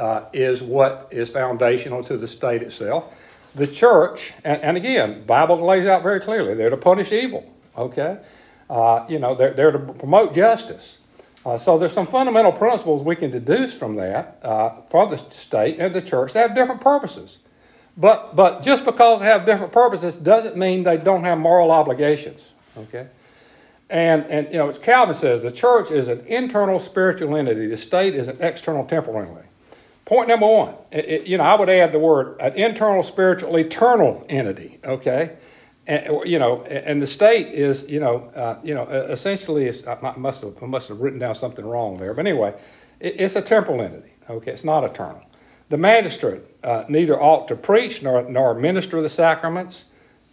uh, 0.00 0.24
is 0.32 0.62
what 0.62 1.06
is 1.12 1.30
foundational 1.30 2.02
to 2.02 2.16
the 2.16 2.26
state 2.26 2.62
itself. 2.62 3.14
The 3.54 3.68
church, 3.68 4.32
and, 4.42 4.60
and 4.62 4.76
again, 4.76 5.24
Bible 5.26 5.64
lays 5.64 5.86
out 5.86 6.02
very 6.02 6.18
clearly, 6.18 6.54
they're 6.54 6.70
to 6.70 6.76
punish 6.76 7.12
evil, 7.12 7.48
okay? 7.78 8.18
Uh, 8.68 9.06
you 9.08 9.20
know, 9.20 9.36
they're, 9.36 9.54
they're 9.54 9.70
to 9.70 9.78
promote 9.78 10.34
justice. 10.34 10.98
Uh, 11.46 11.56
so 11.56 11.78
there's 11.78 11.92
some 11.92 12.08
fundamental 12.08 12.50
principles 12.50 13.04
we 13.04 13.14
can 13.14 13.30
deduce 13.30 13.72
from 13.72 13.94
that 13.94 14.36
uh, 14.42 14.80
for 14.90 15.06
the 15.06 15.16
state 15.30 15.76
and 15.78 15.94
the 15.94 16.02
church. 16.02 16.32
They 16.32 16.40
have 16.40 16.56
different 16.56 16.80
purposes. 16.80 17.38
But, 17.96 18.34
but 18.34 18.64
just 18.64 18.84
because 18.84 19.20
they 19.20 19.26
have 19.26 19.46
different 19.46 19.72
purposes 19.72 20.16
doesn't 20.16 20.56
mean 20.56 20.82
they 20.82 20.96
don't 20.96 21.22
have 21.22 21.38
moral 21.38 21.70
obligations. 21.70 22.40
Okay? 22.76 23.06
And, 23.88 24.24
and 24.24 24.48
you 24.48 24.58
know, 24.58 24.68
as 24.68 24.78
Calvin 24.78 25.14
says, 25.14 25.42
the 25.42 25.52
church 25.52 25.92
is 25.92 26.08
an 26.08 26.26
internal 26.26 26.80
spiritual 26.80 27.36
entity. 27.36 27.68
The 27.68 27.76
state 27.76 28.16
is 28.16 28.26
an 28.26 28.38
external 28.40 28.84
temporal 28.84 29.22
entity. 29.22 29.48
Point 30.04 30.26
number 30.28 30.48
one, 30.48 30.74
it, 30.90 31.04
it, 31.04 31.26
you 31.28 31.38
know, 31.38 31.44
I 31.44 31.54
would 31.54 31.70
add 31.70 31.92
the 31.92 32.00
word 32.00 32.40
an 32.40 32.54
internal 32.54 33.04
spiritual 33.04 33.56
eternal 33.56 34.26
entity. 34.28 34.80
Okay? 34.84 35.36
And, 35.86 36.28
you 36.28 36.38
know, 36.38 36.62
and 36.64 37.00
the 37.00 37.06
state 37.06 37.48
is, 37.48 37.88
you 37.88 38.00
know, 38.00 38.30
uh, 38.34 38.58
you 38.64 38.74
know, 38.74 38.84
essentially, 38.84 39.68
I 39.86 40.14
must 40.16 40.42
have 40.42 40.60
I 40.62 40.66
must 40.66 40.88
have 40.88 41.00
written 41.00 41.18
down 41.18 41.34
something 41.36 41.64
wrong 41.64 41.98
there, 41.98 42.12
but 42.12 42.26
anyway, 42.26 42.54
it, 42.98 43.20
it's 43.20 43.36
a 43.36 43.42
temporal 43.42 43.80
entity. 43.80 44.10
Okay, 44.28 44.50
it's 44.50 44.64
not 44.64 44.82
eternal. 44.82 45.22
The 45.68 45.76
magistrate 45.76 46.42
uh, 46.64 46.84
neither 46.88 47.20
ought 47.20 47.46
to 47.48 47.56
preach 47.56 48.02
nor 48.02 48.22
nor 48.28 48.54
minister 48.54 49.00
the 49.00 49.08
sacraments, 49.08 49.84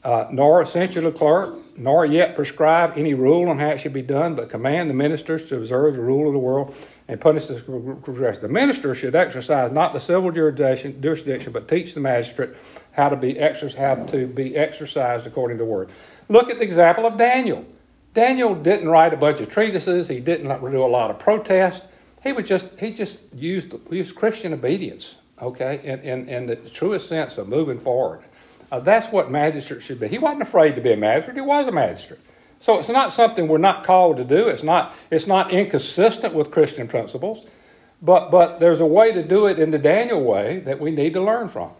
uh, 0.03 0.27
nor 0.31 0.65
censure 0.65 1.01
the 1.01 1.11
clerk, 1.11 1.55
nor 1.77 2.05
yet 2.05 2.35
prescribe 2.35 2.93
any 2.97 3.13
rule 3.13 3.49
on 3.49 3.59
how 3.59 3.69
it 3.69 3.79
should 3.79 3.93
be 3.93 4.01
done, 4.01 4.35
but 4.35 4.49
command 4.49 4.89
the 4.89 4.93
ministers 4.93 5.47
to 5.49 5.57
observe 5.57 5.95
the 5.95 6.01
rule 6.01 6.27
of 6.27 6.33
the 6.33 6.39
world 6.39 6.75
and 7.07 7.21
punish 7.21 7.45
the 7.45 7.59
transgressor. 7.59 8.41
The 8.41 8.49
minister 8.49 8.95
should 8.95 9.15
exercise 9.15 9.71
not 9.71 9.93
the 9.93 9.99
civil 9.99 10.31
jurisdiction, 10.31 11.01
jurisdiction, 11.01 11.51
but 11.51 11.67
teach 11.67 11.93
the 11.93 11.99
magistrate 11.99 12.51
how 12.93 13.09
to 13.09 13.15
be 13.15 13.37
exercised, 13.37 13.77
how 13.77 13.95
to 13.95 14.27
be 14.27 14.55
exercised 14.55 15.27
according 15.27 15.57
to 15.57 15.63
the 15.63 15.69
word. 15.69 15.89
Look 16.29 16.49
at 16.49 16.57
the 16.57 16.63
example 16.63 17.05
of 17.05 17.17
Daniel. 17.17 17.65
Daniel 18.13 18.55
didn't 18.55 18.87
write 18.87 19.13
a 19.13 19.17
bunch 19.17 19.39
of 19.39 19.49
treatises. 19.49 20.07
He 20.07 20.19
didn't 20.19 20.47
do 20.71 20.83
a 20.83 20.87
lot 20.87 21.09
of 21.09 21.19
protest. 21.19 21.83
He 22.23 22.31
was 22.31 22.47
just 22.47 22.79
he 22.79 22.93
just 22.93 23.17
used 23.33 23.73
used 23.91 24.15
Christian 24.15 24.53
obedience, 24.53 25.15
okay, 25.41 25.81
in, 25.83 25.99
in, 25.99 26.29
in 26.29 26.45
the 26.45 26.55
truest 26.55 27.09
sense 27.09 27.37
of 27.37 27.49
moving 27.49 27.79
forward. 27.79 28.23
Uh, 28.71 28.79
that's 28.79 29.11
what 29.11 29.29
magistrate 29.29 29.83
should 29.83 29.99
be. 29.99 30.07
He 30.07 30.17
wasn't 30.17 30.41
afraid 30.41 30.75
to 30.75 30.81
be 30.81 30.93
a 30.93 30.97
magistrate. 30.97 31.35
He 31.35 31.41
was 31.41 31.67
a 31.67 31.71
magistrate. 31.71 32.19
So 32.59 32.79
it's 32.79 32.89
not 32.89 33.11
something 33.11 33.49
we're 33.49 33.57
not 33.57 33.85
called 33.85 34.17
to 34.17 34.23
do. 34.23 34.47
It's 34.47 34.63
not, 34.63 34.95
it's 35.11 35.27
not 35.27 35.51
inconsistent 35.51 36.33
with 36.33 36.49
Christian 36.49 36.87
principles, 36.87 37.45
but, 38.01 38.31
but 38.31 38.61
there's 38.61 38.79
a 38.79 38.85
way 38.85 39.11
to 39.11 39.21
do 39.21 39.47
it 39.47 39.59
in 39.59 39.71
the 39.71 39.77
Daniel 39.77 40.23
way 40.23 40.59
that 40.59 40.79
we 40.79 40.89
need 40.89 41.13
to 41.13 41.21
learn 41.21 41.49
from. 41.49 41.71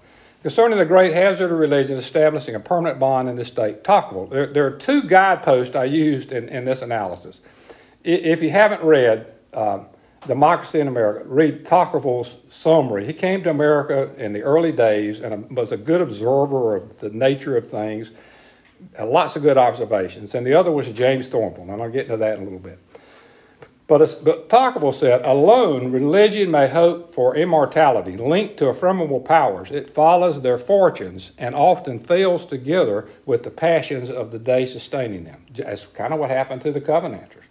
Concerning 0.44 0.78
the 0.78 0.86
great 0.86 1.14
hazard 1.14 1.52
of 1.52 1.58
religion 1.58 1.98
establishing 1.98 2.54
a 2.54 2.60
permanent 2.60 3.00
bond 3.00 3.30
in 3.30 3.38
the 3.38 3.46
state, 3.46 3.82
Tocqueville, 3.84 4.28
there, 4.28 4.52
there 4.52 4.68
are 4.68 4.72
two 4.72 5.04
guideposts 5.04 5.74
I 5.74 5.86
used 5.86 6.34
in, 6.34 6.50
in 6.50 6.66
this 6.66 6.82
analysis. 6.82 7.40
If 8.04 8.42
you 8.42 8.50
haven't 8.50 8.84
read 8.84 9.34
um, 9.54 9.86
Democracy 10.28 10.82
in 10.82 10.90
America, 10.90 11.26
read 11.26 11.66
Tocqueville's 11.66 12.36
summary. 12.50 13.06
He 13.06 13.14
came 13.14 13.42
to 13.44 13.50
America 13.50 14.12
in 14.18 14.34
the 14.34 14.42
early 14.42 14.74
days 14.74 15.22
and 15.22 15.56
was 15.56 15.72
a 15.72 15.78
good 15.78 16.02
observer 16.02 16.76
of 16.76 17.00
the 17.00 17.10
nature 17.10 17.56
of 17.56 17.72
things 17.72 18.12
lots 19.02 19.36
of 19.36 19.42
good 19.42 19.58
observations. 19.58 20.36
And 20.36 20.46
the 20.46 20.54
other 20.54 20.72
was 20.72 20.88
James 20.90 21.30
Thornwell, 21.30 21.72
and 21.72 21.82
I'll 21.82 21.90
get 21.90 22.06
into 22.06 22.18
that 22.18 22.38
in 22.38 22.42
a 22.42 22.44
little 22.44 22.60
bit. 22.60 22.80
But, 23.94 24.22
but 24.24 24.50
Tocqueville 24.50 24.92
said, 24.92 25.24
alone 25.24 25.92
religion 25.92 26.50
may 26.50 26.68
hope 26.68 27.14
for 27.14 27.36
immortality, 27.36 28.18
linked 28.18 28.58
to 28.58 28.70
affirmable 28.70 29.20
powers. 29.20 29.70
It 29.70 29.88
follows 29.88 30.42
their 30.42 30.58
fortunes 30.58 31.32
and 31.38 31.54
often 31.54 32.00
fails 32.00 32.44
together 32.44 33.08
with 33.28 33.44
the 33.44 33.52
passions 33.52 34.10
of 34.10 34.32
the 34.32 34.40
day 34.40 34.66
sustaining 34.66 35.26
them. 35.26 35.46
That's 35.54 35.86
kind 35.86 36.12
of 36.12 36.20
what 36.20 36.32
happened 36.32 36.64
to 36.64 36.72
the 36.72 36.82
Covenanters. 36.82 37.44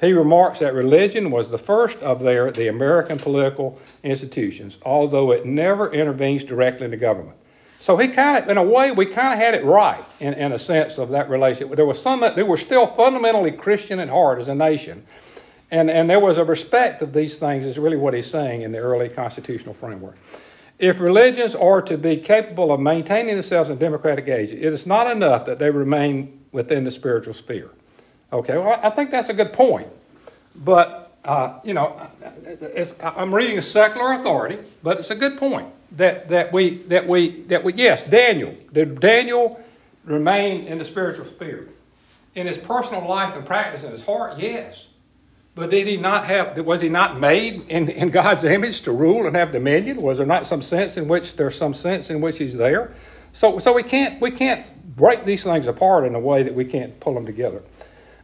He 0.00 0.12
remarks 0.12 0.58
that 0.58 0.74
religion 0.74 1.30
was 1.30 1.50
the 1.50 1.56
first 1.56 1.98
of 1.98 2.18
their, 2.18 2.50
the 2.50 2.66
American 2.66 3.16
political 3.16 3.80
institutions, 4.02 4.78
although 4.82 5.30
it 5.30 5.46
never 5.46 5.92
intervenes 5.92 6.42
directly 6.42 6.86
in 6.86 6.90
the 6.90 6.96
government. 6.96 7.36
So 7.78 7.96
he 7.96 8.08
kind 8.08 8.42
of, 8.42 8.50
in 8.50 8.56
a 8.56 8.64
way, 8.64 8.90
we 8.90 9.06
kind 9.06 9.32
of 9.32 9.38
had 9.38 9.54
it 9.54 9.64
right 9.64 10.04
in, 10.18 10.34
in 10.34 10.50
a 10.50 10.58
sense 10.58 10.98
of 10.98 11.10
that 11.10 11.30
relationship. 11.30 11.76
There 11.76 11.86
was 11.86 12.02
some 12.02 12.18
that 12.22 12.34
they 12.34 12.42
were 12.42 12.58
still 12.58 12.88
fundamentally 12.88 13.52
Christian 13.52 14.00
at 14.00 14.08
heart 14.08 14.40
as 14.40 14.48
a 14.48 14.54
nation. 14.56 15.06
And, 15.70 15.90
and 15.90 16.08
there 16.08 16.20
was 16.20 16.38
a 16.38 16.44
respect 16.44 17.02
of 17.02 17.12
these 17.12 17.36
things, 17.36 17.64
is 17.64 17.78
really 17.78 17.96
what 17.96 18.14
he's 18.14 18.30
saying 18.30 18.62
in 18.62 18.72
the 18.72 18.78
early 18.78 19.08
constitutional 19.08 19.74
framework. 19.74 20.16
If 20.78 21.00
religions 21.00 21.54
are 21.54 21.82
to 21.82 21.96
be 21.96 22.18
capable 22.18 22.70
of 22.70 22.80
maintaining 22.80 23.34
themselves 23.34 23.70
in 23.70 23.78
democratic 23.78 24.28
age, 24.28 24.52
it 24.52 24.62
is 24.62 24.86
not 24.86 25.10
enough 25.10 25.46
that 25.46 25.58
they 25.58 25.70
remain 25.70 26.44
within 26.52 26.84
the 26.84 26.90
spiritual 26.90 27.34
sphere. 27.34 27.70
Okay, 28.32 28.58
well, 28.58 28.78
I 28.82 28.90
think 28.90 29.10
that's 29.10 29.28
a 29.28 29.34
good 29.34 29.52
point. 29.52 29.88
But, 30.54 31.12
uh, 31.24 31.60
you 31.64 31.74
know, 31.74 32.00
I'm 33.02 33.34
reading 33.34 33.58
a 33.58 33.62
secular 33.62 34.12
authority, 34.12 34.58
but 34.82 34.98
it's 34.98 35.10
a 35.10 35.14
good 35.14 35.38
point 35.38 35.68
that, 35.92 36.28
that 36.28 36.52
we 36.52 36.82
that 36.84 37.06
we 37.06 37.42
that 37.42 37.62
we 37.64 37.72
yes, 37.74 38.02
Daniel. 38.04 38.54
Did 38.72 39.00
Daniel 39.00 39.60
remain 40.04 40.66
in 40.66 40.78
the 40.78 40.84
spiritual 40.84 41.26
sphere? 41.26 41.68
In 42.34 42.46
his 42.46 42.58
personal 42.58 43.06
life 43.08 43.34
and 43.34 43.46
practice 43.46 43.82
in 43.82 43.90
his 43.90 44.04
heart, 44.04 44.38
yes. 44.38 44.86
But 45.56 45.70
did 45.70 45.86
he 45.86 45.96
not 45.96 46.26
have 46.26 46.58
was 46.58 46.82
he 46.82 46.90
not 46.90 47.18
made 47.18 47.66
in, 47.70 47.88
in 47.88 48.10
God's 48.10 48.44
image 48.44 48.82
to 48.82 48.92
rule 48.92 49.26
and 49.26 49.34
have 49.34 49.52
dominion? 49.52 50.02
Was 50.02 50.18
there 50.18 50.26
not 50.26 50.46
some 50.46 50.60
sense 50.60 50.98
in 50.98 51.08
which 51.08 51.34
there's 51.36 51.56
some 51.56 51.72
sense 51.72 52.10
in 52.10 52.20
which 52.20 52.36
he's 52.36 52.54
there? 52.54 52.92
So 53.32 53.58
so 53.58 53.72
we 53.72 53.82
can't 53.82 54.20
we 54.20 54.30
can't 54.30 54.66
break 54.94 55.24
these 55.24 55.42
things 55.42 55.66
apart 55.66 56.04
in 56.04 56.14
a 56.14 56.20
way 56.20 56.42
that 56.42 56.54
we 56.54 56.66
can't 56.66 57.00
pull 57.00 57.14
them 57.14 57.24
together. 57.24 57.62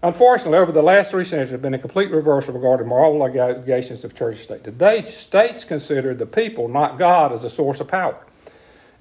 Unfortunately, 0.03 0.59
over 0.59 0.72
the 0.72 0.83
last 0.83 1.11
three 1.11 1.24
centuries, 1.24 1.49
there 1.49 1.59
has 1.59 1.62
been 1.62 1.74
a 1.74 1.78
complete 1.78 2.11
reversal 2.11 2.53
regarding 2.53 2.87
moral 2.87 3.22
obligations 3.22 4.05
of 4.05 4.14
church 4.14 4.35
and 4.35 4.45
state. 4.45 4.64
Today, 4.64 5.05
states 5.07 5.64
consider 5.64 6.12
the 6.12 6.26
people, 6.26 6.68
not 6.68 6.99
God, 6.99 7.33
as 7.33 7.45
a 7.45 7.51
source 7.51 7.80
of 7.80 7.89
power. 7.89 8.18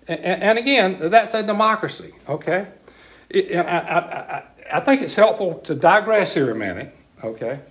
And, 0.07 0.43
and 0.43 0.59
again, 0.59 1.09
that's 1.09 1.33
a 1.33 1.41
democracy, 1.41 2.13
okay? 2.29 2.67
It, 3.29 3.55
I, 3.55 3.61
I, 3.61 4.43
I, 4.73 4.79
think 4.81 5.01
it's 5.01 5.15
helpful 5.15 5.55
to 5.63 5.73
digress 5.73 6.35
here 6.35 6.51
a 6.51 6.55
minute, 6.55 6.95
okay? 7.23 7.61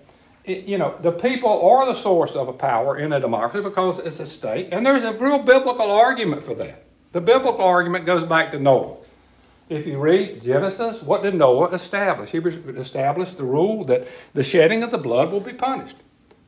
You 0.50 0.78
know, 0.78 0.96
the 1.00 1.12
people 1.12 1.68
are 1.68 1.86
the 1.86 1.94
source 1.94 2.32
of 2.32 2.48
a 2.48 2.52
power 2.52 2.96
in 2.96 3.12
a 3.12 3.20
democracy 3.20 3.62
because 3.62 3.98
it's 4.00 4.18
a 4.18 4.26
state, 4.26 4.68
and 4.72 4.84
there's 4.84 5.04
a 5.04 5.12
real 5.12 5.38
biblical 5.38 5.90
argument 5.90 6.42
for 6.42 6.54
that. 6.56 6.84
The 7.12 7.20
biblical 7.20 7.64
argument 7.64 8.06
goes 8.06 8.24
back 8.24 8.50
to 8.52 8.58
Noah. 8.58 8.96
If 9.68 9.86
you 9.86 9.98
read 9.98 10.42
Genesis, 10.42 11.00
what 11.00 11.22
did 11.22 11.36
Noah 11.36 11.72
establish? 11.72 12.30
He 12.30 12.38
established 12.38 13.36
the 13.36 13.44
rule 13.44 13.84
that 13.84 14.08
the 14.34 14.42
shedding 14.42 14.82
of 14.82 14.90
the 14.90 14.98
blood 14.98 15.30
will 15.30 15.40
be 15.40 15.52
punished. 15.52 15.96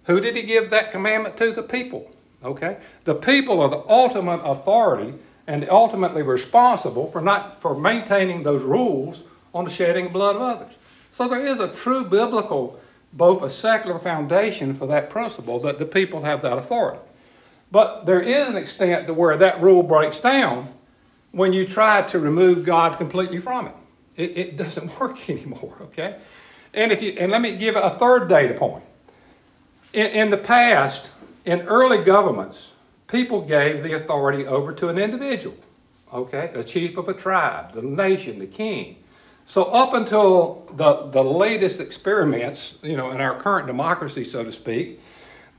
Who 0.04 0.20
did 0.20 0.34
he 0.34 0.42
give 0.42 0.70
that 0.70 0.90
commandment 0.90 1.36
to? 1.36 1.52
The 1.52 1.62
people. 1.62 2.10
Okay? 2.42 2.78
The 3.04 3.14
people 3.14 3.60
are 3.60 3.68
the 3.68 3.84
ultimate 3.88 4.40
authority 4.40 5.14
and 5.46 5.68
ultimately 5.68 6.22
responsible 6.22 7.10
for 7.12 7.20
not 7.20 7.60
for 7.60 7.78
maintaining 7.78 8.42
those 8.42 8.62
rules 8.62 9.22
on 9.54 9.64
the 9.64 9.70
shedding 9.70 10.06
of 10.06 10.12
blood 10.12 10.36
of 10.36 10.42
others. 10.42 10.72
So 11.12 11.28
there 11.28 11.44
is 11.44 11.60
a 11.60 11.72
true 11.72 12.04
biblical, 12.04 12.80
both 13.12 13.42
a 13.42 13.50
secular 13.50 13.98
foundation 13.98 14.74
for 14.74 14.86
that 14.86 15.10
principle 15.10 15.60
that 15.60 15.78
the 15.78 15.84
people 15.84 16.22
have 16.22 16.42
that 16.42 16.56
authority. 16.56 17.00
But 17.70 18.04
there 18.04 18.20
is 18.20 18.48
an 18.48 18.56
extent 18.56 19.06
to 19.06 19.14
where 19.14 19.36
that 19.36 19.62
rule 19.62 19.82
breaks 19.82 20.18
down 20.18 20.72
when 21.32 21.52
you 21.52 21.66
try 21.66 22.02
to 22.02 22.18
remove 22.18 22.64
God 22.64 22.98
completely 22.98 23.40
from 23.40 23.68
it. 23.68 23.74
It, 24.16 24.36
it 24.36 24.56
doesn't 24.58 24.98
work 25.00 25.28
anymore, 25.28 25.76
okay? 25.80 26.18
And, 26.74 26.92
if 26.92 27.02
you, 27.02 27.12
and 27.12 27.32
let 27.32 27.40
me 27.40 27.56
give 27.56 27.76
a 27.76 27.96
third 27.98 28.28
data 28.28 28.54
point. 28.54 28.84
In, 29.92 30.06
in 30.06 30.30
the 30.30 30.38
past, 30.38 31.10
in 31.44 31.62
early 31.62 32.02
governments, 32.02 32.70
people 33.08 33.42
gave 33.42 33.82
the 33.82 33.94
authority 33.94 34.46
over 34.46 34.72
to 34.72 34.88
an 34.88 34.98
individual, 34.98 35.56
okay? 36.12 36.50
The 36.54 36.64
chief 36.64 36.96
of 36.96 37.08
a 37.08 37.14
tribe, 37.14 37.74
the 37.74 37.82
nation, 37.82 38.38
the 38.38 38.46
king. 38.46 39.01
So 39.46 39.64
up 39.64 39.92
until 39.92 40.70
the, 40.74 41.08
the 41.10 41.22
latest 41.22 41.80
experiments, 41.80 42.76
you 42.82 42.96
know, 42.96 43.10
in 43.10 43.20
our 43.20 43.38
current 43.38 43.66
democracy, 43.66 44.24
so 44.24 44.44
to 44.44 44.52
speak, 44.52 45.00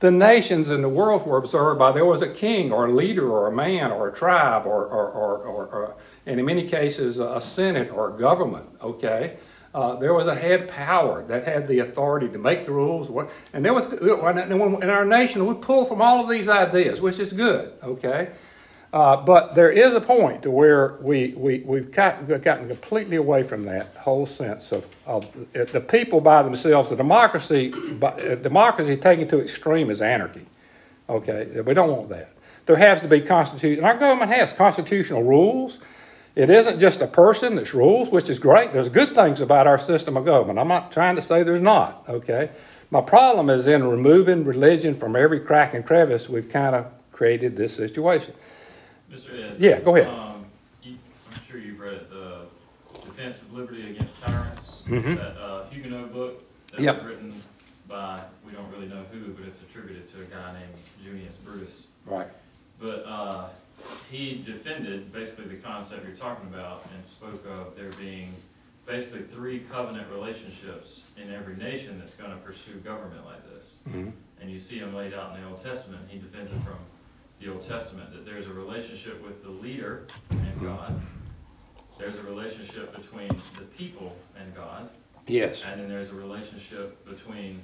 the 0.00 0.10
nations 0.10 0.68
in 0.68 0.82
the 0.82 0.88
world 0.88 1.26
were 1.26 1.38
observed 1.38 1.78
by 1.78 1.92
there 1.92 2.04
was 2.04 2.20
a 2.20 2.28
king 2.28 2.72
or 2.72 2.86
a 2.86 2.92
leader 2.92 3.30
or 3.30 3.46
a 3.46 3.52
man 3.52 3.90
or 3.90 4.08
a 4.08 4.12
tribe 4.12 4.66
or, 4.66 4.84
or, 4.84 5.08
or, 5.10 5.38
or, 5.38 5.66
or 5.66 5.96
and 6.26 6.40
in 6.40 6.46
many 6.46 6.68
cases 6.68 7.18
a 7.18 7.40
senate 7.40 7.90
or 7.90 8.14
a 8.14 8.18
government, 8.18 8.66
okay? 8.82 9.36
Uh, 9.74 9.96
there 9.96 10.14
was 10.14 10.26
a 10.26 10.34
head 10.34 10.68
power 10.68 11.24
that 11.24 11.44
had 11.46 11.66
the 11.66 11.80
authority 11.80 12.28
to 12.28 12.38
make 12.38 12.64
the 12.64 12.70
rules. 12.70 13.10
And 13.52 13.64
there 13.64 13.74
was, 13.74 13.92
in 13.92 14.90
our 14.90 15.04
nation, 15.04 15.46
we 15.46 15.54
pull 15.54 15.84
from 15.84 16.00
all 16.00 16.20
of 16.22 16.28
these 16.28 16.48
ideas, 16.48 17.00
which 17.00 17.18
is 17.18 17.32
good, 17.32 17.72
okay? 17.82 18.30
Uh, 18.94 19.16
but 19.16 19.56
there 19.56 19.72
is 19.72 19.92
a 19.92 20.00
point 20.00 20.40
to 20.44 20.52
where 20.52 20.98
we, 21.02 21.34
we, 21.36 21.58
we've 21.66 21.90
gotten, 21.90 22.28
we've 22.28 22.40
gotten 22.40 22.68
completely 22.68 23.16
away 23.16 23.42
from 23.42 23.64
that 23.64 23.96
whole 23.96 24.24
sense 24.24 24.70
of, 24.70 24.86
of 25.04 25.26
the 25.52 25.80
people 25.80 26.20
by 26.20 26.44
themselves. 26.44 26.90
The 26.90 26.94
democracy, 26.94 27.70
by, 27.70 28.10
uh, 28.10 28.36
democracy 28.36 28.96
taken 28.96 29.26
to 29.30 29.40
extreme 29.40 29.90
is 29.90 30.00
anarchy. 30.00 30.46
Okay, 31.08 31.60
we 31.62 31.74
don't 31.74 31.90
want 31.90 32.08
that. 32.10 32.34
There 32.66 32.76
has 32.76 33.00
to 33.00 33.08
be 33.08 33.20
constitution. 33.20 33.82
Our 33.82 33.98
government 33.98 34.30
has 34.30 34.52
constitutional 34.52 35.24
rules. 35.24 35.78
It 36.36 36.48
isn't 36.48 36.78
just 36.78 37.00
a 37.00 37.08
person 37.08 37.56
that's 37.56 37.74
rules, 37.74 38.10
which 38.10 38.30
is 38.30 38.38
great. 38.38 38.72
There's 38.72 38.88
good 38.88 39.12
things 39.12 39.40
about 39.40 39.66
our 39.66 39.80
system 39.80 40.16
of 40.16 40.24
government. 40.24 40.60
I'm 40.60 40.68
not 40.68 40.92
trying 40.92 41.16
to 41.16 41.22
say 41.22 41.42
there's 41.42 41.60
not. 41.60 42.04
Okay, 42.08 42.48
my 42.92 43.00
problem 43.00 43.50
is 43.50 43.66
in 43.66 43.82
removing 43.82 44.44
religion 44.44 44.94
from 44.94 45.16
every 45.16 45.40
crack 45.40 45.74
and 45.74 45.84
crevice. 45.84 46.28
We've 46.28 46.48
kind 46.48 46.76
of 46.76 46.86
created 47.10 47.56
this 47.56 47.74
situation. 47.74 48.34
Mr. 49.14 49.52
Ed? 49.52 49.56
Yeah, 49.60 49.80
go 49.80 49.96
ahead. 49.96 50.08
Um, 50.12 50.44
you, 50.82 50.96
I'm 51.32 51.40
sure 51.48 51.58
you've 51.60 51.78
read 51.78 51.94
it, 51.94 52.10
the 52.10 52.40
Defense 53.04 53.42
of 53.42 53.52
Liberty 53.52 53.90
Against 53.90 54.18
Tyrants, 54.20 54.82
Mhm. 54.86 55.16
that 55.16 55.36
uh, 55.40 55.66
Huguenot 55.70 56.12
book 56.12 56.42
that 56.72 56.80
Yep. 56.80 56.96
was 56.96 57.04
written 57.04 57.42
by, 57.86 58.22
we 58.46 58.52
don't 58.52 58.70
really 58.72 58.86
know 58.88 59.04
who, 59.12 59.28
but 59.32 59.44
it's 59.46 59.60
attributed 59.60 60.10
to 60.12 60.20
a 60.22 60.24
guy 60.24 60.52
named 60.54 60.74
Junius 61.04 61.36
Brutus. 61.36 61.88
Right. 62.06 62.28
But 62.80 63.04
uh, 63.06 63.48
he 64.10 64.42
defended 64.44 65.12
basically 65.12 65.44
the 65.46 65.56
concept 65.56 66.04
you're 66.06 66.16
talking 66.16 66.48
about 66.52 66.84
and 66.94 67.04
spoke 67.04 67.44
of 67.46 67.76
there 67.76 67.90
being 68.00 68.34
basically 68.86 69.22
three 69.22 69.60
covenant 69.60 70.08
relationships 70.10 71.02
in 71.16 71.32
every 71.32 71.56
nation 71.56 71.98
that's 71.98 72.14
going 72.14 72.30
to 72.30 72.36
pursue 72.38 72.74
government 72.78 73.24
like 73.24 73.42
this. 73.54 73.74
Mhm. 73.88 74.12
And 74.40 74.50
you 74.50 74.58
see 74.58 74.78
them 74.78 74.94
laid 74.94 75.14
out 75.14 75.34
in 75.36 75.42
the 75.42 75.48
Old 75.48 75.62
Testament. 75.62 76.02
He 76.08 76.18
defends 76.18 76.50
it 76.50 76.56
from 76.64 76.76
the 77.44 77.52
Old 77.52 77.62
Testament 77.62 78.10
that 78.12 78.24
there's 78.24 78.46
a 78.46 78.52
relationship 78.52 79.22
with 79.24 79.42
the 79.42 79.50
leader 79.50 80.06
and 80.30 80.60
God. 80.62 81.00
There's 81.98 82.16
a 82.16 82.22
relationship 82.22 82.96
between 82.96 83.28
the 83.58 83.64
people 83.76 84.16
and 84.38 84.54
God. 84.54 84.88
Yes. 85.26 85.62
And 85.66 85.80
then 85.80 85.88
there's 85.88 86.08
a 86.08 86.14
relationship 86.14 87.04
between 87.06 87.60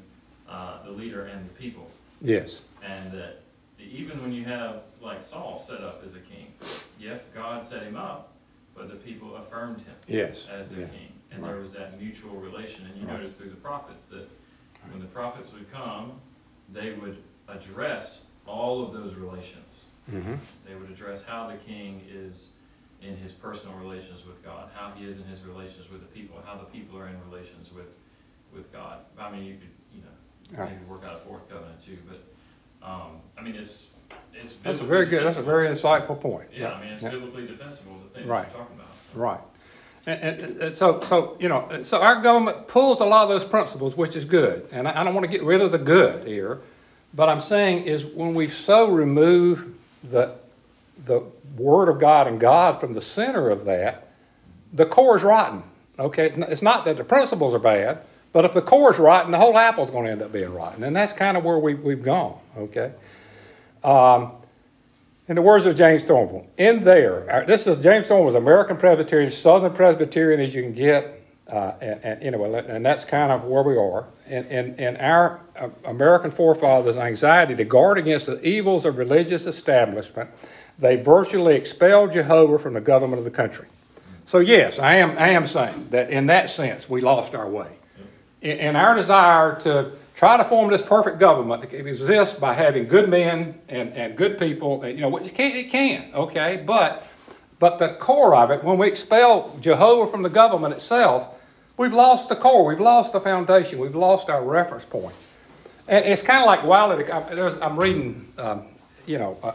uh, 0.48 0.82
the 0.84 0.90
leader 0.90 1.26
and 1.26 1.46
the 1.48 1.54
people. 1.54 1.90
Yes. 2.20 2.60
And 2.84 3.12
that 3.12 3.42
even 3.78 4.20
when 4.22 4.32
you 4.32 4.44
have, 4.44 4.82
like 5.00 5.22
Saul 5.22 5.62
set 5.66 5.80
up 5.80 6.02
as 6.04 6.12
a 6.14 6.20
king, 6.20 6.52
yes, 6.98 7.28
God 7.34 7.62
set 7.62 7.82
him 7.82 7.96
up, 7.96 8.34
but 8.74 8.88
the 8.88 8.96
people 8.96 9.36
affirmed 9.36 9.80
him 9.80 9.94
Yes. 10.06 10.46
as 10.50 10.68
their 10.68 10.80
Yeah. 10.80 10.86
king. 10.88 11.12
And 11.30 11.42
there 11.42 11.56
was 11.56 11.72
that 11.72 11.98
mutual 11.98 12.34
relation. 12.36 12.84
And 12.86 13.00
you 13.00 13.06
Right. 13.06 13.18
notice 13.18 13.32
through 13.34 13.50
the 13.50 13.56
prophets 13.56 14.08
that 14.08 14.28
when 14.90 15.00
the 15.00 15.06
prophets 15.06 15.52
would 15.54 15.70
come, 15.70 16.20
they 16.70 16.92
would 16.92 17.22
address 17.48 18.22
all 18.46 18.82
of 18.84 18.92
those 18.92 19.14
relations. 19.14 19.86
Mm-hmm. 20.10 20.34
They 20.66 20.74
would 20.74 20.90
address 20.90 21.22
how 21.22 21.46
the 21.48 21.56
king 21.56 22.02
is 22.10 22.48
in 23.02 23.16
his 23.16 23.32
personal 23.32 23.74
relations 23.76 24.26
with 24.26 24.44
God, 24.44 24.68
how 24.74 24.92
he 24.96 25.06
is 25.06 25.18
in 25.18 25.24
his 25.24 25.40
relations 25.42 25.90
with 25.90 26.00
the 26.00 26.06
people, 26.08 26.38
how 26.44 26.56
the 26.56 26.64
people 26.64 26.98
are 26.98 27.06
in 27.08 27.16
relations 27.30 27.68
with, 27.74 27.86
with 28.54 28.70
God. 28.72 28.98
I 29.18 29.30
mean, 29.30 29.44
you 29.44 29.54
could, 29.54 29.70
you 29.94 30.02
know, 30.02 30.64
maybe 30.64 30.84
work 30.88 31.04
out 31.04 31.14
a 31.14 31.18
fourth 31.18 31.48
covenant 31.48 31.84
too, 31.84 31.98
but, 32.08 32.86
um, 32.86 33.20
I 33.38 33.42
mean, 33.42 33.54
it's, 33.54 33.84
it's. 34.34 34.54
That's 34.64 34.80
a 34.80 34.84
very 34.84 35.06
good, 35.06 35.24
that's 35.24 35.36
a 35.36 35.42
very 35.42 35.68
insightful 35.68 36.20
point. 36.20 36.48
Yeah, 36.54 36.72
I 36.72 36.80
mean, 36.82 36.92
it's 36.92 37.02
Yeah. 37.02 37.10
biblically 37.10 37.46
defensible, 37.46 37.98
the 38.02 38.18
things 38.18 38.26
Right. 38.28 38.46
you're 38.50 38.58
talking 38.58 38.76
about. 38.76 38.94
so. 39.12 39.18
Right. 39.18 39.40
And, 40.06 40.40
and, 40.40 40.62
and 40.62 40.76
so, 40.76 41.00
so, 41.08 41.36
you 41.38 41.48
know, 41.48 41.82
so 41.84 42.00
our 42.00 42.20
government 42.22 42.68
pulls 42.68 43.00
a 43.00 43.04
lot 43.04 43.24
of 43.24 43.28
those 43.28 43.44
principles, 43.48 43.96
which 43.96 44.16
is 44.16 44.24
good. 44.24 44.66
And 44.72 44.88
I, 44.88 45.00
I 45.00 45.04
don't 45.04 45.14
want 45.14 45.24
to 45.24 45.30
get 45.30 45.42
rid 45.44 45.60
of 45.60 45.72
the 45.72 45.78
good 45.78 46.26
here. 46.26 46.60
But 47.12 47.28
I'm 47.28 47.40
saying 47.40 47.84
is 47.84 48.04
when 48.04 48.34
we 48.34 48.48
so 48.48 48.90
remove 48.90 49.74
the, 50.02 50.34
the 51.04 51.22
Word 51.56 51.88
of 51.88 51.98
God 51.98 52.26
and 52.26 52.38
God 52.38 52.80
from 52.80 52.92
the 52.92 53.00
center 53.00 53.50
of 53.50 53.64
that, 53.64 54.08
the 54.72 54.86
core 54.86 55.16
is 55.16 55.22
rotten. 55.22 55.62
Okay? 55.98 56.32
It's 56.48 56.62
not 56.62 56.84
that 56.84 56.96
the 56.96 57.04
principles 57.04 57.54
are 57.54 57.58
bad, 57.58 58.02
but 58.32 58.44
if 58.44 58.54
the 58.54 58.62
core 58.62 58.92
is 58.92 58.98
rotten, 58.98 59.32
the 59.32 59.38
whole 59.38 59.58
apple's 59.58 59.90
going 59.90 60.04
to 60.04 60.10
end 60.12 60.22
up 60.22 60.32
being 60.32 60.52
rotten. 60.54 60.84
And 60.84 60.94
that's 60.94 61.12
kind 61.12 61.36
of 61.36 61.44
where 61.44 61.58
we, 61.58 61.74
we've 61.74 62.02
gone. 62.02 62.38
Okay? 62.56 62.92
Um, 63.82 64.32
in 65.28 65.36
the 65.36 65.42
words 65.42 65.66
of 65.66 65.76
James 65.76 66.02
Thornwell, 66.02 66.46
in 66.58 66.84
there, 66.84 67.30
uh, 67.30 67.44
this 67.44 67.66
is 67.66 67.82
James 67.82 68.06
Thornwell 68.06 68.26
was 68.26 68.34
American 68.34 68.76
Presbyterian, 68.76 69.30
Southern 69.30 69.72
Presbyterian 69.72 70.40
as 70.40 70.54
you 70.54 70.62
can 70.62 70.72
get, 70.72 71.19
uh, 71.50 71.74
and, 71.80 72.00
and 72.04 72.22
anyway, 72.22 72.64
and 72.68 72.84
that's 72.84 73.04
kind 73.04 73.32
of 73.32 73.44
where 73.44 73.62
we 73.62 73.76
are. 73.76 74.06
And, 74.26 74.46
and, 74.46 74.80
and 74.80 74.96
our 74.98 75.40
uh, 75.58 75.68
American 75.84 76.30
forefathers' 76.30 76.96
anxiety 76.96 77.56
to 77.56 77.64
guard 77.64 77.98
against 77.98 78.26
the 78.26 78.46
evils 78.46 78.84
of 78.84 78.96
religious 78.96 79.46
establishment, 79.46 80.30
they 80.78 80.96
virtually 80.96 81.56
expelled 81.56 82.12
Jehovah 82.12 82.58
from 82.58 82.74
the 82.74 82.80
government 82.80 83.18
of 83.18 83.24
the 83.24 83.30
country. 83.30 83.66
So 84.26 84.38
yes, 84.38 84.78
I 84.78 84.94
am, 84.96 85.18
I 85.18 85.30
am 85.30 85.46
saying 85.46 85.88
that 85.90 86.10
in 86.10 86.26
that 86.26 86.50
sense, 86.50 86.88
we 86.88 87.00
lost 87.00 87.34
our 87.34 87.48
way. 87.48 87.68
In, 88.40 88.58
in 88.58 88.76
our 88.76 88.94
desire 88.94 89.60
to 89.62 89.92
try 90.14 90.36
to 90.36 90.44
form 90.44 90.70
this 90.70 90.82
perfect 90.82 91.18
government, 91.18 91.64
it 91.64 91.86
exists 91.86 92.38
by 92.38 92.54
having 92.54 92.86
good 92.86 93.08
men 93.08 93.58
and, 93.68 93.92
and 93.94 94.16
good 94.16 94.38
people, 94.38 94.82
and, 94.82 94.96
you 94.96 95.02
know, 95.02 95.08
which 95.08 95.24
it 95.24 95.34
can, 95.34 95.56
it 95.56 95.70
can, 95.70 96.14
okay? 96.14 96.62
But, 96.64 97.08
but 97.58 97.78
the 97.78 97.94
core 97.94 98.36
of 98.36 98.50
it, 98.50 98.62
when 98.62 98.78
we 98.78 98.86
expel 98.86 99.56
Jehovah 99.60 100.10
from 100.10 100.22
the 100.22 100.28
government 100.28 100.74
itself, 100.74 101.34
we've 101.80 101.94
lost 101.94 102.28
the 102.28 102.36
core, 102.36 102.66
we've 102.66 102.78
lost 102.78 103.14
the 103.14 103.20
foundation, 103.20 103.78
we've 103.78 103.94
lost 103.94 104.28
our 104.28 104.44
reference 104.44 104.84
point. 104.84 105.14
And 105.88 106.04
it's 106.04 106.20
kind 106.20 106.40
of 106.40 106.46
like 106.46 106.62
Wiley, 106.62 107.10
I'm, 107.10 107.80
reading, 107.80 108.30
um, 108.36 108.64
you 109.06 109.18
know, 109.18 109.38
uh, 109.42 109.52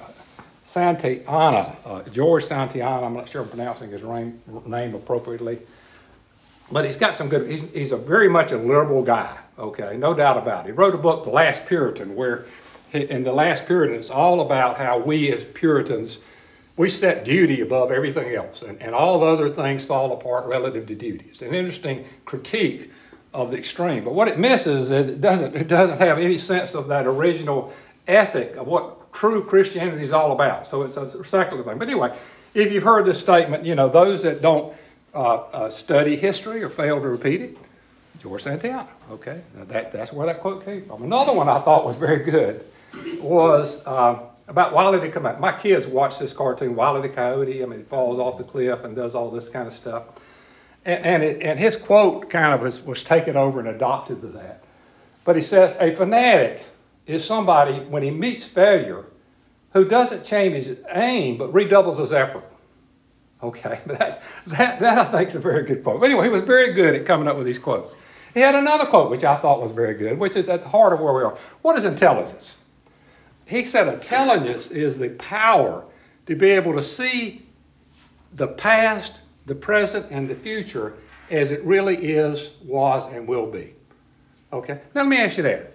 Santayana, 0.66 1.76
uh, 1.86 2.02
George 2.10 2.46
Santayana, 2.46 3.06
I'm 3.06 3.14
not 3.14 3.30
sure 3.30 3.44
I'm 3.44 3.48
pronouncing 3.48 3.92
his 3.92 4.02
name, 4.02 4.42
name 4.66 4.96
appropriately. 4.96 5.60
But 6.72 6.86
he's 6.86 6.96
got 6.96 7.16
some 7.16 7.30
good, 7.30 7.48
he's, 7.48 7.62
he's 7.72 7.92
a 7.92 7.98
very 7.98 8.28
much 8.28 8.52
a 8.52 8.58
liberal 8.58 9.04
guy, 9.04 9.38
okay, 9.60 9.96
no 9.96 10.16
doubt 10.16 10.38
about 10.38 10.66
it. 10.66 10.70
He 10.70 10.72
wrote 10.72 10.96
a 10.96 10.98
book, 10.98 11.26
The 11.26 11.30
Last 11.30 11.68
Puritan, 11.68 12.16
where 12.16 12.46
in 12.92 13.24
The 13.24 13.34
Last 13.34 13.68
Puritan, 13.68 13.96
it's 13.96 14.10
all 14.10 14.42
about 14.42 14.78
how 14.78 14.98
we 14.98 15.32
as 15.32 15.44
Puritans, 15.44 16.18
we 16.78 16.90
set 16.90 17.24
duty 17.24 17.62
above 17.62 17.92
everything 17.92 18.36
else, 18.36 18.62
and, 18.62 18.82
and 18.82 18.94
all 18.94 19.20
the 19.20 19.26
other 19.26 19.50
things 19.50 19.86
fall 19.86 20.12
apart 20.12 20.46
relative 20.46 20.86
to 20.88 20.96
duty. 20.96 21.28
It's 21.30 21.42
an 21.42 21.54
interesting 21.54 22.06
critique 22.26 22.92
of 23.34 23.52
the 23.52 23.58
extreme. 23.58 24.04
But 24.04 24.14
what 24.14 24.28
it 24.28 24.38
misses 24.38 24.92
is 24.92 25.10
it 25.10 25.22
doesn't, 25.22 25.56
it 25.56 25.68
doesn't 25.68 26.00
have 26.00 26.20
any 26.20 26.38
sense 26.38 26.74
of 26.74 26.88
that 26.88 27.06
original 27.06 27.74
ethic 28.08 28.56
of 28.56 28.68
what 28.68 29.14
true 29.14 29.44
Christianity 29.44 30.04
is 30.04 30.12
all 30.12 30.32
about. 30.32 30.68
So 30.68 30.84
it's 30.84 30.98
a 30.98 31.24
secular 31.24 31.64
thing. 31.64 31.78
But 31.78 31.88
anyway, 31.88 32.18
if 32.54 32.72
you've 32.72 32.84
heard 32.84 33.06
this 33.06 33.20
statement, 33.20 33.66
you 33.66 33.76
know, 33.76 33.90
those 33.90 34.24
that 34.24 34.42
don't 34.42 34.76
uh, 35.14 35.36
uh, 35.36 35.70
study 35.70 36.18
history 36.18 36.62
or 36.62 36.70
fail 36.70 37.02
to 37.02 37.08
repeat 37.08 37.42
it, 37.42 37.58
George 38.20 38.44
Santayana. 38.44 38.88
Okay, 39.12 39.42
now 39.56 39.66
that, 39.66 39.92
that's 39.92 40.12
where 40.12 40.26
that 40.28 40.42
quote 40.42 40.66
came 40.66 40.86
from. 40.86 41.04
Another 41.04 41.32
one 41.32 41.48
I 41.48 41.60
thought 41.60 41.86
was 41.86 41.96
very 41.96 42.24
good 42.24 42.66
was 43.20 43.86
uh, 43.86 44.20
about 44.48 44.74
Wile 44.74 44.96
E. 45.04 45.10
Coyote. 45.10 45.40
My 45.40 45.52
kids 45.52 45.88
watch 45.88 46.20
this 46.20 46.34
cartoon, 46.34 46.76
Wile 46.76 47.02
the 47.02 47.10
Coyote. 47.10 47.64
I 47.64 47.66
mean, 47.66 47.80
he 47.80 47.86
falls 47.86 48.20
off 48.20 48.38
the 48.38 48.44
cliff 48.44 48.84
and 48.84 48.96
does 48.96 49.16
all 49.16 49.32
this 49.32 49.50
kind 49.50 49.68
of 49.68 49.74
stuff. 49.74 50.04
And, 50.86 51.04
and, 51.06 51.24
it, 51.24 51.42
and 51.42 51.60
his 51.60 51.76
quote 51.76 52.30
kind 52.30 52.54
of 52.54 52.62
was, 52.62 52.82
was 52.82 53.04
taken 53.04 53.36
over 53.36 53.60
and 53.60 53.68
adopted 53.68 54.22
to 54.22 54.28
that. 54.28 54.64
But 55.24 55.36
he 55.36 55.42
says, 55.42 55.76
a 55.80 55.92
fanatic 55.92 56.64
is 57.08 57.26
somebody, 57.26 57.80
when 57.80 58.04
he 58.04 58.12
meets 58.12 58.46
failure, 58.46 59.06
who 59.74 59.86
doesn't 59.86 60.24
change 60.24 60.66
his 60.66 60.80
aim 60.92 61.38
but 61.38 61.52
redoubles 61.54 61.98
his 61.98 62.14
effort. 62.14 62.44
Okay, 63.42 63.80
that, 63.88 64.24
that, 64.48 64.80
that 64.80 64.98
I 64.98 65.04
think 65.12 65.30
is 65.30 65.36
a 65.36 65.40
very 65.40 65.64
good 65.64 65.84
quote. 65.84 66.00
But 66.00 66.08
anyway, 66.08 66.26
he 66.26 66.30
was 66.30 66.44
very 66.44 66.74
good 66.74 66.96
at 66.96 67.06
coming 67.06 67.28
up 67.28 67.38
with 67.38 67.46
these 67.46 67.60
quotes. 67.60 67.94
He 68.34 68.42
had 68.42 68.54
another 68.54 68.86
quote 68.86 69.10
which 69.10 69.24
I 69.24 69.38
thought 69.38 69.62
was 69.62 69.72
very 69.72 69.96
good, 69.96 70.20
which 70.20 70.36
is 70.36 70.50
at 70.50 70.64
the 70.64 70.70
heart 70.70 70.94
of 70.94 71.00
where 71.00 71.14
we 71.14 71.24
are. 71.24 71.38
What 71.62 71.78
is 71.78 71.86
intelligence? 71.86 72.54
He 73.46 73.66
said 73.66 73.88
intelligence 73.88 74.72
is 74.72 74.98
the 74.98 75.10
power 75.10 75.86
to 76.26 76.36
be 76.36 76.50
able 76.52 76.74
to 76.74 76.84
see 76.84 77.46
the 78.34 78.48
past, 78.48 79.20
the 79.46 79.56
present, 79.56 80.08
and 80.10 80.28
the 80.28 80.36
future 80.36 80.96
as 81.30 81.52
it 81.52 81.64
really 81.64 81.96
is, 81.96 82.50
was, 82.64 83.12
and 83.12 83.28
will 83.28 83.48
be. 83.48 83.74
Okay? 84.52 84.80
Now 84.94 85.02
let 85.02 85.08
me 85.08 85.18
ask 85.18 85.38
you 85.38 85.44
that. 85.44 85.74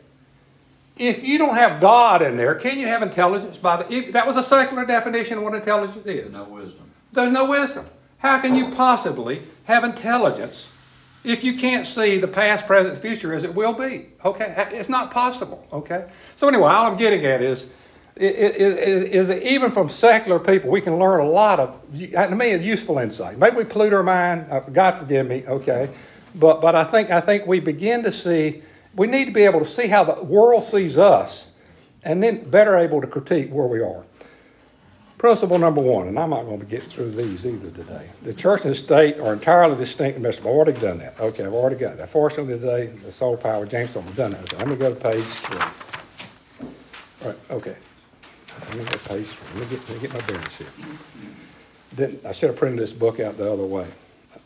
If 0.97 1.25
you 1.25 1.39
don't 1.39 1.55
have 1.55 1.81
God 1.81 2.23
in 2.23 2.37
there, 2.37 2.55
can 2.55 2.79
you 2.79 2.87
have 2.87 3.03
intelligence 3.03 3.57
by 3.57 3.83
the 3.83 3.93
if, 3.93 4.13
that 4.13 4.27
was 4.27 4.37
a 4.37 4.43
secular 4.43 4.85
definition 4.85 5.39
of 5.39 5.45
what 5.45 5.55
intelligence 5.55 6.05
is. 6.07 6.31
No 6.31 6.45
wisdom. 6.45 6.91
There's 7.13 7.33
no 7.33 7.49
wisdom. 7.49 7.87
How 8.19 8.39
can 8.39 8.55
you 8.55 8.71
possibly 8.73 9.43
have 9.65 9.83
intelligence 9.83 10.69
if 11.23 11.45
you 11.45 11.57
can't 11.59 11.87
see 11.87 12.19
the 12.19 12.29
past, 12.29 12.67
present, 12.67 12.99
future 12.99 13.35
as 13.35 13.45
it 13.45 13.55
will 13.55 13.75
be? 13.75 14.09
Okay, 14.25 14.55
it's 14.73 14.89
not 14.89 15.11
possible. 15.11 15.67
Okay. 15.73 16.09
So 16.37 16.49
anyway, 16.49 16.65
all 16.65 16.87
I'm 16.87 16.97
getting 16.97 17.25
at 17.27 17.43
is, 17.43 17.67
is, 18.17 19.29
is, 19.29 19.43
even 19.43 19.71
from 19.71 19.89
secular 19.89 20.39
people, 20.39 20.71
we 20.71 20.81
can 20.81 20.99
learn 20.99 21.21
a 21.21 21.29
lot 21.29 21.61
of, 21.61 21.81
to 21.93 22.35
me, 22.35 22.55
useful 22.57 22.99
insight. 22.99 23.39
Maybe 23.39 23.57
we 23.57 23.65
pollute 23.65 23.93
our 23.93 24.03
mind. 24.03 24.47
Uh, 24.51 24.61
God 24.61 24.99
forgive 24.99 25.27
me. 25.27 25.45
Okay, 25.47 25.91
but 26.35 26.61
but 26.61 26.75
I 26.75 26.85
think 26.85 27.11
I 27.11 27.21
think 27.21 27.47
we 27.47 27.61
begin 27.61 28.03
to 28.05 28.13
see. 28.13 28.63
We 28.95 29.07
need 29.07 29.27
to 29.27 29.33
be 29.33 29.43
able 29.43 29.61
to 29.61 29.67
see 29.67 29.87
how 29.87 30.05
the 30.05 30.23
world 30.23 30.65
sees 30.65 30.99
us, 30.99 31.49
and 32.03 32.23
then 32.23 32.51
better 32.51 32.77
able 32.77 33.01
to 33.01 33.07
critique 33.07 33.51
where 33.51 33.67
we 33.67 33.81
are. 33.81 34.05
Principle 35.21 35.59
number 35.59 35.83
one, 35.83 36.09
and 36.09 36.19
I'm 36.19 36.31
not 36.31 36.45
going 36.45 36.61
to 36.61 36.65
get 36.65 36.87
through 36.87 37.11
these 37.11 37.45
either 37.45 37.71
today. 37.73 38.09
The 38.23 38.33
church 38.33 38.65
and 38.65 38.75
state 38.75 39.19
are 39.19 39.35
entirely 39.35 39.77
distinct 39.77 40.17
and 40.17 40.27
I've 40.27 40.47
already 40.47 40.73
done 40.73 40.97
that. 41.01 41.21
Okay, 41.21 41.45
I've 41.45 41.53
already 41.53 41.77
got 41.77 41.99
that. 41.99 42.09
Fortunately 42.09 42.55
today, 42.55 42.87
the 42.87 43.13
soul 43.13 43.37
power, 43.37 43.67
James 43.67 43.91
has 43.91 44.15
done 44.15 44.31
that. 44.31 44.49
So 44.49 44.57
let 44.57 44.69
me 44.69 44.77
go 44.77 44.95
to 44.95 44.99
page 44.99 45.23
three. 45.23 45.59
All 47.21 47.29
right, 47.29 47.39
okay. 47.51 47.77
Let 48.61 48.77
me 48.79 48.85
go 48.85 48.91
to 48.93 49.09
page 49.11 49.27
three. 49.27 49.61
Let 49.61 49.71
me 49.71 49.77
get, 49.77 49.89
let 49.91 50.03
me 50.03 50.09
get 50.09 50.15
my 50.15 50.21
bearings 50.23 50.57
here. 50.57 50.67
Then, 51.93 52.19
I 52.27 52.33
should 52.33 52.49
have 52.49 52.59
printed 52.59 52.79
this 52.79 52.93
book 52.93 53.21
out 53.21 53.37
the 53.37 53.53
other 53.53 53.67
way. 53.67 53.89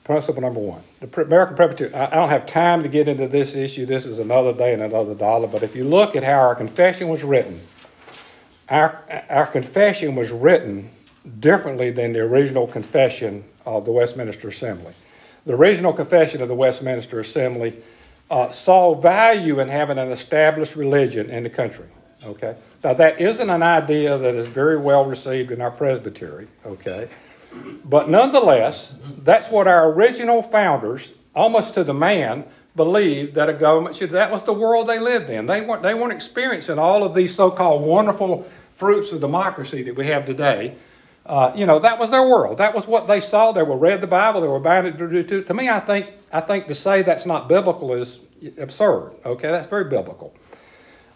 Principle 0.02 0.42
number 0.42 0.58
one. 0.58 0.82
The 0.98 1.22
American 1.22 1.54
Presbyterian, 1.54 1.94
I, 1.94 2.06
I 2.06 2.14
don't 2.16 2.30
have 2.30 2.46
time 2.46 2.82
to 2.82 2.88
get 2.88 3.06
into 3.06 3.28
this 3.28 3.54
issue. 3.54 3.86
This 3.86 4.06
is 4.06 4.18
another 4.18 4.52
day 4.52 4.72
and 4.72 4.82
another 4.82 5.14
dollar. 5.14 5.46
But 5.46 5.62
if 5.62 5.76
you 5.76 5.84
look 5.84 6.16
at 6.16 6.24
how 6.24 6.40
our 6.40 6.56
confession 6.56 7.06
was 7.06 7.22
written, 7.22 7.60
our, 8.68 9.02
our 9.28 9.46
confession 9.46 10.14
was 10.14 10.30
written 10.30 10.90
differently 11.40 11.90
than 11.90 12.12
the 12.12 12.20
original 12.20 12.66
confession 12.66 13.44
of 13.64 13.84
the 13.84 13.92
Westminster 13.92 14.48
Assembly. 14.48 14.92
The 15.46 15.54
original 15.54 15.92
confession 15.92 16.40
of 16.42 16.48
the 16.48 16.54
Westminster 16.54 17.20
Assembly 17.20 17.74
uh, 18.30 18.50
saw 18.50 18.94
value 18.94 19.60
in 19.60 19.68
having 19.68 19.98
an 19.98 20.10
established 20.10 20.76
religion 20.76 21.30
in 21.30 21.42
the 21.42 21.50
country. 21.50 21.86
Okay, 22.24 22.56
now 22.82 22.94
that 22.94 23.20
isn't 23.20 23.50
an 23.50 23.62
idea 23.62 24.16
that 24.16 24.34
is 24.34 24.46
very 24.46 24.78
well 24.78 25.04
received 25.04 25.50
in 25.50 25.60
our 25.60 25.70
presbytery. 25.70 26.48
Okay, 26.64 27.08
but 27.84 28.08
nonetheless, 28.08 28.94
that's 29.18 29.50
what 29.50 29.66
our 29.66 29.92
original 29.92 30.42
founders, 30.42 31.12
almost 31.34 31.74
to 31.74 31.84
the 31.84 31.92
man, 31.92 32.44
believed 32.76 33.34
that 33.34 33.48
a 33.48 33.52
government 33.52 33.96
should. 33.96 34.10
That 34.10 34.30
was 34.30 34.42
the 34.44 34.52
world 34.52 34.88
they 34.88 34.98
lived 34.98 35.30
in. 35.30 35.46
They 35.46 35.60
weren't. 35.60 35.82
They 35.82 35.94
weren't 35.94 36.12
experiencing 36.12 36.78
all 36.78 37.04
of 37.04 37.14
these 37.14 37.34
so-called 37.34 37.82
wonderful 37.82 38.46
fruits 38.74 39.12
of 39.12 39.20
democracy 39.20 39.82
that 39.84 39.94
we 39.94 40.06
have 40.06 40.26
today. 40.26 40.76
Uh, 41.26 41.52
you 41.54 41.64
know, 41.64 41.78
that 41.78 41.98
was 41.98 42.10
their 42.10 42.26
world. 42.26 42.58
That 42.58 42.74
was 42.74 42.86
what 42.86 43.06
they 43.06 43.20
saw. 43.20 43.52
They 43.52 43.62
were 43.62 43.76
read 43.76 44.00
the 44.00 44.06
Bible. 44.06 44.40
They 44.40 44.48
were 44.48 44.60
bound 44.60 44.98
to 44.98 45.08
do. 45.08 45.22
To, 45.22 45.42
to 45.42 45.54
me, 45.54 45.68
I 45.68 45.80
think 45.80 46.08
I 46.32 46.40
think 46.40 46.66
to 46.66 46.74
say 46.74 47.02
that's 47.02 47.26
not 47.26 47.48
biblical 47.48 47.92
is 47.94 48.18
absurd. 48.58 49.12
Okay, 49.24 49.48
that's 49.48 49.68
very 49.68 49.84
biblical. 49.84 50.34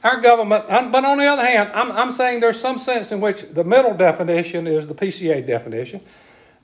Our 0.04 0.20
government, 0.20 0.64
um, 0.68 0.92
but 0.92 1.04
on 1.04 1.18
the 1.18 1.26
other 1.26 1.44
hand, 1.44 1.72
I'm, 1.74 1.90
I'm 1.90 2.12
saying 2.12 2.38
there's 2.38 2.60
some 2.60 2.78
sense 2.78 3.10
in 3.10 3.20
which 3.20 3.44
the 3.52 3.64
middle 3.64 3.94
definition 3.94 4.68
is 4.68 4.86
the 4.86 4.94
PCA 4.94 5.44
definition. 5.44 6.00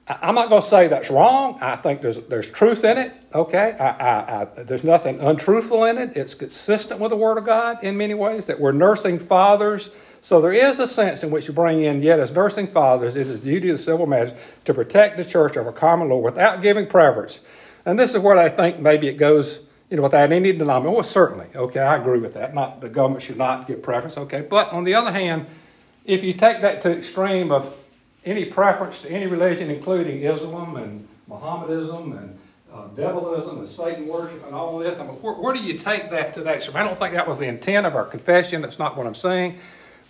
I'm 0.06 0.34
not 0.34 0.50
going 0.50 0.62
to 0.62 0.68
say 0.68 0.88
that's 0.88 1.08
wrong. 1.08 1.58
I 1.62 1.76
think 1.76 2.02
there's 2.02 2.18
there's 2.26 2.46
truth 2.46 2.84
in 2.84 2.98
it. 2.98 3.14
Okay, 3.34 3.74
I, 3.80 3.88
I, 3.88 4.42
I, 4.42 4.44
there's 4.44 4.84
nothing 4.84 5.18
untruthful 5.20 5.84
in 5.84 5.96
it. 5.96 6.16
It's 6.16 6.34
consistent 6.34 7.00
with 7.00 7.10
the 7.10 7.16
Word 7.16 7.38
of 7.38 7.46
God 7.46 7.82
in 7.82 7.96
many 7.96 8.12
ways. 8.12 8.44
That 8.46 8.60
we're 8.60 8.72
nursing 8.72 9.18
fathers. 9.18 9.90
So 10.20 10.40
there 10.40 10.52
is 10.52 10.78
a 10.78 10.88
sense 10.88 11.22
in 11.22 11.30
which 11.30 11.48
you 11.48 11.54
bring 11.54 11.82
in, 11.82 12.02
yet 12.02 12.18
as 12.18 12.32
nursing 12.32 12.68
fathers, 12.68 13.14
it 13.14 13.26
is 13.26 13.40
the 13.40 13.50
duty 13.50 13.68
of 13.68 13.78
the 13.78 13.84
civil 13.84 14.06
magistrate 14.06 14.40
to 14.64 14.72
protect 14.72 15.18
the 15.18 15.24
church 15.24 15.56
over 15.56 15.70
common 15.70 16.08
law 16.08 16.18
without 16.18 16.62
giving 16.62 16.86
preference. 16.86 17.40
And 17.84 17.98
this 17.98 18.12
is 18.12 18.18
where 18.18 18.38
I 18.38 18.48
think 18.48 18.78
maybe 18.78 19.08
it 19.08 19.18
goes, 19.18 19.60
you 19.90 19.98
know, 19.98 20.02
without 20.02 20.32
any 20.32 20.52
denomination. 20.52 20.94
Well, 20.94 21.04
certainly, 21.04 21.46
okay, 21.54 21.80
I 21.80 21.96
agree 21.96 22.20
with 22.20 22.32
that. 22.34 22.54
Not 22.54 22.80
the 22.80 22.88
government 22.88 23.22
should 23.22 23.36
not 23.36 23.66
give 23.66 23.82
preference, 23.82 24.16
okay. 24.16 24.40
But 24.40 24.72
on 24.72 24.84
the 24.84 24.94
other 24.94 25.12
hand, 25.12 25.46
if 26.06 26.24
you 26.24 26.32
take 26.32 26.62
that 26.62 26.80
to 26.82 26.96
extreme 26.96 27.52
of 27.52 27.76
any 28.24 28.44
preference 28.44 29.02
to 29.02 29.10
any 29.10 29.26
religion, 29.26 29.70
including 29.70 30.22
Islam 30.22 30.76
and 30.76 31.08
Mohammedanism 31.26 32.12
and 32.12 32.38
uh, 32.72 32.86
devilism 32.88 33.58
and 33.58 33.68
Satan 33.68 34.08
worship 34.08 34.44
and 34.46 34.54
all 34.54 34.78
this, 34.78 34.98
I 34.98 35.06
mean, 35.06 35.14
where, 35.16 35.34
where 35.34 35.54
do 35.54 35.62
you 35.62 35.78
take 35.78 36.10
that 36.10 36.34
to 36.34 36.40
that 36.42 36.56
extreme? 36.56 36.76
I 36.76 36.82
don't 36.82 36.98
think 36.98 37.14
that 37.14 37.28
was 37.28 37.38
the 37.38 37.46
intent 37.46 37.86
of 37.86 37.94
our 37.94 38.04
confession. 38.04 38.62
That's 38.62 38.78
not 38.78 38.96
what 38.96 39.06
I'm 39.06 39.14
saying. 39.14 39.58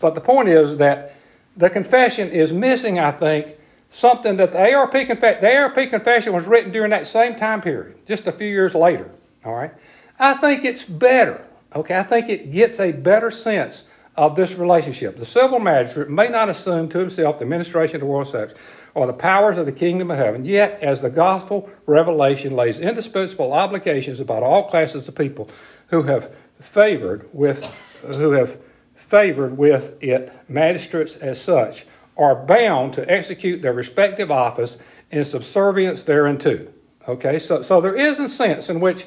But 0.01 0.15
the 0.15 0.21
point 0.21 0.49
is 0.49 0.79
that 0.79 1.17
the 1.57 1.71
confession 1.71 2.31
is 2.31 2.53
missing, 2.53 2.99
I 2.99 3.13
think, 3.13 3.49
something 3.91 4.37
that 4.39 4.53
the 4.53 4.75
ARP 4.75 4.93
confession, 4.93 5.41
the 5.41 5.57
ARP 5.57 5.91
confession 5.91 6.33
was 6.33 6.45
written 6.45 6.73
during 6.73 6.91
that 6.91 7.07
same 7.07 7.37
time 7.37 7.61
period, 7.61 7.97
just 8.07 8.27
a 8.27 8.33
few 8.33 8.49
years 8.49 8.75
later. 8.75 9.11
All 9.45 9.55
right. 9.55 9.73
I 10.19 10.35
think 10.35 10.65
it's 10.65 10.83
better. 10.83 11.45
Okay. 11.75 11.99
I 11.99 12.03
think 12.03 12.29
it 12.29 12.51
gets 12.51 12.81
a 12.81 12.93
better 12.93 13.31
sense 13.31 13.85
of 14.17 14.37
this 14.37 14.53
relationship. 14.55 15.19
The 15.19 15.27
civil 15.27 15.59
magistrate 15.59 16.09
may 16.09 16.29
not 16.29 16.49
assume 16.49 16.89
to 16.91 16.99
himself 16.99 17.39
the 17.39 17.45
administration 17.45 17.97
of 17.97 18.01
the 18.01 18.07
world 18.07 18.29
sex 18.29 18.55
or 18.95 19.07
the 19.07 19.13
powers 19.13 19.59
of 19.59 19.67
the 19.67 19.73
kingdom 19.73 20.11
of 20.11 20.19
heaven, 20.19 20.45
yet 20.45 20.81
as 20.81 21.01
the 21.01 21.11
gospel 21.11 21.69
revelation 21.87 22.55
lays 22.55 22.79
indispensable 22.79 23.53
obligations 23.53 24.21
about 24.21 24.43
all 24.43 24.69
classes 24.69 25.09
of 25.09 25.15
people 25.17 25.49
who 25.89 26.05
have 26.05 26.33
favored 26.61 27.29
with 27.33 27.65
who 28.03 28.33
have 28.33 28.59
favored 28.95 29.57
with 29.57 30.03
it, 30.03 30.33
magistrates 30.49 31.17
as 31.17 31.41
such 31.41 31.87
are 32.17 32.35
bound 32.35 32.95
to 32.95 33.11
execute 33.11 33.63
their 33.63 33.73
respective 33.73 34.31
office 34.31 34.77
in 35.11 35.25
subservience 35.25 36.03
thereunto. 36.03 36.67
Okay, 37.07 37.39
so, 37.39 37.63
so 37.63 37.81
there 37.81 37.95
is 37.95 38.19
a 38.19 38.29
sense 38.29 38.69
in 38.69 38.81
which 38.81 39.07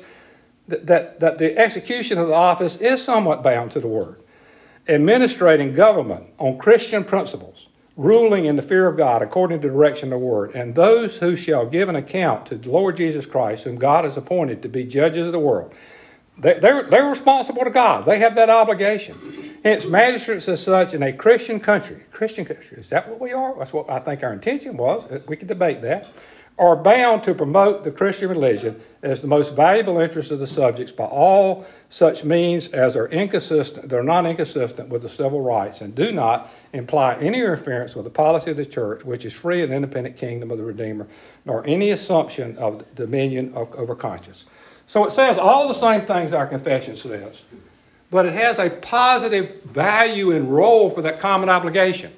th- 0.69 0.83
that, 0.83 1.19
that 1.19 1.37
the 1.37 1.57
execution 1.57 2.17
of 2.17 2.27
the 2.27 2.33
office 2.33 2.77
is 2.77 3.03
somewhat 3.03 3.41
bound 3.41 3.71
to 3.71 3.79
the 3.79 3.87
word. 3.87 4.21
Administrating 4.87 5.73
government 5.73 6.25
on 6.37 6.57
Christian 6.57 7.03
principles, 7.03 7.67
ruling 7.97 8.45
in 8.45 8.55
the 8.55 8.61
fear 8.61 8.87
of 8.87 8.95
God 8.95 9.21
according 9.21 9.59
to 9.61 9.67
the 9.67 9.73
direction 9.73 10.13
of 10.13 10.19
the 10.19 10.25
word, 10.25 10.55
and 10.55 10.75
those 10.75 11.17
who 11.17 11.35
shall 11.35 11.65
give 11.65 11.89
an 11.89 11.95
account 11.95 12.45
to 12.45 12.55
the 12.55 12.69
Lord 12.69 12.95
Jesus 12.95 13.25
Christ, 13.25 13.63
whom 13.63 13.77
God 13.77 14.05
has 14.05 14.15
appointed 14.15 14.61
to 14.61 14.69
be 14.69 14.85
judges 14.85 15.25
of 15.25 15.33
the 15.33 15.39
world. 15.39 15.73
They, 16.37 16.59
they're, 16.59 16.83
they're 16.83 17.09
responsible 17.09 17.63
to 17.63 17.71
God. 17.71 18.05
They 18.05 18.19
have 18.19 18.35
that 18.35 18.49
obligation. 18.49 19.57
Hence, 19.63 19.85
magistrates 19.85 20.47
as 20.47 20.61
such 20.61 20.93
in 20.93 21.01
a 21.01 21.11
Christian 21.11 21.59
country, 21.59 22.03
Christian 22.11 22.45
country, 22.45 22.77
is 22.77 22.89
that 22.89 23.09
what 23.09 23.19
we 23.19 23.31
are? 23.31 23.57
That's 23.57 23.73
what 23.73 23.89
I 23.89 23.99
think 23.99 24.23
our 24.23 24.33
intention 24.33 24.77
was. 24.77 25.03
We 25.27 25.35
could 25.35 25.47
debate 25.47 25.81
that. 25.81 26.07
Are 26.59 26.75
bound 26.75 27.23
to 27.23 27.33
promote 27.33 27.83
the 27.83 27.91
Christian 27.91 28.29
religion 28.29 28.81
as 29.03 29.21
the 29.21 29.27
most 29.27 29.55
valuable 29.55 29.99
interest 29.99 30.31
of 30.31 30.39
the 30.39 30.47
subjects 30.47 30.91
by 30.91 31.05
all 31.05 31.65
such 31.89 32.23
means 32.23 32.67
as 32.69 32.95
are 32.97 33.07
inconsistent, 33.07 33.87
they're 33.87 34.03
not 34.03 34.25
inconsistent 34.25 34.89
with 34.89 35.01
the 35.01 35.09
civil 35.09 35.41
rights 35.41 35.79
and 35.79 35.95
do 35.95 36.11
not 36.11 36.51
imply 36.73 37.15
any 37.15 37.39
interference 37.39 37.95
with 37.95 38.03
the 38.03 38.09
policy 38.09 38.51
of 38.51 38.57
the 38.57 38.65
church, 38.65 39.05
which 39.05 39.23
is 39.23 39.33
free 39.33 39.63
and 39.63 39.73
independent 39.73 40.17
kingdom 40.17 40.51
of 40.51 40.57
the 40.57 40.63
Redeemer, 40.63 41.07
nor 41.45 41.65
any 41.65 41.91
assumption 41.91 42.57
of 42.57 42.83
dominion 42.93 43.53
over 43.55 43.95
conscience. 43.95 44.43
So 44.85 45.05
it 45.05 45.11
says 45.11 45.37
all 45.37 45.67
the 45.67 45.73
same 45.73 46.05
things 46.05 46.33
our 46.33 46.47
confession 46.47 46.97
says, 46.97 47.37
but 48.11 48.25
it 48.25 48.33
has 48.33 48.59
a 48.59 48.69
positive 48.69 49.63
value 49.63 50.31
and 50.31 50.53
role 50.53 50.89
for 50.89 51.01
that 51.03 51.19
common 51.19 51.49
obligation. 51.49 52.13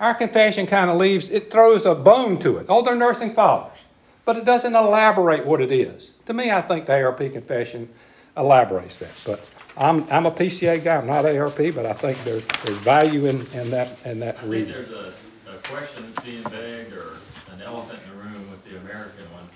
Our 0.00 0.14
confession 0.14 0.66
kind 0.66 0.90
of 0.90 0.96
leaves, 0.96 1.28
it 1.28 1.52
throws 1.52 1.86
a 1.86 1.94
bone 1.94 2.38
to 2.40 2.58
it. 2.58 2.66
Oh, 2.68 2.82
they're 2.82 2.96
nursing 2.96 3.34
fathers. 3.34 3.78
But 4.24 4.36
it 4.36 4.44
doesn't 4.44 4.74
elaborate 4.74 5.46
what 5.46 5.60
it 5.60 5.72
is. 5.72 6.12
To 6.26 6.32
me, 6.32 6.50
I 6.50 6.60
think 6.60 6.86
the 6.86 6.94
ARP 7.02 7.18
confession 7.18 7.88
elaborates 8.36 8.98
that. 8.98 9.10
But 9.24 9.48
I'm, 9.76 10.10
I'm 10.10 10.26
a 10.26 10.30
PCA 10.30 10.82
guy, 10.82 10.96
I'm 10.96 11.06
not 11.06 11.24
ARP, 11.24 11.74
but 11.74 11.86
I 11.86 11.92
think 11.92 12.22
there's, 12.24 12.44
there's 12.64 12.78
value 12.78 13.26
in, 13.26 13.46
in 13.52 13.70
that, 13.70 13.98
in 14.04 14.20
that 14.20 14.36
I 14.36 14.40
think 14.40 14.50
reading. 14.50 14.72
there's 14.72 14.92
a, 14.92 15.12
a 15.48 15.56
question 15.64 16.04
that's 16.04 16.24
being 16.24 16.42
begged, 16.44 16.92
or 16.92 17.16
an 17.52 17.62
elephant 17.62 18.00
in 18.04 18.10
the 18.10 18.22
room 18.22 18.50
with 18.50 18.64
the 18.64 18.78
American 18.78 19.24
one, 19.32 19.48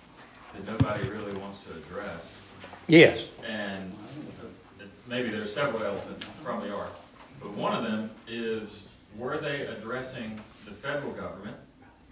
that 0.55 0.66
nobody 0.66 1.09
really 1.09 1.35
wants 1.35 1.59
to 1.64 1.72
address. 1.72 2.37
Yes. 2.89 3.24
And 3.47 3.95
maybe 5.07 5.31
there's 5.31 5.53
several 5.53 5.83
elephants, 5.83 6.24
probably 6.43 6.70
are. 6.70 6.89
But 7.41 7.53
one 7.53 7.74
of 7.74 7.83
them 7.85 8.11
is, 8.27 8.87
were 9.16 9.39
they 9.39 9.66
addressing 9.66 10.41
the 10.64 10.70
federal 10.72 11.12
government 11.12 11.57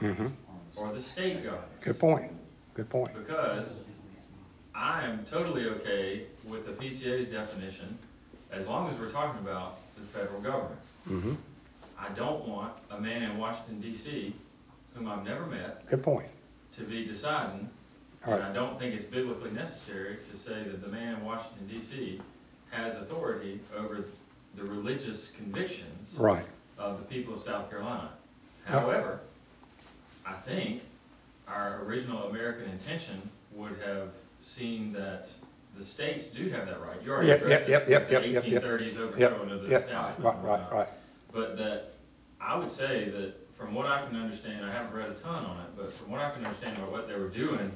hmm 0.01 0.27
or 0.77 0.93
the 0.93 1.01
state 1.01 1.43
government? 1.45 1.81
Good 1.81 1.99
point. 1.99 2.33
Good 2.75 2.91
point. 2.91 3.15
Because 3.15 3.85
I 4.75 5.07
am 5.07 5.25
totally 5.25 5.67
okay 5.67 6.25
with 6.47 6.66
the 6.66 6.72
PCA's 6.72 7.28
definition, 7.28 7.99
as 8.53 8.68
long 8.68 8.90
as 8.90 8.99
we're 8.99 9.11
talking 9.11 9.40
about 9.40 9.78
the 9.97 10.03
federal 10.07 10.40
government. 10.40 10.80
hmm 11.07 11.34
I 11.99 12.09
don't 12.11 12.47
want 12.47 12.72
a 12.90 13.01
man 13.01 13.22
in 13.22 13.38
Washington 13.38 13.80
DC, 13.82 14.32
whom 14.95 15.09
I've 15.09 15.24
never 15.24 15.47
met, 15.47 15.86
Good 15.88 16.03
point. 16.03 16.26
to 16.76 16.82
be 16.82 17.05
deciding. 17.05 17.68
And. 18.26 18.42
I 18.42 18.53
don't 18.53 18.78
think 18.78 18.95
it's 18.95 19.05
biblically 19.05 19.51
necessary 19.51 20.16
to 20.30 20.36
say 20.36 20.64
that 20.64 20.82
the 20.82 20.88
man 20.88 21.14
in 21.16 21.24
Washington 21.24 21.68
DC 21.72 22.20
has 22.70 22.97
authority 22.97 23.61
over 23.76 24.07
the 24.57 24.64
religious 24.64 25.30
convictions 25.30 26.14
Right. 26.18 26.45
of 26.78 26.99
the 26.99 27.05
people 27.05 27.34
of 27.34 27.42
South 27.42 27.70
Carolina. 27.70 28.11
Yep. 28.66 28.72
However, 28.80 29.20
I 30.26 30.32
think 30.34 30.82
our 31.47 31.82
original 31.84 32.24
American 32.24 32.70
intention 32.70 33.30
would 33.53 33.78
have 33.84 34.09
seen 34.40 34.92
that 34.95 35.28
the 35.77 35.85
states 35.85 36.29
do 36.29 36.49
have 36.51 36.66
that 36.66 36.81
right. 36.81 36.97
You 37.05 37.12
already 37.12 37.29
Yep, 37.29 37.43
addressed 37.43 37.68
yep, 37.68 37.83
it, 37.83 37.91
yep, 37.91 38.11
yep, 38.11 38.22
the 38.22 38.29
yep, 38.29 38.47
yep. 38.47 38.62
thirties 38.62 38.97
overthrow 38.97 39.18
Yep, 39.20 39.51
of 39.51 39.62
the 39.62 39.68
yep, 39.70 39.83
establishment. 39.85 40.25
right, 40.25 40.35
and 40.37 40.45
right, 40.45 40.72
right. 40.72 40.89
But 41.33 41.57
that, 41.59 41.93
I 42.41 42.57
would 42.57 42.70
say 42.70 43.09
that, 43.11 43.35
from 43.57 43.75
what 43.75 43.87
I 43.87 44.05
can 44.05 44.16
understand, 44.16 44.64
I 44.64 44.72
haven't 44.72 44.93
read 44.95 45.11
a 45.11 45.14
ton 45.14 45.45
on 45.45 45.59
it, 45.61 45.66
but 45.77 45.93
from 45.93 46.11
what 46.11 46.20
I 46.20 46.31
can 46.31 46.45
understand 46.45 46.77
about 46.79 46.91
what 46.93 47.09
they 47.09 47.16
were 47.16 47.29
doing 47.29 47.72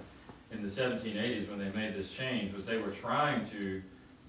in 0.53 0.63
the 0.63 0.69
seventeen 0.69 1.17
eighties 1.17 1.49
when 1.49 1.59
they 1.59 1.71
made 1.71 1.95
this 1.95 2.11
change, 2.13 2.55
was 2.55 2.67
they 2.67 2.79
were 2.79 2.91
trying 2.91 3.45
to 3.47 3.83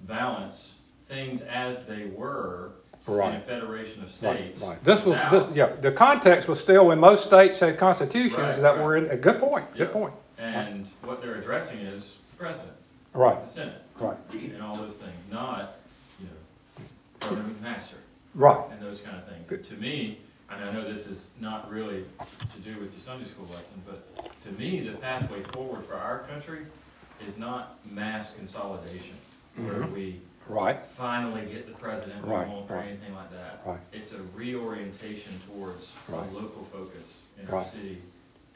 balance 0.08 0.76
things 1.08 1.42
as 1.42 1.86
they 1.86 2.06
were 2.06 2.72
in 3.08 3.14
a 3.14 3.18
Right. 3.18 3.44
federation 3.48 4.04
of 4.04 4.24
Right, 4.24 4.38
states. 4.40 4.62
right. 4.62 4.84
This 4.84 5.00
was, 5.04 5.18
without- 5.18 5.48
this- 5.48 5.56
yeah, 5.58 5.70
the 5.82 5.92
context 5.92 6.48
was 6.48 6.60
still 6.60 6.88
when 6.88 7.00
most 7.00 7.26
states 7.26 7.60
had 7.60 7.78
constitutions 7.78 8.38
Right, 8.40 8.62
that 8.62 8.76
right. 8.76 8.84
were 8.84 8.98
in, 8.98 9.10
a 9.10 9.16
good 9.18 9.40
point, 9.40 9.66
good 9.76 9.92
point. 9.92 10.14
And 10.38 10.88
what 11.02 11.22
they're 11.22 11.36
addressing 11.36 11.80
is 11.80 12.14
the 12.32 12.38
president, 12.46 12.74
Right, 13.14 13.42
the 13.42 13.48
Senate, 13.50 13.82
right, 14.00 14.18
and 14.32 14.62
all 14.62 14.76
those 14.78 14.94
things, 14.94 15.14
not, 15.32 15.76
you 16.20 16.28
know, 16.28 16.86
Brother 17.28 17.42
McMaster. 17.44 17.96
right. 18.36 18.66
and 18.72 18.82
those 18.82 19.00
kind 19.02 19.18
of 19.18 19.28
things. 19.28 19.50
And 19.50 19.64
to 19.66 19.74
me, 19.76 20.20
and 20.52 20.64
I 20.64 20.72
know 20.72 20.84
this 20.84 21.08
is 21.08 21.30
not 21.40 21.70
really 21.72 22.06
to 22.54 22.60
do 22.60 22.80
with 22.80 22.92
your 22.94 23.02
Sunday 23.02 23.26
school 23.28 23.46
lesson, 23.48 23.82
but 23.86 24.42
to 24.44 24.52
me, 24.60 24.82
the 24.88 24.98
pathway 24.98 25.42
forward 25.54 25.86
for 25.86 25.96
our 25.96 26.20
country 26.20 26.66
is 27.26 27.38
not 27.38 27.80
mass 27.92 28.34
consolidation, 28.36 29.16
where 29.56 29.74
Mhm. 29.84 29.92
we 29.94 30.22
Right, 30.48 30.84
finally 30.88 31.46
get 31.46 31.68
the 31.68 31.74
president 31.74 32.24
we 32.26 32.32
Right, 32.34 32.48
want 32.48 32.70
or 32.72 32.76
right. 32.78 32.88
anything 32.88 33.14
like 33.14 33.32
that. 33.32 33.62
right. 33.66 33.80
It's 33.92 34.14
a 34.14 34.22
reorientation 34.36 35.40
towards 35.48 35.92
Right. 36.08 36.28
a 36.28 36.32
local 36.34 36.64
focus 36.66 37.20
in 37.40 37.48
our 37.54 37.64
city 37.64 38.02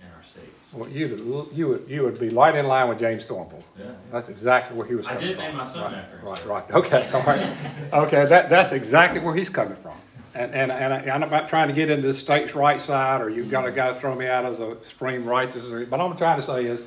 and 0.04 0.14
our 0.16 0.24
states. 0.24 0.70
Well, 0.74 0.90
you, 0.90 1.50
you 1.54 1.68
would, 1.68 1.86
you 1.88 2.04
would 2.04 2.20
be 2.20 2.30
right 2.30 2.56
in 2.56 2.68
line 2.68 2.90
with 2.90 3.00
James 3.00 3.24
Thornwell. 3.26 3.64
Yeah. 3.80 3.92
That's 4.12 4.30
exactly 4.30 4.78
where 4.78 4.88
he 4.88 4.96
was 4.96 5.06
I 5.08 5.16
coming 5.16 5.36
from. 5.36 5.40
I 5.40 5.44
did 5.44 5.50
name 5.50 5.58
my 5.58 5.64
son 5.64 5.84
Right, 5.84 6.00
after 6.00 6.18
him, 6.18 6.26
Right, 6.26 6.38
so- 6.40 6.48
right, 6.50 6.72
okay, 6.72 7.10
all 7.14 7.24
right. 7.24 7.58
Okay, 7.94 8.26
that, 8.26 8.50
that's 8.50 8.72
exactly 8.72 9.20
where 9.20 9.36
he's 9.36 9.50
coming 9.50 9.78
from. 9.78 9.94
And, 10.36 10.52
and, 10.54 10.72
and 10.72 10.94
I- 10.94 11.14
I'm 11.14 11.30
not 11.30 11.48
trying 11.50 11.68
to 11.68 11.74
get 11.74 11.90
into 11.90 12.08
the 12.08 12.14
state's 12.14 12.56
right 12.56 12.82
side, 12.82 13.22
or 13.22 13.30
you've 13.30 13.52
got 13.52 13.68
a 13.68 13.72
guy 13.72 13.94
throw 13.94 14.16
me 14.16 14.28
out 14.28 14.46
as 14.46 14.60
a 14.60 14.78
supreme 14.88 15.26
righteous, 15.26 15.66
but 15.90 16.00
I'm 16.00 16.18
trying 16.18 16.40
to 16.40 16.46
say 16.46 16.66
is, 16.66 16.84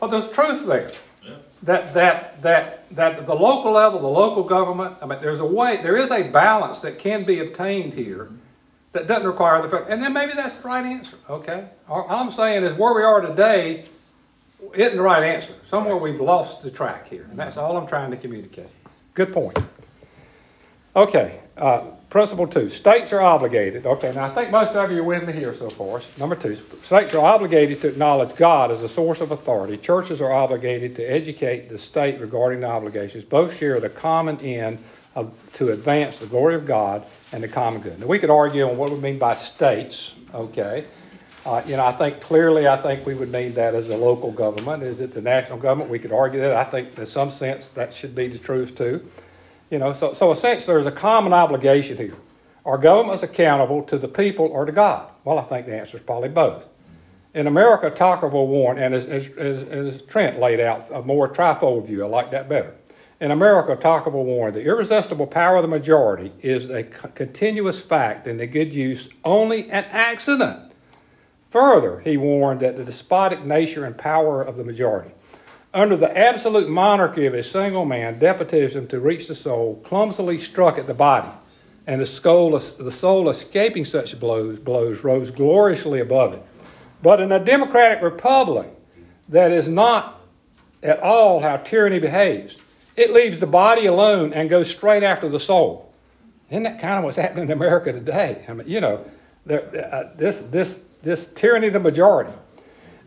but 0.00 0.08
there's 0.08 0.30
truth 0.30 0.66
there. 0.66 0.90
Yeah. 1.24 1.34
That, 1.64 1.94
that, 1.94 2.42
that, 2.42 2.88
that 2.96 3.26
the 3.26 3.34
local 3.34 3.72
level, 3.72 4.00
the 4.00 4.06
local 4.06 4.44
government, 4.44 4.96
I 5.02 5.06
mean, 5.06 5.20
there's 5.20 5.40
a 5.40 5.44
way, 5.44 5.80
there 5.82 5.96
is 5.96 6.10
a 6.10 6.22
balance 6.28 6.80
that 6.80 6.98
can 6.98 7.24
be 7.24 7.40
obtained 7.40 7.94
here 7.94 8.24
mm-hmm. 8.26 8.36
That 8.92 9.06
doesn't 9.06 9.26
require 9.26 9.60
the, 9.62 9.68
federal- 9.68 9.90
and 9.90 10.02
then 10.02 10.12
maybe 10.12 10.32
that's 10.34 10.56
the 10.56 10.68
right 10.68 10.84
answer, 10.84 11.16
okay? 11.28 11.68
All 11.88 12.06
I'm 12.08 12.32
saying 12.32 12.64
is 12.64 12.72
where 12.76 12.94
we 12.94 13.02
are 13.02 13.20
today 13.20 13.84
isn't 14.74 14.96
the 14.96 15.02
right 15.02 15.22
answer. 15.22 15.54
Somewhere 15.66 15.96
we've 15.96 16.20
lost 16.20 16.62
the 16.62 16.70
track 16.70 17.08
here, 17.08 17.26
and 17.30 17.38
that's 17.38 17.56
all 17.56 17.76
I'm 17.76 17.86
trying 17.86 18.10
to 18.10 18.16
communicate. 18.16 18.68
Good 19.14 19.32
point. 19.32 19.58
Okay, 20.96 21.40
uh, 21.56 21.82
principle 22.10 22.46
two, 22.46 22.70
states 22.70 23.12
are 23.12 23.20
obligated, 23.20 23.86
okay, 23.86 24.10
now 24.12 24.24
I 24.24 24.30
think 24.30 24.50
most 24.50 24.72
of 24.72 24.90
you 24.90 25.00
are 25.00 25.04
with 25.04 25.26
me 25.26 25.32
here 25.32 25.54
so 25.54 25.68
far. 25.68 26.00
Number 26.16 26.34
two, 26.34 26.58
states 26.82 27.14
are 27.14 27.24
obligated 27.24 27.80
to 27.82 27.88
acknowledge 27.88 28.34
God 28.34 28.70
as 28.70 28.82
a 28.82 28.88
source 28.88 29.20
of 29.20 29.30
authority. 29.30 29.76
Churches 29.76 30.20
are 30.20 30.32
obligated 30.32 30.96
to 30.96 31.04
educate 31.04 31.68
the 31.68 31.78
state 31.78 32.20
regarding 32.20 32.60
the 32.60 32.66
obligations. 32.66 33.22
Both 33.24 33.58
share 33.58 33.78
the 33.80 33.90
common 33.90 34.40
end 34.40 34.78
of, 35.14 35.32
to 35.54 35.72
advance 35.72 36.18
the 36.18 36.26
glory 36.26 36.54
of 36.54 36.66
God 36.66 37.04
and 37.32 37.42
the 37.42 37.48
common 37.48 37.80
good. 37.80 38.00
Now, 38.00 38.06
we 38.06 38.18
could 38.18 38.30
argue 38.30 38.68
on 38.68 38.76
what 38.76 38.90
we 38.90 38.98
mean 38.98 39.18
by 39.18 39.34
states, 39.34 40.14
okay? 40.34 40.84
Uh, 41.44 41.62
you 41.66 41.76
know, 41.76 41.86
I 41.86 41.92
think 41.92 42.20
clearly, 42.20 42.66
I 42.66 42.76
think 42.76 43.06
we 43.06 43.14
would 43.14 43.30
mean 43.32 43.54
that 43.54 43.74
as 43.74 43.88
a 43.88 43.96
local 43.96 44.32
government. 44.32 44.82
Is 44.82 45.00
it 45.00 45.14
the 45.14 45.22
national 45.22 45.58
government? 45.58 45.90
We 45.90 45.98
could 45.98 46.12
argue 46.12 46.40
that. 46.40 46.54
I 46.54 46.64
think 46.64 46.98
in 46.98 47.06
some 47.06 47.30
sense 47.30 47.68
that 47.68 47.94
should 47.94 48.14
be 48.14 48.28
the 48.28 48.38
truth 48.38 48.76
too. 48.76 49.08
You 49.70 49.78
know, 49.78 49.92
so, 49.92 50.14
so 50.14 50.32
essentially 50.32 50.74
there's 50.74 50.86
a 50.86 50.92
common 50.92 51.32
obligation 51.32 51.96
here. 51.96 52.16
Are 52.64 52.76
governments 52.76 53.22
accountable 53.22 53.82
to 53.84 53.98
the 53.98 54.08
people 54.08 54.46
or 54.46 54.64
to 54.64 54.72
God? 54.72 55.08
Well, 55.24 55.38
I 55.38 55.44
think 55.44 55.66
the 55.66 55.74
answer 55.74 55.96
is 55.96 56.02
probably 56.02 56.28
both. 56.28 56.68
In 57.34 57.46
America, 57.46 57.90
Tocqueville 57.90 58.46
warned, 58.46 58.80
and 58.80 58.94
as, 58.94 59.04
as, 59.04 59.28
as 59.68 60.02
Trent 60.02 60.38
laid 60.40 60.60
out 60.60 60.90
a 60.90 61.02
more 61.02 61.32
trifold 61.32 61.86
view, 61.86 62.04
I 62.04 62.08
like 62.08 62.30
that 62.32 62.48
better. 62.48 62.74
In 63.20 63.32
America, 63.32 63.74
Tocqueville 63.74 64.24
warned, 64.24 64.54
the 64.54 64.62
irresistible 64.62 65.26
power 65.26 65.56
of 65.56 65.62
the 65.62 65.68
majority 65.68 66.32
is 66.40 66.70
a 66.70 66.84
continuous 66.84 67.80
fact 67.80 68.28
and 68.28 68.40
a 68.40 68.46
good 68.46 68.72
use 68.72 69.08
only 69.24 69.68
an 69.70 69.84
accident. 69.86 70.72
Further, 71.50 71.98
he 72.00 72.16
warned 72.16 72.60
that 72.60 72.76
the 72.76 72.84
despotic 72.84 73.44
nature 73.44 73.84
and 73.84 73.98
power 73.98 74.40
of 74.40 74.56
the 74.56 74.62
majority. 74.62 75.10
Under 75.74 75.96
the 75.96 76.16
absolute 76.16 76.68
monarchy 76.68 77.26
of 77.26 77.34
a 77.34 77.42
single 77.42 77.84
man, 77.84 78.20
despotism 78.20 78.86
to 78.88 79.00
reach 79.00 79.26
the 79.26 79.34
soul 79.34 79.82
clumsily 79.84 80.38
struck 80.38 80.78
at 80.78 80.86
the 80.86 80.94
body, 80.94 81.32
and 81.88 82.00
the 82.00 82.06
soul, 82.06 82.56
the 82.56 82.92
soul 82.92 83.28
escaping 83.28 83.84
such 83.84 84.18
blows, 84.20 84.60
blows 84.60 85.02
rose 85.02 85.32
gloriously 85.32 85.98
above 86.00 86.34
it. 86.34 86.42
But 87.02 87.20
in 87.20 87.32
a 87.32 87.44
democratic 87.44 88.00
republic, 88.00 88.68
that 89.28 89.50
is 89.50 89.66
not 89.66 90.20
at 90.84 91.00
all 91.00 91.40
how 91.40 91.56
tyranny 91.56 91.98
behaves. 91.98 92.56
It 92.98 93.12
leaves 93.12 93.38
the 93.38 93.46
body 93.46 93.86
alone 93.86 94.32
and 94.32 94.50
goes 94.50 94.68
straight 94.68 95.04
after 95.04 95.28
the 95.28 95.38
soul. 95.38 95.94
Isn't 96.50 96.64
that 96.64 96.80
kind 96.80 96.98
of 96.98 97.04
what's 97.04 97.16
happening 97.16 97.44
in 97.44 97.52
America 97.52 97.92
today? 97.92 98.44
I 98.48 98.54
mean, 98.54 98.66
you 98.66 98.80
know, 98.80 99.04
uh, 99.48 100.04
this, 100.16 100.38
this, 100.50 100.80
this 101.04 101.28
tyranny 101.28 101.68
of 101.68 101.74
the 101.74 101.78
majority. 101.78 102.32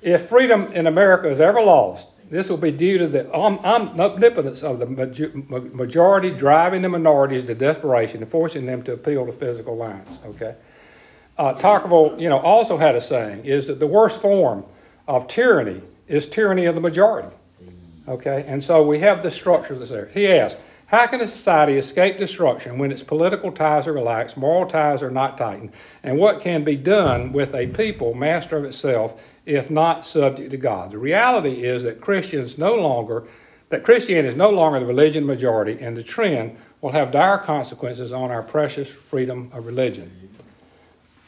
If 0.02 0.30
freedom 0.30 0.72
in 0.72 0.88
America 0.88 1.30
is 1.30 1.42
ever 1.42 1.62
lost, 1.62 2.08
this 2.30 2.48
will 2.48 2.56
be 2.56 2.72
due 2.72 3.00
to 3.00 3.08
the 3.08 3.30
om- 3.34 3.60
om- 3.66 4.00
omnipotence 4.00 4.64
of 4.64 4.80
the 4.80 4.86
majority 4.86 6.32
driving 6.32 6.84
the 6.84 6.90
minorities 6.90 7.44
to 7.48 7.54
desperation 7.54 8.22
and 8.22 8.32
forcing 8.32 8.66
them 8.66 8.84
to 8.84 8.94
appeal 8.94 9.26
to 9.26 9.34
physical 9.34 9.76
lines. 9.76 10.18
Okay. 10.26 10.56
Uh, 11.38 11.52
Tocqueville, 11.56 12.16
you 12.18 12.30
know, 12.30 12.40
also 12.40 12.78
had 12.78 12.96
a 12.96 13.02
saying: 13.02 13.44
"Is 13.44 13.68
that 13.68 13.80
the 13.80 13.88
worst 13.88 14.22
form 14.22 14.64
of 15.06 15.28
tyranny 15.28 15.82
is 16.08 16.28
tyranny 16.28 16.66
of 16.66 16.76
the 16.76 16.82
majority." 16.82 17.36
Okay, 18.08 18.44
and 18.48 18.64
so 18.64 18.84
we 18.84 19.00
have 19.00 19.22
the 19.22 19.32
structure 19.32 19.76
that's 19.76 19.92
there. 19.92 20.10
He 20.14 20.28
asked, 20.28 20.58
How 20.88 21.06
can 21.08 21.22
a 21.22 21.28
society 21.28 21.78
escape 21.78 22.18
destruction 22.18 22.78
when 22.78 22.92
its 22.92 23.04
political 23.04 23.52
ties 23.52 23.88
are 23.88 23.94
relaxed, 23.94 24.38
moral 24.38 24.70
ties 24.70 25.04
are 25.04 25.12
not 25.12 25.38
tightened, 25.38 25.72
and 26.04 26.18
what 26.18 26.42
can 26.42 26.64
be 26.64 26.76
done 26.76 27.32
with 27.32 27.54
a 27.54 27.68
people 27.68 28.14
master 28.14 28.58
of 28.58 28.66
itself 28.66 29.22
if 29.46 29.70
not 29.70 30.06
subject 30.06 30.50
to 30.52 30.58
God? 30.58 30.92
The 30.92 30.98
reality 30.98 31.64
is 31.64 31.84
that 31.84 32.02
Christians 32.02 32.58
no 32.58 32.76
longer, 32.76 33.26
that 33.70 33.84
Christianity 33.84 34.30
is 34.30 34.36
no 34.36 34.50
longer 34.50 34.80
the 34.80 34.86
religion 34.86 35.26
majority, 35.26 35.78
and 35.80 35.96
the 35.96 36.04
trend 36.04 36.58
will 36.82 36.92
have 36.92 37.12
dire 37.12 37.38
consequences 37.38 38.12
on 38.12 38.32
our 38.32 38.42
precious 38.42 38.90
freedom 38.90 39.52
of 39.54 39.68
religion. 39.68 40.30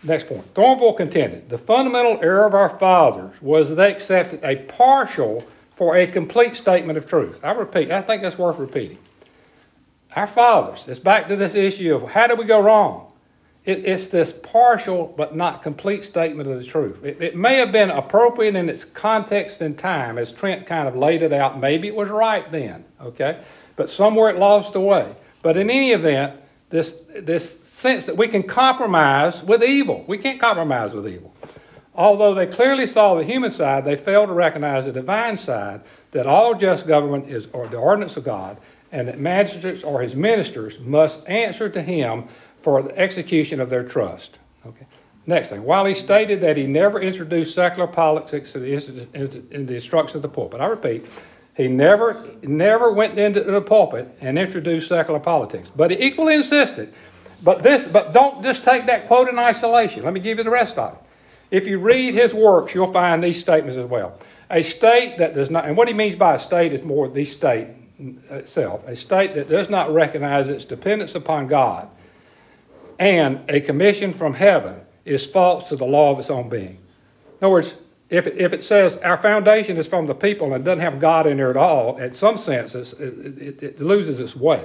Next 0.02 0.28
point. 0.28 0.54
Thornwell 0.54 0.98
contended 0.98 1.50
the 1.50 1.58
fundamental 1.58 2.20
error 2.22 2.46
of 2.46 2.54
our 2.54 2.78
fathers 2.78 3.34
was 3.42 3.70
that 3.70 3.76
they 3.76 3.92
accepted 3.92 4.44
a 4.44 4.58
partial 4.58 5.46
for 5.76 5.98
a 5.98 6.08
complete 6.08 6.56
statement 6.56 6.98
of 6.98 7.08
truth. 7.08 7.40
I 7.44 7.52
repeat, 7.54 7.92
I 7.92 8.02
think 8.02 8.22
that's 8.22 8.38
worth 8.38 8.58
repeating. 8.58 8.98
Our 10.16 10.28
fathers, 10.28 10.86
it's 10.88 11.00
back 11.00 11.28
to 11.30 11.36
this 11.36 11.56
issue 11.56 11.96
of 11.96 12.10
how 12.12 12.28
do 12.28 12.36
we 12.36 12.46
go 12.46 12.60
wrong? 12.60 13.08
It, 13.66 13.86
it's 13.86 14.08
this 14.08 14.32
partial 14.32 15.14
but 15.18 15.36
not 15.36 15.64
complete 15.64 16.04
statement 16.04 16.50
of 16.50 16.60
the 16.60 16.66
truth. 16.66 17.04
It, 17.04 17.22
it 17.22 17.36
may 17.36 17.58
have 17.58 17.72
been 17.72 17.90
appropriate 17.90 18.56
in 18.56 18.70
its 18.70 18.84
context 18.84 19.62
and 19.62 19.78
time, 19.78 20.18
as 20.18 20.32
Trent 20.32 20.66
kind 20.66 20.88
of 20.88 20.96
laid 20.96 21.22
it 21.22 21.34
out. 21.34 21.60
Maybe 21.60 21.88
it 21.88 21.96
was 21.96 22.10
right 22.10 22.50
then, 22.52 22.84
okay? 23.02 23.42
But 23.76 23.90
somewhere 23.90 24.30
it 24.30 24.38
lost 24.38 24.74
the 24.74 24.82
way. 24.82 25.16
But 25.42 25.58
in 25.58 25.70
any 25.70 25.92
event, 25.94 26.40
this, 26.70 26.94
this 27.20 27.58
sense 27.64 28.06
that 28.06 28.18
we 28.18 28.28
can 28.28 28.44
compromise 28.44 29.42
with 29.42 29.64
evil. 29.64 30.04
We 30.08 30.18
can't 30.18 30.40
compromise 30.40 30.94
with 30.94 31.08
evil. 31.08 31.33
Although 31.96 32.34
they 32.34 32.48
clearly 32.48 32.88
saw 32.88 33.16
the 33.16 33.24
human 33.24 33.52
side, 33.52 33.86
they 33.86 33.96
failed 33.96 34.30
to 34.30 34.34
recognize 34.34 34.86
the 34.86 34.92
divine 34.92 35.38
side 35.38 35.82
that 36.12 36.26
all 36.26 36.56
just 36.56 36.88
government 36.88 37.30
is 37.30 37.48
the 37.48 37.78
ordinance 37.78 38.18
of 38.18 38.24
God, 38.24 38.58
and 38.92 39.08
that 39.08 39.20
magistrates 39.20 39.84
or 39.84 40.02
his 40.02 40.16
ministers 40.16 40.80
must 40.80 41.28
answer 41.28 41.70
to 41.70 41.82
him 41.82 42.26
for 42.62 42.82
the 42.82 42.98
execution 42.98 43.60
of 43.60 43.70
their 43.70 43.84
trust. 43.84 44.38
Okay. 44.66 44.86
Next 45.26 45.50
thing, 45.50 45.64
while 45.64 45.86
he 45.86 45.96
stated 45.96 46.42
that 46.42 46.58
he 46.58 46.68
never 46.68 47.00
introduced 47.00 47.56
secular 47.56 47.88
politics 47.88 48.56
in 48.56 48.64
the, 48.64 49.44
in 49.52 49.66
the 49.66 49.76
instruction 49.76 50.18
of 50.18 50.22
the 50.22 50.30
pulpit, 50.30 50.60
I 50.60 50.66
repeat, 50.66 51.06
he 51.56 51.68
never, 51.68 52.26
never 52.42 52.92
went 52.92 53.18
into 53.18 53.42
the 53.42 53.62
pulpit 53.62 54.18
and 54.20 54.38
introduced 54.38 54.90
secular 54.90 55.20
politics. 55.20 55.72
But 55.74 55.92
he 55.92 56.02
equally 56.02 56.36
insisted. 56.36 56.94
But 57.42 57.62
this, 57.62 57.88
but 57.88 58.14
don't 58.14 58.44
just 58.44 58.64
take 58.64 58.88
that 58.88 59.08
quote 59.08 59.30
in 59.30 59.38
isolation. 59.38 60.04
Let 60.04 60.14
me 60.14 60.20
give 60.20 60.40
you 60.40 60.44
the 60.44 60.50
rest 60.50 60.78
of 60.78 60.94
it. 60.94 61.03
If 61.54 61.68
you 61.68 61.78
read 61.78 62.16
his 62.16 62.34
works, 62.34 62.74
you'll 62.74 62.92
find 62.92 63.24
these 63.24 63.40
statements 63.40 63.78
as 63.78 63.86
well. 63.86 64.20
A 64.50 64.64
state 64.64 65.20
that 65.20 65.36
does 65.36 65.52
not, 65.52 65.66
and 65.66 65.78
what 65.78 65.88
he 65.88 65.94
means 65.94 66.16
by 66.16 66.36
a 66.36 66.40
state 66.40 66.74
is 66.74 66.82
more 66.82 67.08
the 67.08 67.26
state 67.26 67.68
itself, 68.32 68.82
a 68.88 68.96
state 68.96 69.36
that 69.36 69.48
does 69.48 69.70
not 69.70 69.94
recognize 69.94 70.50
its 70.50 70.66
dependence 70.66 71.14
upon 71.14 71.48
God 71.48 71.88
and 72.98 73.40
a 73.50 73.62
commission 73.62 74.14
from 74.14 74.34
heaven 74.34 74.82
is 75.06 75.26
false 75.28 75.70
to 75.70 75.76
the 75.76 75.86
law 75.86 76.12
of 76.12 76.20
its 76.20 76.32
own 76.32 76.50
being. 76.50 76.80
In 77.40 77.46
other 77.46 77.50
words, 77.50 77.76
If, 78.10 78.28
if 78.28 78.54
it 78.54 78.64
says 78.64 78.98
our 78.98 79.18
foundation 79.18 79.78
is 79.78 79.88
from 79.88 80.08
the 80.08 80.16
people 80.16 80.54
and 80.54 80.66
doesn't 80.66 80.82
have 80.82 81.00
God 81.00 81.26
in 81.26 81.38
there 81.38 81.50
at 81.50 81.58
all, 81.58 81.98
in 81.98 82.14
some 82.14 82.38
sense, 82.38 82.76
it, 82.76 83.00
it, 83.00 83.64
it 83.64 83.82
loses 83.82 84.20
its 84.20 84.36
way. 84.36 84.64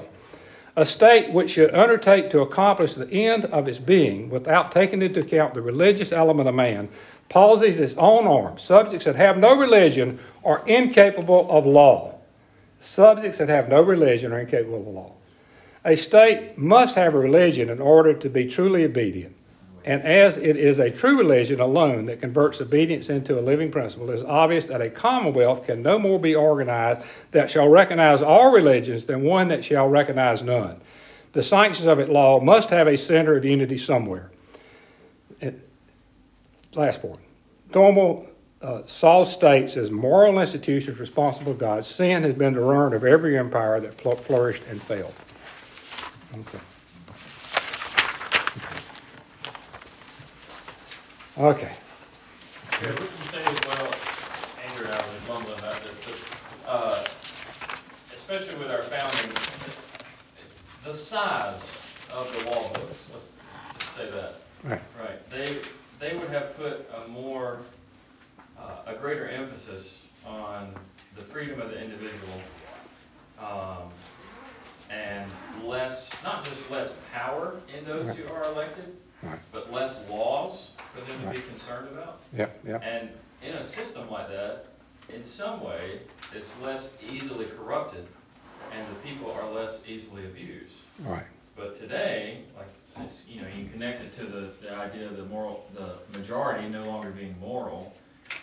A 0.79 0.87
state 0.87 1.33
which 1.33 1.51
should 1.51 1.75
undertake 1.75 2.31
to 2.31 2.41
accomplish 2.41 2.95
the 2.95 3.11
end 3.11 3.47
of 3.47 3.67
its 3.67 3.79
being 3.79 4.31
without 4.31 4.71
taking 4.71 5.03
into 5.03 5.19
account 5.19 5.55
the 5.55 5.61
religious 5.61 6.13
element 6.13 6.49
of 6.49 6.55
man 6.55 6.89
palsies 7.29 7.81
its 7.81 7.97
own 7.97 8.29
arms. 8.29 8.63
Subjects 8.63 9.05
that 9.05 9.17
have 9.17 9.39
no 9.39 9.59
religion 9.59 10.21
are 10.45 10.63
incapable 10.69 11.49
of 11.51 11.67
law. 11.67 12.15
Subjects 12.79 13.39
that 13.39 13.49
have 13.49 13.69
no 13.69 13.83
religion 13.83 14.33
are 14.33 14.39
incapable 14.39 14.79
of 14.79 14.95
law. 14.95 15.13
A 15.85 15.97
state 15.97 16.57
must 16.57 16.95
have 16.95 17.17
a 17.17 17.19
religion 17.19 17.71
in 17.71 17.81
order 17.81 18.15
to 18.15 18.29
be 18.31 18.47
truly 18.47 18.85
obedient. 18.85 19.35
And 19.85 20.03
as 20.03 20.37
it 20.37 20.57
is 20.57 20.79
a 20.79 20.91
true 20.91 21.19
religion 21.19 21.61
alone 21.61 22.07
that 22.07 22.21
converts 22.21 22.61
obedience 22.61 23.09
into 23.09 23.39
a 23.39 23.43
living 23.43 23.71
principle, 23.71 24.11
it 24.11 24.15
is 24.15 24.23
obvious 24.23 24.67
that 24.67 24.81
a 24.81 24.91
commonwealth 24.91 25.65
can 25.67 25.83
no 25.83 25.99
more 25.99 26.19
be 26.19 26.35
organized 26.35 27.03
that 27.31 27.51
shall 27.51 27.69
recognize 27.69 28.21
all 28.21 28.53
religions 28.53 29.05
than 29.05 29.23
one 29.23 29.49
that 29.49 29.65
shall 29.65 29.89
recognize 29.89 30.43
none. 30.43 30.81
The 31.33 31.43
sanctions 31.43 31.87
of 31.87 31.99
its 31.99 32.11
law 32.11 32.41
must 32.41 32.71
have 32.71 32.89
a 32.89 32.97
center 32.97 33.37
of 33.37 33.45
unity 33.45 33.79
somewhere. 33.79 34.31
Last 36.75 37.01
point. 37.01 37.21
Thornwell 37.71 38.27
uh, 38.61 38.83
Saul 38.87 39.25
states 39.25 39.77
as 39.77 39.91
moral 39.91 40.41
institutions 40.41 40.99
responsible 40.99 41.55
to 41.55 41.59
God, 41.61 41.85
sin 41.85 42.23
has 42.25 42.35
been 42.35 42.55
the 42.55 42.61
ruin 42.61 42.93
of 42.93 43.05
every 43.05 43.39
empire 43.39 43.81
that 43.81 44.01
fl- 44.01 44.13
flourished 44.13 44.63
and 44.69 44.83
failed. 44.83 45.15
Okay. 46.35 46.59
Okay. 51.39 51.71
Yeah, 52.83 52.89
what 52.89 53.01
you 53.01 53.25
say 53.31 53.39
as 53.45 53.61
well, 53.69 53.95
Andrew 54.65 54.87
and 54.87 54.93
I 54.93 54.99
was 54.99 55.29
mumbling 55.29 55.57
about 55.61 55.81
this, 55.85 56.01
but, 56.05 56.69
uh, 56.69 57.05
especially 58.13 58.57
with 58.57 58.73
our 58.73 58.83
founding, 58.83 59.31
the 60.85 60.93
size 60.93 61.95
of 62.13 62.33
the 62.33 62.51
law 62.51 62.69
books, 62.73 63.09
let's 63.13 63.29
just 63.79 63.97
say 63.97 64.11
that. 64.11 64.35
Right. 64.65 64.83
Right, 64.99 65.31
they, 65.31 65.59
they 66.01 66.17
would 66.17 66.29
have 66.31 66.57
put 66.57 66.91
a 67.05 67.07
more, 67.07 67.59
uh, 68.59 68.79
a 68.87 68.95
greater 68.95 69.29
emphasis 69.29 69.97
on 70.27 70.75
the 71.15 71.23
freedom 71.23 71.61
of 71.61 71.71
the 71.71 71.81
individual, 71.81 72.43
um, 73.39 73.91
and 74.91 75.31
less, 75.63 76.11
not 76.25 76.45
just 76.45 76.69
less 76.69 76.93
power 77.13 77.55
in 77.73 77.85
those 77.85 78.17
who 78.17 78.27
are 78.33 78.43
elected, 78.47 78.97
Right. 79.23 79.39
but 79.53 79.73
less 79.73 80.01
laws 80.09 80.71
for 80.93 81.01
them 81.01 81.23
to 81.23 81.41
be 81.41 81.47
concerned 81.47 81.89
about. 81.89 82.21
Yep, 82.37 82.61
yep. 82.67 82.83
And 82.85 83.11
in 83.43 83.55
a 83.55 83.63
system 83.63 84.11
like 84.11 84.29
that, 84.29 84.67
in 85.13 85.23
some 85.23 85.63
way, 85.63 86.01
it's 86.35 86.53
less 86.63 86.91
easily 87.11 87.47
corrupted, 87.47 88.07
and 88.73 88.87
the 88.89 88.99
people 89.09 89.31
are 89.33 89.51
less 89.51 89.81
easily 89.87 90.25
abused. 90.25 90.77
Right. 91.01 91.25
But 91.57 91.75
today, 91.75 92.43
like, 92.57 92.69
it's, 93.05 93.25
you 93.29 93.41
know, 93.41 93.49
you 93.57 93.67
connect 93.67 94.01
it 94.01 94.13
to 94.13 94.25
the, 94.25 94.51
the 94.61 94.75
idea 94.75 95.07
of 95.07 95.17
the 95.17 95.25
moral, 95.25 95.67
the 95.75 95.95
majority 96.19 96.69
no 96.69 96.85
longer 96.87 97.11
being 97.11 97.37
moral. 97.41 97.95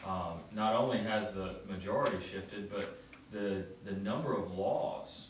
Um, 0.06 0.40
not 0.54 0.76
only 0.76 0.98
has 0.98 1.34
the 1.34 1.56
majority 1.70 2.18
shifted, 2.20 2.72
but 2.72 3.00
the, 3.32 3.64
the 3.86 3.92
number 3.92 4.34
of 4.34 4.52
laws 4.58 5.28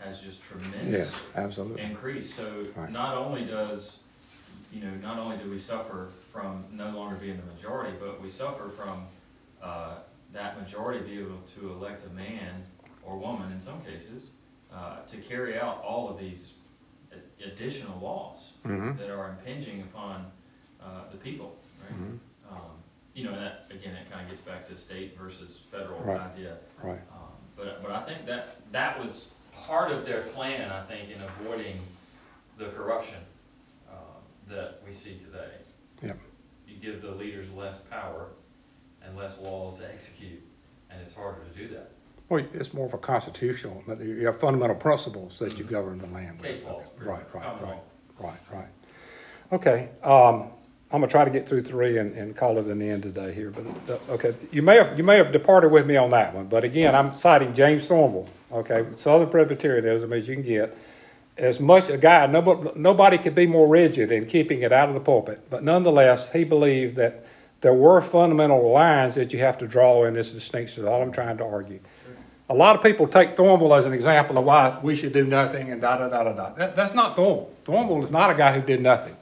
has 0.00 0.20
just 0.20 0.42
tremendous 0.42 1.10
absolutely. 1.34 1.82
increased. 1.82 2.36
So 2.36 2.66
Right. 2.76 2.90
not 2.90 3.16
only 3.16 3.44
does, 3.44 4.00
you 4.72 4.82
know, 4.82 4.94
not 5.02 5.18
only 5.18 5.36
do 5.38 5.50
we 5.50 5.58
suffer 5.58 6.08
from 6.38 6.64
no 6.70 6.90
longer 6.90 7.16
being 7.16 7.36
the 7.36 7.52
majority, 7.52 7.96
but 8.00 8.20
we 8.22 8.28
suffer 8.30 8.68
from, 8.68 9.06
uh, 9.62 9.96
that 10.32 10.60
majority 10.60 11.00
being 11.04 11.20
able 11.20 11.40
to 11.56 11.72
elect 11.72 12.06
a 12.06 12.10
man 12.10 12.62
or 13.02 13.16
woman 13.16 13.50
in 13.52 13.60
some 13.60 13.80
cases, 13.82 14.30
uh, 14.72 15.02
to 15.06 15.16
carry 15.16 15.58
out 15.58 15.82
all 15.82 16.08
of 16.08 16.18
these 16.18 16.52
additional 17.44 17.98
laws 18.00 18.52
hmm 18.64 18.92
that 18.98 19.10
are 19.10 19.30
impinging 19.30 19.80
upon, 19.82 20.30
uh, 20.82 21.10
the 21.10 21.16
people, 21.16 21.56
right? 21.82 21.98
Mhm. 21.98 22.18
Um, 22.50 22.70
you 23.14 23.24
know, 23.24 23.32
that, 23.34 23.66
again, 23.70 23.94
that 23.94 24.10
kind 24.10 24.22
of 24.24 24.28
gets 24.30 24.42
back 24.42 24.68
to 24.68 24.76
state 24.76 25.16
versus 25.18 25.60
federal 25.70 25.98
Right. 26.00 26.20
idea. 26.20 26.58
Right. 26.82 27.00
Um, 27.12 27.32
But, 27.56 27.82
but 27.82 27.90
I 27.90 28.04
think 28.04 28.24
that, 28.26 28.70
that 28.70 29.00
was 29.02 29.30
part 29.52 29.90
of 29.90 30.06
their 30.06 30.22
plan, 30.22 30.70
I 30.70 30.84
think, 30.84 31.10
in 31.10 31.20
avoiding 31.20 31.80
the 32.56 32.66
corruption 32.68 33.18
um, 33.90 34.22
that 34.46 34.80
we 34.86 34.92
see 34.92 35.18
today. 35.18 35.50
Yep. 36.02 36.18
You 36.80 36.92
give 36.92 37.02
the 37.02 37.10
leaders 37.10 37.50
less 37.56 37.78
power 37.90 38.28
and 39.04 39.16
less 39.16 39.38
laws 39.38 39.78
to 39.78 39.92
execute, 39.92 40.40
and 40.90 41.00
it's 41.00 41.14
harder 41.14 41.40
to 41.42 41.58
do 41.58 41.74
that. 41.74 41.90
Well, 42.28 42.44
it's 42.52 42.74
more 42.74 42.86
of 42.86 42.94
a 42.94 42.98
constitutional, 42.98 43.82
but 43.86 44.00
you 44.00 44.26
have 44.26 44.38
fundamental 44.38 44.76
principles 44.76 45.38
that 45.38 45.56
you 45.56 45.64
govern 45.64 45.98
the 45.98 46.06
land 46.08 46.38
with. 46.40 46.50
Case 46.50 46.64
laws, 46.64 46.84
Right, 46.98 47.24
right, 47.34 47.62
right, 47.62 47.78
right, 48.18 48.38
right. 48.52 48.68
Okay, 49.50 49.88
um, 50.04 50.50
I'm 50.92 51.00
gonna 51.00 51.08
try 51.08 51.24
to 51.24 51.30
get 51.30 51.48
through 51.48 51.62
three 51.62 51.98
and, 51.98 52.14
and 52.16 52.36
call 52.36 52.58
it 52.58 52.66
an 52.66 52.82
end 52.82 53.02
today 53.02 53.32
here, 53.32 53.50
but, 53.50 53.64
uh, 53.94 54.12
okay, 54.12 54.34
you 54.52 54.62
may 54.62 54.76
have, 54.76 54.96
you 54.96 55.04
may 55.04 55.16
have 55.16 55.32
departed 55.32 55.72
with 55.72 55.86
me 55.86 55.96
on 55.96 56.10
that 56.10 56.34
one, 56.34 56.46
but 56.46 56.64
again, 56.64 56.94
I'm 56.94 57.16
citing 57.16 57.54
James 57.54 57.88
Thornwell, 57.88 58.28
okay, 58.52 58.86
Southern 58.98 59.30
Presbyterianism 59.30 60.12
as 60.12 60.28
you 60.28 60.34
can 60.34 60.44
get. 60.44 60.76
As 61.38 61.60
much, 61.60 61.88
a 61.88 61.96
guy, 61.96 62.26
nobody, 62.26 62.70
nobody 62.74 63.16
could 63.16 63.34
be 63.34 63.46
more 63.46 63.68
rigid 63.68 64.10
in 64.10 64.26
keeping 64.26 64.62
it 64.62 64.72
out 64.72 64.88
of 64.88 64.94
the 64.94 65.00
pulpit, 65.00 65.48
but 65.48 65.62
nonetheless, 65.62 66.32
he 66.32 66.42
believed 66.42 66.96
that 66.96 67.24
there 67.60 67.74
were 67.74 68.02
fundamental 68.02 68.70
lines 68.70 69.14
that 69.14 69.32
you 69.32 69.38
have 69.38 69.58
to 69.58 69.66
draw 69.66 70.04
in 70.04 70.14
this 70.14 70.30
distinction, 70.30 70.82
is 70.82 70.88
all 70.88 71.00
I'm 71.00 71.12
trying 71.12 71.38
to 71.38 71.44
argue. 71.44 71.80
A 72.50 72.54
lot 72.54 72.74
of 72.76 72.82
people 72.82 73.06
take 73.06 73.36
Thornwell 73.36 73.78
as 73.78 73.84
an 73.84 73.92
example 73.92 74.38
of 74.38 74.44
why 74.44 74.78
we 74.82 74.96
should 74.96 75.12
do 75.12 75.24
nothing 75.24 75.70
and 75.70 75.80
da 75.80 75.98
da 75.98 76.08
da 76.08 76.24
da 76.24 76.32
da. 76.32 76.50
That, 76.54 76.74
that's 76.74 76.94
not 76.94 77.14
Thornwell. 77.14 77.48
Thornwell 77.64 78.04
is 78.04 78.10
not 78.10 78.30
a 78.30 78.34
guy 78.34 78.52
who 78.52 78.62
did 78.62 78.80
nothing. 78.80 79.14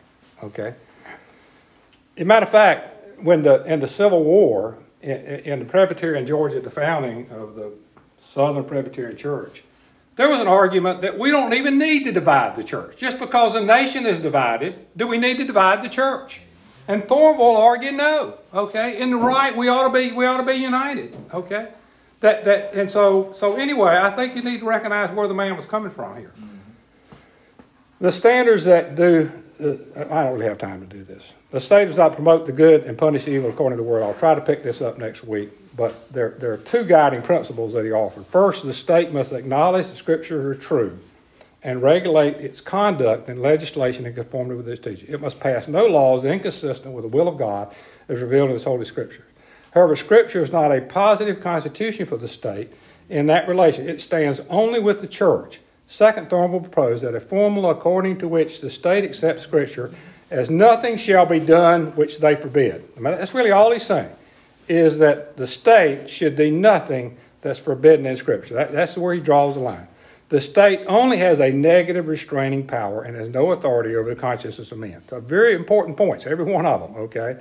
Okay. 0.42 0.74
As 2.16 2.22
a 2.22 2.24
matter 2.24 2.46
of 2.46 2.52
fact, 2.52 3.20
when 3.20 3.42
the 3.42 3.64
in 3.64 3.80
the 3.80 3.88
Civil 3.88 4.22
War 4.22 4.78
in, 5.02 5.10
in 5.10 5.58
the 5.58 5.64
Presbyterian 5.64 6.26
Georgia 6.26 6.60
the 6.60 6.70
founding 6.70 7.28
of 7.30 7.54
the 7.54 7.72
Southern 8.20 8.64
Presbyterian 8.64 9.16
Church, 9.16 9.64
there 10.16 10.30
was 10.30 10.40
an 10.40 10.48
argument 10.48 11.02
that 11.02 11.18
we 11.18 11.30
don't 11.30 11.52
even 11.52 11.78
need 11.78 12.04
to 12.04 12.12
divide 12.12 12.56
the 12.56 12.64
church. 12.64 12.96
Just 12.96 13.18
because 13.18 13.54
a 13.54 13.60
nation 13.62 14.06
is 14.06 14.18
divided, 14.18 14.86
do 14.96 15.06
we 15.06 15.18
need 15.18 15.36
to 15.36 15.44
divide 15.44 15.84
the 15.84 15.90
church? 15.90 16.40
And 16.88 17.02
Thornwell 17.02 17.56
argued 17.56 17.94
no. 17.94 18.38
Okay, 18.54 18.98
in 18.98 19.10
the 19.10 19.16
right, 19.16 19.54
we 19.54 19.68
ought 19.68 19.88
to 19.88 19.92
be 19.92 20.12
we 20.12 20.24
ought 20.24 20.38
to 20.38 20.42
be 20.42 20.54
united. 20.54 21.16
Okay, 21.34 21.68
that 22.20 22.44
that 22.44 22.74
and 22.74 22.90
so 22.90 23.34
so 23.38 23.56
anyway, 23.56 23.96
I 23.96 24.10
think 24.10 24.36
you 24.36 24.42
need 24.42 24.60
to 24.60 24.66
recognize 24.66 25.14
where 25.14 25.28
the 25.28 25.34
man 25.34 25.56
was 25.56 25.66
coming 25.66 25.90
from 25.90 26.16
here. 26.16 26.32
The 28.00 28.12
standards 28.12 28.64
that 28.64 28.94
do, 28.94 29.30
uh, 29.60 30.04
I 30.10 30.24
don't 30.24 30.34
really 30.34 30.46
have 30.46 30.58
time 30.58 30.80
to 30.80 30.86
do 30.86 31.02
this. 31.02 31.22
The 31.50 31.60
state 31.60 31.86
does 31.86 31.96
not 31.96 32.14
promote 32.14 32.46
the 32.46 32.52
good 32.52 32.84
and 32.84 32.98
punish 32.98 33.28
evil 33.28 33.50
according 33.50 33.78
to 33.78 33.82
the 33.82 33.88
word. 33.88 34.02
I'll 34.02 34.14
try 34.14 34.34
to 34.34 34.40
pick 34.40 34.62
this 34.62 34.80
up 34.80 34.98
next 34.98 35.24
week, 35.24 35.50
but 35.76 36.12
there, 36.12 36.36
there 36.38 36.52
are 36.52 36.58
two 36.58 36.84
guiding 36.84 37.22
principles 37.22 37.72
that 37.74 37.84
he 37.84 37.92
offered. 37.92 38.26
First, 38.26 38.64
the 38.64 38.72
state 38.72 39.12
must 39.12 39.32
acknowledge 39.32 39.86
the 39.86 39.94
scriptures 39.94 40.44
are 40.44 40.60
true 40.60 40.98
and 41.62 41.82
regulate 41.82 42.36
its 42.36 42.60
conduct 42.60 43.28
and 43.28 43.40
legislation 43.40 44.06
in 44.06 44.14
conformity 44.14 44.56
with 44.56 44.68
its 44.68 44.82
teaching. 44.82 45.12
It 45.12 45.20
must 45.20 45.40
pass 45.40 45.68
no 45.68 45.86
laws 45.86 46.24
inconsistent 46.24 46.94
with 46.94 47.02
the 47.02 47.08
will 47.08 47.28
of 47.28 47.38
God 47.38 47.74
as 48.08 48.20
revealed 48.20 48.50
in 48.50 48.56
its 48.56 48.64
holy 48.64 48.84
scriptures. 48.84 49.24
However, 49.72 49.94
scripture 49.96 50.42
is 50.42 50.52
not 50.52 50.72
a 50.72 50.80
positive 50.80 51.40
constitution 51.40 52.06
for 52.06 52.16
the 52.16 52.28
state 52.28 52.72
in 53.08 53.26
that 53.26 53.48
relation. 53.48 53.88
It 53.88 54.00
stands 54.00 54.40
only 54.48 54.80
with 54.80 55.00
the 55.00 55.06
church. 55.06 55.60
Second, 55.86 56.28
Thornwell 56.28 56.60
proposed 56.60 57.04
that 57.04 57.14
a 57.14 57.20
formula 57.20 57.70
according 57.70 58.18
to 58.18 58.28
which 58.28 58.60
the 58.60 58.70
state 58.70 59.04
accepts 59.04 59.42
scripture 59.42 59.92
as 60.30 60.50
nothing 60.50 60.96
shall 60.96 61.26
be 61.26 61.38
done 61.38 61.94
which 61.96 62.18
they 62.18 62.34
forbid. 62.34 62.88
I 62.96 63.00
mean, 63.00 63.16
that's 63.16 63.34
really 63.34 63.52
all 63.52 63.70
he's 63.70 63.86
saying, 63.86 64.10
is 64.68 64.98
that 64.98 65.36
the 65.36 65.46
state 65.46 66.10
should 66.10 66.36
do 66.36 66.50
nothing 66.50 67.16
that's 67.42 67.58
forbidden 67.58 68.06
in 68.06 68.16
scripture. 68.16 68.54
That, 68.54 68.72
that's 68.72 68.96
where 68.96 69.14
he 69.14 69.20
draws 69.20 69.54
the 69.54 69.60
line. 69.60 69.86
The 70.28 70.40
state 70.40 70.80
only 70.88 71.18
has 71.18 71.38
a 71.38 71.52
negative 71.52 72.08
restraining 72.08 72.66
power 72.66 73.02
and 73.02 73.16
has 73.16 73.28
no 73.28 73.52
authority 73.52 73.94
over 73.94 74.08
the 74.12 74.20
consciences 74.20 74.72
of 74.72 74.78
men. 74.78 75.02
So 75.08 75.20
very 75.20 75.54
important 75.54 75.96
points, 75.96 76.26
every 76.26 76.44
one 76.44 76.66
of 76.66 76.80
them, 76.80 76.96
okay? 77.02 77.40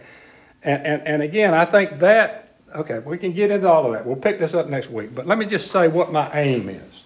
And, 0.62 0.86
and, 0.86 1.08
and 1.08 1.22
again, 1.24 1.56
I 1.56 1.66
think 1.66 2.00
that, 2.00 2.58
okay, 2.76 3.00
we 3.00 3.18
can 3.18 3.34
get 3.34 3.50
into 3.50 3.68
all 3.68 3.88
of 3.88 3.94
that. 3.94 4.06
We'll 4.06 4.16
pick 4.16 4.38
this 4.38 4.54
up 4.54 4.70
next 4.70 4.92
week. 4.92 5.16
But 5.16 5.26
let 5.26 5.40
me 5.40 5.48
just 5.48 5.72
say 5.72 5.88
what 5.88 6.12
my 6.12 6.32
aim 6.40 6.70
is. 6.70 7.04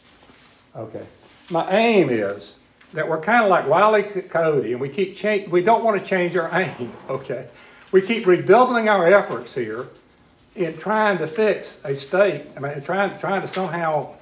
Okay. 0.75 1.05
My 1.49 1.69
aim 1.71 2.09
is 2.09 2.55
that 2.93 3.07
we're 3.07 3.21
kind 3.21 3.43
of 3.43 3.49
like 3.49 3.67
Wiley 3.67 4.03
Cody 4.03 4.71
and 4.71 4.81
we 4.81 4.89
keep 4.89 5.15
change, 5.15 5.49
we 5.49 5.61
don't 5.61 5.83
want 5.83 6.01
to 6.01 6.07
change 6.07 6.35
our 6.35 6.49
aim, 6.53 6.91
okay? 7.09 7.47
We 7.91 8.01
keep 8.01 8.25
redoubling 8.25 8.89
our 8.89 9.07
efforts 9.07 9.53
here 9.53 9.87
in 10.55 10.77
trying 10.77 11.17
to 11.19 11.27
fix 11.27 11.79
a 11.83 11.95
state, 11.95 12.45
I 12.57 12.59
mean, 12.59 12.81
trying, 12.81 13.17
trying 13.19 13.41
to 13.41 13.47
somehow 13.47 14.17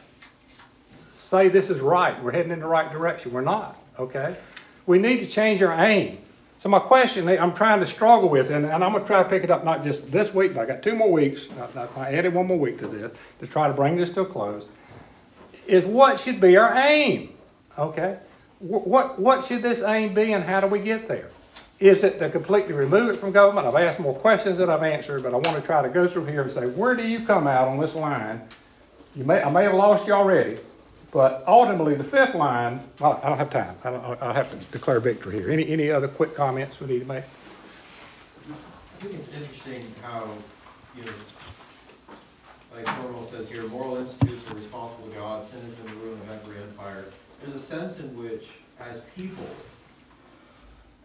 say 1.13 1.49
this 1.49 1.69
is 1.69 1.81
right, 1.81 2.21
we're 2.23 2.31
heading 2.31 2.51
in 2.51 2.59
the 2.59 2.67
right 2.67 2.91
direction. 2.91 3.33
We're 3.33 3.41
not, 3.41 3.77
okay? 3.99 4.37
We 4.85 4.97
need 4.97 5.19
to 5.19 5.27
change 5.27 5.61
our 5.61 5.73
aim. 5.73 6.19
So 6.59 6.69
my 6.69 6.79
question, 6.79 7.27
I'm 7.27 7.53
trying 7.53 7.81
to 7.81 7.85
struggle 7.85 8.29
with, 8.29 8.49
and, 8.49 8.65
and 8.65 8.83
I'm 8.83 8.93
gonna 8.93 9.05
try 9.05 9.21
to 9.21 9.29
pick 9.29 9.43
it 9.43 9.51
up 9.51 9.63
not 9.63 9.83
just 9.83 10.11
this 10.11 10.33
week, 10.33 10.53
but 10.53 10.61
I 10.61 10.65
got 10.65 10.81
two 10.81 10.95
more 10.95 11.11
weeks. 11.11 11.45
I, 11.75 11.87
I 11.95 12.13
added 12.13 12.33
one 12.33 12.47
more 12.47 12.57
week 12.57 12.79
to 12.79 12.87
this 12.87 13.11
to 13.39 13.47
try 13.47 13.67
to 13.67 13.73
bring 13.73 13.97
this 13.97 14.13
to 14.13 14.21
a 14.21 14.25
close. 14.25 14.67
Is 15.67 15.85
what 15.85 16.19
should 16.19 16.41
be 16.41 16.57
our 16.57 16.73
aim? 16.75 17.29
Okay, 17.77 18.17
what 18.59 19.19
what 19.19 19.45
should 19.45 19.63
this 19.63 19.81
aim 19.81 20.13
be, 20.13 20.33
and 20.33 20.43
how 20.43 20.61
do 20.61 20.67
we 20.67 20.79
get 20.79 21.07
there? 21.07 21.29
Is 21.79 22.03
it 22.03 22.17
to 22.19 22.29
completely 22.29 22.73
remove 22.73 23.09
it 23.13 23.19
from 23.19 23.31
government? 23.31 23.67
I've 23.67 23.75
asked 23.75 23.99
more 23.99 24.15
questions 24.15 24.57
that 24.57 24.69
I've 24.69 24.81
answered, 24.81 25.21
but 25.21 25.33
I 25.33 25.37
want 25.37 25.55
to 25.55 25.61
try 25.61 25.83
to 25.83 25.89
go 25.89 26.07
through 26.07 26.25
here 26.25 26.41
and 26.41 26.51
say, 26.51 26.65
where 26.65 26.95
do 26.95 27.07
you 27.07 27.23
come 27.23 27.45
out 27.45 27.67
on 27.67 27.79
this 27.79 27.93
line? 27.93 28.41
You 29.15 29.23
may 29.23 29.41
I 29.43 29.49
may 29.51 29.63
have 29.63 29.75
lost 29.75 30.07
you 30.07 30.13
already, 30.13 30.57
but 31.11 31.43
ultimately, 31.47 31.95
the 31.95 32.03
fifth 32.03 32.35
line, 32.35 32.79
well, 32.99 33.19
I 33.23 33.29
don't 33.29 33.37
have 33.37 33.49
time. 33.49 33.75
I 33.83 33.91
don't, 33.91 34.21
I'll 34.21 34.33
have 34.33 34.49
to 34.49 34.55
declare 34.71 34.99
victory 34.99 35.35
here. 35.35 35.49
Any, 35.49 35.67
any 35.69 35.89
other 35.91 36.07
quick 36.07 36.35
comments 36.35 36.79
we 36.79 36.87
need 36.87 36.99
to 36.99 37.05
make? 37.05 37.23
I 38.49 38.99
think 38.99 39.13
it's 39.13 39.33
interesting 39.33 39.85
how, 40.01 40.27
you 40.95 41.03
know, 41.03 41.11
like 42.75 42.85
Thornwell 42.85 43.29
says 43.29 43.49
here, 43.49 43.67
moral 43.67 43.97
institutes 43.97 44.49
are 44.51 44.55
responsible 44.55 45.07
to 45.07 45.15
God, 45.15 45.43
has 45.43 45.51
been 45.51 45.85
the 45.85 45.93
ruin 45.93 46.19
of 46.19 46.31
every 46.31 46.57
empire. 46.57 47.05
There's 47.41 47.53
a 47.55 47.59
sense 47.59 47.99
in 47.99 48.15
which, 48.17 48.47
as 48.79 49.01
people, 49.15 49.45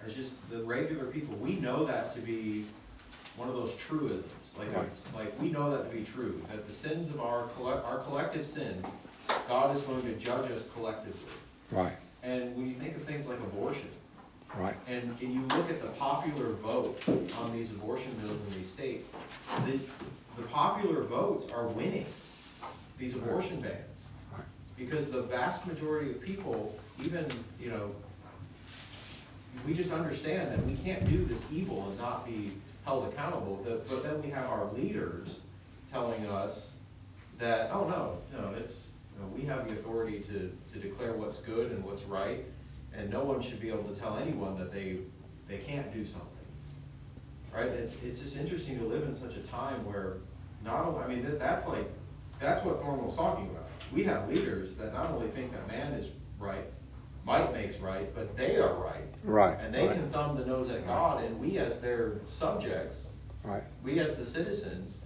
as 0.04 0.14
just 0.14 0.32
the 0.50 0.62
regular 0.62 1.04
people, 1.06 1.34
we 1.36 1.56
know 1.56 1.84
that 1.84 2.14
to 2.14 2.20
be 2.20 2.64
one 3.36 3.48
of 3.48 3.54
those 3.54 3.74
truisms. 3.76 4.24
Like, 4.58 4.74
Right. 4.76 4.88
like, 5.14 5.40
we 5.40 5.48
know 5.50 5.70
that 5.70 5.90
to 5.90 5.96
be 5.96 6.04
true, 6.04 6.42
that 6.50 6.66
the 6.66 6.72
sins 6.72 7.08
of 7.08 7.20
our 7.20 7.48
our 7.64 7.98
collective 8.00 8.46
sin, 8.46 8.84
God 9.48 9.74
is 9.74 9.82
going 9.82 10.02
to 10.02 10.12
judge 10.14 10.50
us 10.50 10.66
collectively. 10.74 11.20
Right, 11.70 11.92
And 12.22 12.54
when 12.54 12.66
you 12.66 12.74
think 12.74 12.96
of 12.96 13.04
things 13.04 13.26
like 13.28 13.38
abortion, 13.38 13.88
right, 14.54 14.76
and, 14.86 15.16
and 15.22 15.32
you 15.34 15.40
look 15.56 15.70
at 15.70 15.80
the 15.80 15.88
popular 15.88 16.50
vote 16.52 17.02
on 17.40 17.52
these 17.52 17.70
abortion 17.70 18.12
bills 18.22 18.38
in 18.48 18.54
these 18.54 18.68
states, 18.68 19.06
the, 19.64 19.78
the 20.36 20.46
popular 20.48 21.02
votes 21.04 21.50
are 21.50 21.68
winning 21.68 22.04
these 22.98 23.14
abortion 23.14 23.58
bans. 23.60 23.91
Because 24.84 25.10
the 25.10 25.22
vast 25.22 25.64
majority 25.64 26.10
of 26.10 26.20
people, 26.20 26.74
even, 27.04 27.24
you 27.60 27.70
know, 27.70 27.92
we 29.64 29.74
just 29.74 29.92
understand 29.92 30.50
that 30.50 30.66
we 30.66 30.74
can't 30.74 31.08
do 31.08 31.24
this 31.24 31.40
evil 31.52 31.88
and 31.88 31.98
not 31.98 32.26
be 32.26 32.52
held 32.84 33.12
accountable, 33.12 33.64
but 33.64 34.02
then 34.02 34.20
we 34.20 34.28
have 34.30 34.46
our 34.46 34.68
leaders 34.72 35.36
telling 35.90 36.26
us 36.26 36.70
that, 37.38 37.70
oh, 37.72 37.86
no, 37.86 38.18
no, 38.36 38.54
it's, 38.58 38.82
you 39.14 39.22
know, 39.22 39.28
we 39.28 39.42
have 39.42 39.68
the 39.68 39.74
authority 39.74 40.18
to, 40.20 40.52
to 40.72 40.78
declare 40.80 41.12
what's 41.12 41.38
good 41.38 41.70
and 41.70 41.84
what's 41.84 42.02
right, 42.02 42.44
and 42.92 43.08
no 43.08 43.22
one 43.22 43.40
should 43.40 43.60
be 43.60 43.68
able 43.68 43.84
to 43.84 43.98
tell 43.98 44.16
anyone 44.16 44.58
that 44.58 44.72
they, 44.72 44.98
they 45.48 45.58
can't 45.58 45.92
do 45.92 46.04
something. 46.04 46.28
Right, 47.54 47.66
it's, 47.66 47.94
it's 48.02 48.20
just 48.20 48.36
interesting 48.36 48.78
to 48.80 48.84
live 48.86 49.04
in 49.04 49.14
such 49.14 49.36
a 49.36 49.40
time 49.42 49.84
where 49.86 50.16
not 50.64 50.86
only, 50.86 51.04
I 51.04 51.06
mean, 51.06 51.22
that, 51.24 51.38
that's 51.38 51.68
like, 51.68 51.88
that's 52.40 52.64
what 52.64 52.80
Thorne 52.80 53.04
was 53.04 53.14
talking 53.14 53.48
about. 53.50 53.61
We 53.92 54.04
have 54.04 54.28
leaders 54.28 54.74
that 54.76 54.92
not 54.92 55.10
only 55.10 55.28
think 55.28 55.52
that 55.52 55.66
man 55.68 55.92
is 55.92 56.08
right, 56.38 56.64
might 57.24 57.52
makes 57.52 57.76
right, 57.78 58.12
but 58.14 58.36
they 58.36 58.56
are 58.56 58.74
right. 58.74 59.04
right. 59.22 59.58
And 59.60 59.74
they 59.74 59.86
right, 59.86 59.96
can 59.96 60.08
thumb 60.10 60.36
the 60.36 60.44
nose 60.44 60.70
at 60.70 60.86
God, 60.86 61.22
and 61.22 61.38
we 61.38 61.58
as 61.58 61.80
their 61.80 62.14
subjects, 62.26 63.02
Right, 63.44 63.62
we 63.82 63.98
as 63.98 64.16
the 64.16 64.24
citizens, 64.24 64.96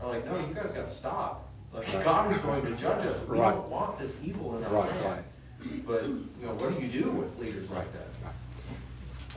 are 0.00 0.08
like, 0.08 0.24
no, 0.26 0.38
you 0.38 0.52
guys 0.54 0.72
gotta 0.72 0.90
stop. 0.90 1.48
Like, 1.72 1.92
Right. 1.92 2.04
God 2.04 2.32
is 2.32 2.38
going 2.38 2.64
to 2.64 2.74
judge 2.76 3.06
us, 3.06 3.18
we 3.28 3.38
Right. 3.38 3.52
don't 3.52 3.68
want 3.68 3.98
this 3.98 4.14
evil 4.22 4.56
in 4.56 4.64
our 4.64 4.70
right, 4.72 4.90
land. 4.90 5.04
right. 5.04 5.86
But, 5.86 6.04
you 6.04 6.26
know, 6.42 6.54
what 6.54 6.74
do 6.78 6.84
you 6.84 7.02
do 7.02 7.10
with 7.10 7.38
leaders 7.38 7.70
like 7.70 7.86
that? 7.92 8.32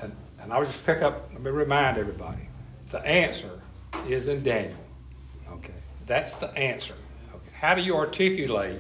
And, 0.04 0.16
and 0.41 0.54
I 0.54 0.60
would 0.60 0.68
just 0.68 0.86
pick 0.86 1.02
up, 1.02 1.30
let 1.34 1.41
me 1.41 1.52
remind 1.52 1.97
everybody, 1.97 2.47
the 2.91 3.00
answer 3.06 3.62
is 4.08 4.28
in 4.28 4.43
Daniel. 4.43 4.78
Okay, 5.52 5.74
that's 6.06 6.36
the 6.36 6.50
answer. 6.56 6.95
How 7.60 7.76
do 7.76 7.82
you 7.82 7.97
articulate 7.97 8.80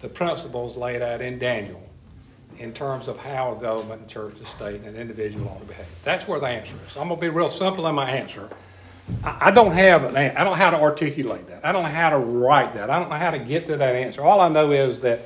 the 0.00 0.08
principles 0.08 0.76
laid 0.76 1.02
out 1.02 1.20
in 1.20 1.40
Daniel 1.40 1.82
in 2.58 2.72
terms 2.72 3.08
of 3.08 3.18
how 3.18 3.56
a 3.56 3.60
government, 3.60 4.02
and 4.02 4.08
church, 4.08 4.34
and 4.38 4.46
state, 4.46 4.76
and 4.76 4.86
an 4.86 4.96
individual 4.96 5.48
ought 5.48 5.58
to 5.58 5.66
behave? 5.66 5.86
That's 6.04 6.28
where 6.28 6.38
the 6.38 6.46
answer 6.46 6.76
is. 6.86 6.96
I'm 6.96 7.08
gonna 7.08 7.20
be 7.20 7.30
real 7.30 7.50
simple 7.50 7.84
in 7.88 7.96
my 7.96 8.08
answer. 8.08 8.48
I, 9.24 9.50
don't 9.50 9.72
have 9.72 10.04
an- 10.04 10.16
I 10.16 10.44
don't 10.44 10.44
know 10.44 10.54
how 10.54 10.70
to 10.70 10.80
articulate 10.80 11.48
that. 11.48 11.64
I 11.64 11.72
don't 11.72 11.82
know 11.82 11.88
how 11.88 12.10
to 12.10 12.18
write 12.18 12.74
that. 12.74 12.90
I 12.90 13.00
don't 13.00 13.08
know 13.08 13.16
how 13.16 13.32
to 13.32 13.40
get 13.40 13.66
to 13.66 13.76
that 13.76 13.96
answer. 13.96 14.22
All 14.22 14.40
I 14.40 14.48
know 14.48 14.70
is 14.70 15.00
that, 15.00 15.22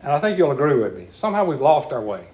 and 0.00 0.12
I 0.12 0.20
think 0.20 0.38
you'll 0.38 0.52
agree 0.52 0.78
with 0.78 0.96
me, 0.96 1.08
somehow 1.12 1.44
we've 1.44 1.60
lost 1.60 1.92
our 1.92 2.00
way. 2.00 2.24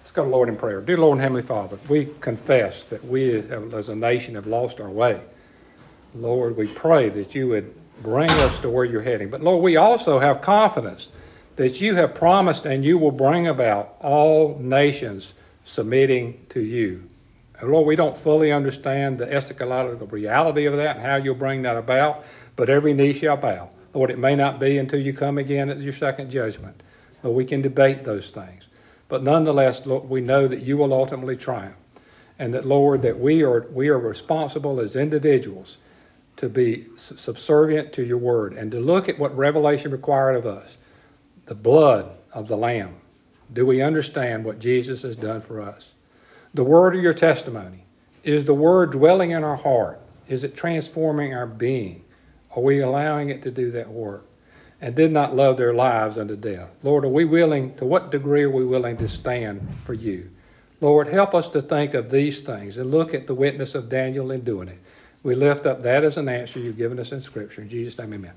Let's 0.00 0.12
go 0.12 0.24
to 0.24 0.30
Lord 0.30 0.48
in 0.48 0.56
prayer. 0.56 0.80
Dear 0.80 0.96
Lord 0.96 1.18
and 1.18 1.20
Heavenly 1.20 1.42
Father, 1.42 1.78
we 1.86 2.08
confess 2.20 2.82
that 2.84 3.04
we 3.04 3.40
as 3.74 3.90
a 3.90 3.96
nation 3.96 4.36
have 4.36 4.46
lost 4.46 4.80
our 4.80 4.88
way. 4.88 5.20
Lord, 6.14 6.56
we 6.56 6.66
pray 6.66 7.10
that 7.10 7.34
you 7.34 7.48
would 7.48 7.74
bring 8.02 8.30
us 8.30 8.58
to 8.60 8.70
where 8.70 8.84
you're 8.84 9.02
heading. 9.02 9.30
But 9.30 9.42
Lord, 9.42 9.62
we 9.62 9.76
also 9.76 10.18
have 10.18 10.40
confidence 10.40 11.08
that 11.56 11.80
you 11.80 11.94
have 11.94 12.14
promised 12.14 12.66
and 12.66 12.84
you 12.84 12.98
will 12.98 13.10
bring 13.10 13.46
about 13.46 13.96
all 14.00 14.58
nations 14.58 15.32
submitting 15.64 16.44
to 16.50 16.60
you. 16.60 17.08
And 17.58 17.70
Lord, 17.70 17.86
we 17.86 17.96
don't 17.96 18.16
fully 18.18 18.52
understand 18.52 19.18
the 19.18 19.26
eschatological 19.26 20.10
reality 20.12 20.66
of 20.66 20.76
that 20.76 20.96
and 20.96 21.04
how 21.04 21.16
you'll 21.16 21.34
bring 21.34 21.62
that 21.62 21.76
about, 21.76 22.24
but 22.54 22.68
every 22.68 22.92
knee 22.92 23.14
shall 23.14 23.36
bow. 23.36 23.70
Lord, 23.94 24.10
it 24.10 24.18
may 24.18 24.36
not 24.36 24.60
be 24.60 24.76
until 24.76 25.00
you 25.00 25.14
come 25.14 25.38
again 25.38 25.70
at 25.70 25.80
your 25.80 25.94
second 25.94 26.30
judgment, 26.30 26.82
but 27.22 27.30
we 27.30 27.46
can 27.46 27.62
debate 27.62 28.04
those 28.04 28.28
things. 28.28 28.64
But 29.08 29.22
nonetheless, 29.22 29.86
Lord, 29.86 30.10
we 30.10 30.20
know 30.20 30.46
that 30.48 30.62
you 30.62 30.76
will 30.76 30.92
ultimately 30.92 31.36
triumph. 31.36 31.76
And 32.38 32.52
that, 32.52 32.66
Lord, 32.66 33.00
that 33.02 33.18
we 33.18 33.42
are, 33.42 33.66
we 33.72 33.88
are 33.88 33.98
responsible 33.98 34.80
as 34.80 34.94
individuals 34.94 35.78
to 36.36 36.48
be 36.48 36.86
subservient 36.96 37.92
to 37.94 38.04
your 38.04 38.18
word 38.18 38.52
and 38.52 38.70
to 38.70 38.80
look 38.80 39.08
at 39.08 39.18
what 39.18 39.36
Revelation 39.36 39.90
required 39.90 40.36
of 40.36 40.46
us 40.46 40.76
the 41.46 41.54
blood 41.54 42.10
of 42.32 42.48
the 42.48 42.56
Lamb. 42.56 42.96
Do 43.52 43.64
we 43.64 43.80
understand 43.80 44.44
what 44.44 44.58
Jesus 44.58 45.02
has 45.02 45.14
done 45.14 45.40
for 45.40 45.60
us? 45.60 45.92
The 46.54 46.64
word 46.64 46.96
of 46.96 47.02
your 47.02 47.14
testimony. 47.14 47.84
Is 48.24 48.44
the 48.44 48.54
word 48.54 48.90
dwelling 48.90 49.30
in 49.30 49.44
our 49.44 49.56
heart? 49.56 50.00
Is 50.28 50.42
it 50.42 50.56
transforming 50.56 51.32
our 51.32 51.46
being? 51.46 52.04
Are 52.56 52.62
we 52.62 52.80
allowing 52.80 53.30
it 53.30 53.42
to 53.42 53.52
do 53.52 53.70
that 53.70 53.88
work? 53.88 54.26
And 54.80 54.94
did 54.94 55.12
not 55.12 55.36
love 55.36 55.56
their 55.56 55.72
lives 55.72 56.18
unto 56.18 56.34
death. 56.34 56.70
Lord, 56.82 57.04
are 57.04 57.08
we 57.08 57.24
willing, 57.24 57.76
to 57.76 57.84
what 57.84 58.10
degree 58.10 58.42
are 58.42 58.50
we 58.50 58.64
willing 58.64 58.96
to 58.96 59.08
stand 59.08 59.66
for 59.84 59.94
you? 59.94 60.30
Lord, 60.80 61.08
help 61.08 61.34
us 61.34 61.48
to 61.50 61.62
think 61.62 61.94
of 61.94 62.10
these 62.10 62.40
things 62.40 62.76
and 62.76 62.90
look 62.90 63.14
at 63.14 63.26
the 63.26 63.34
witness 63.34 63.74
of 63.74 63.88
Daniel 63.88 64.30
in 64.30 64.42
doing 64.42 64.68
it. 64.68 64.78
We 65.26 65.34
lift 65.34 65.66
up 65.66 65.82
that 65.82 66.04
as 66.04 66.18
an 66.18 66.28
answer 66.28 66.60
you've 66.60 66.76
given 66.76 67.00
us 67.00 67.10
in 67.10 67.20
Scripture. 67.20 67.60
In 67.60 67.68
Jesus' 67.68 67.98
name, 67.98 68.12
amen. 68.12 68.34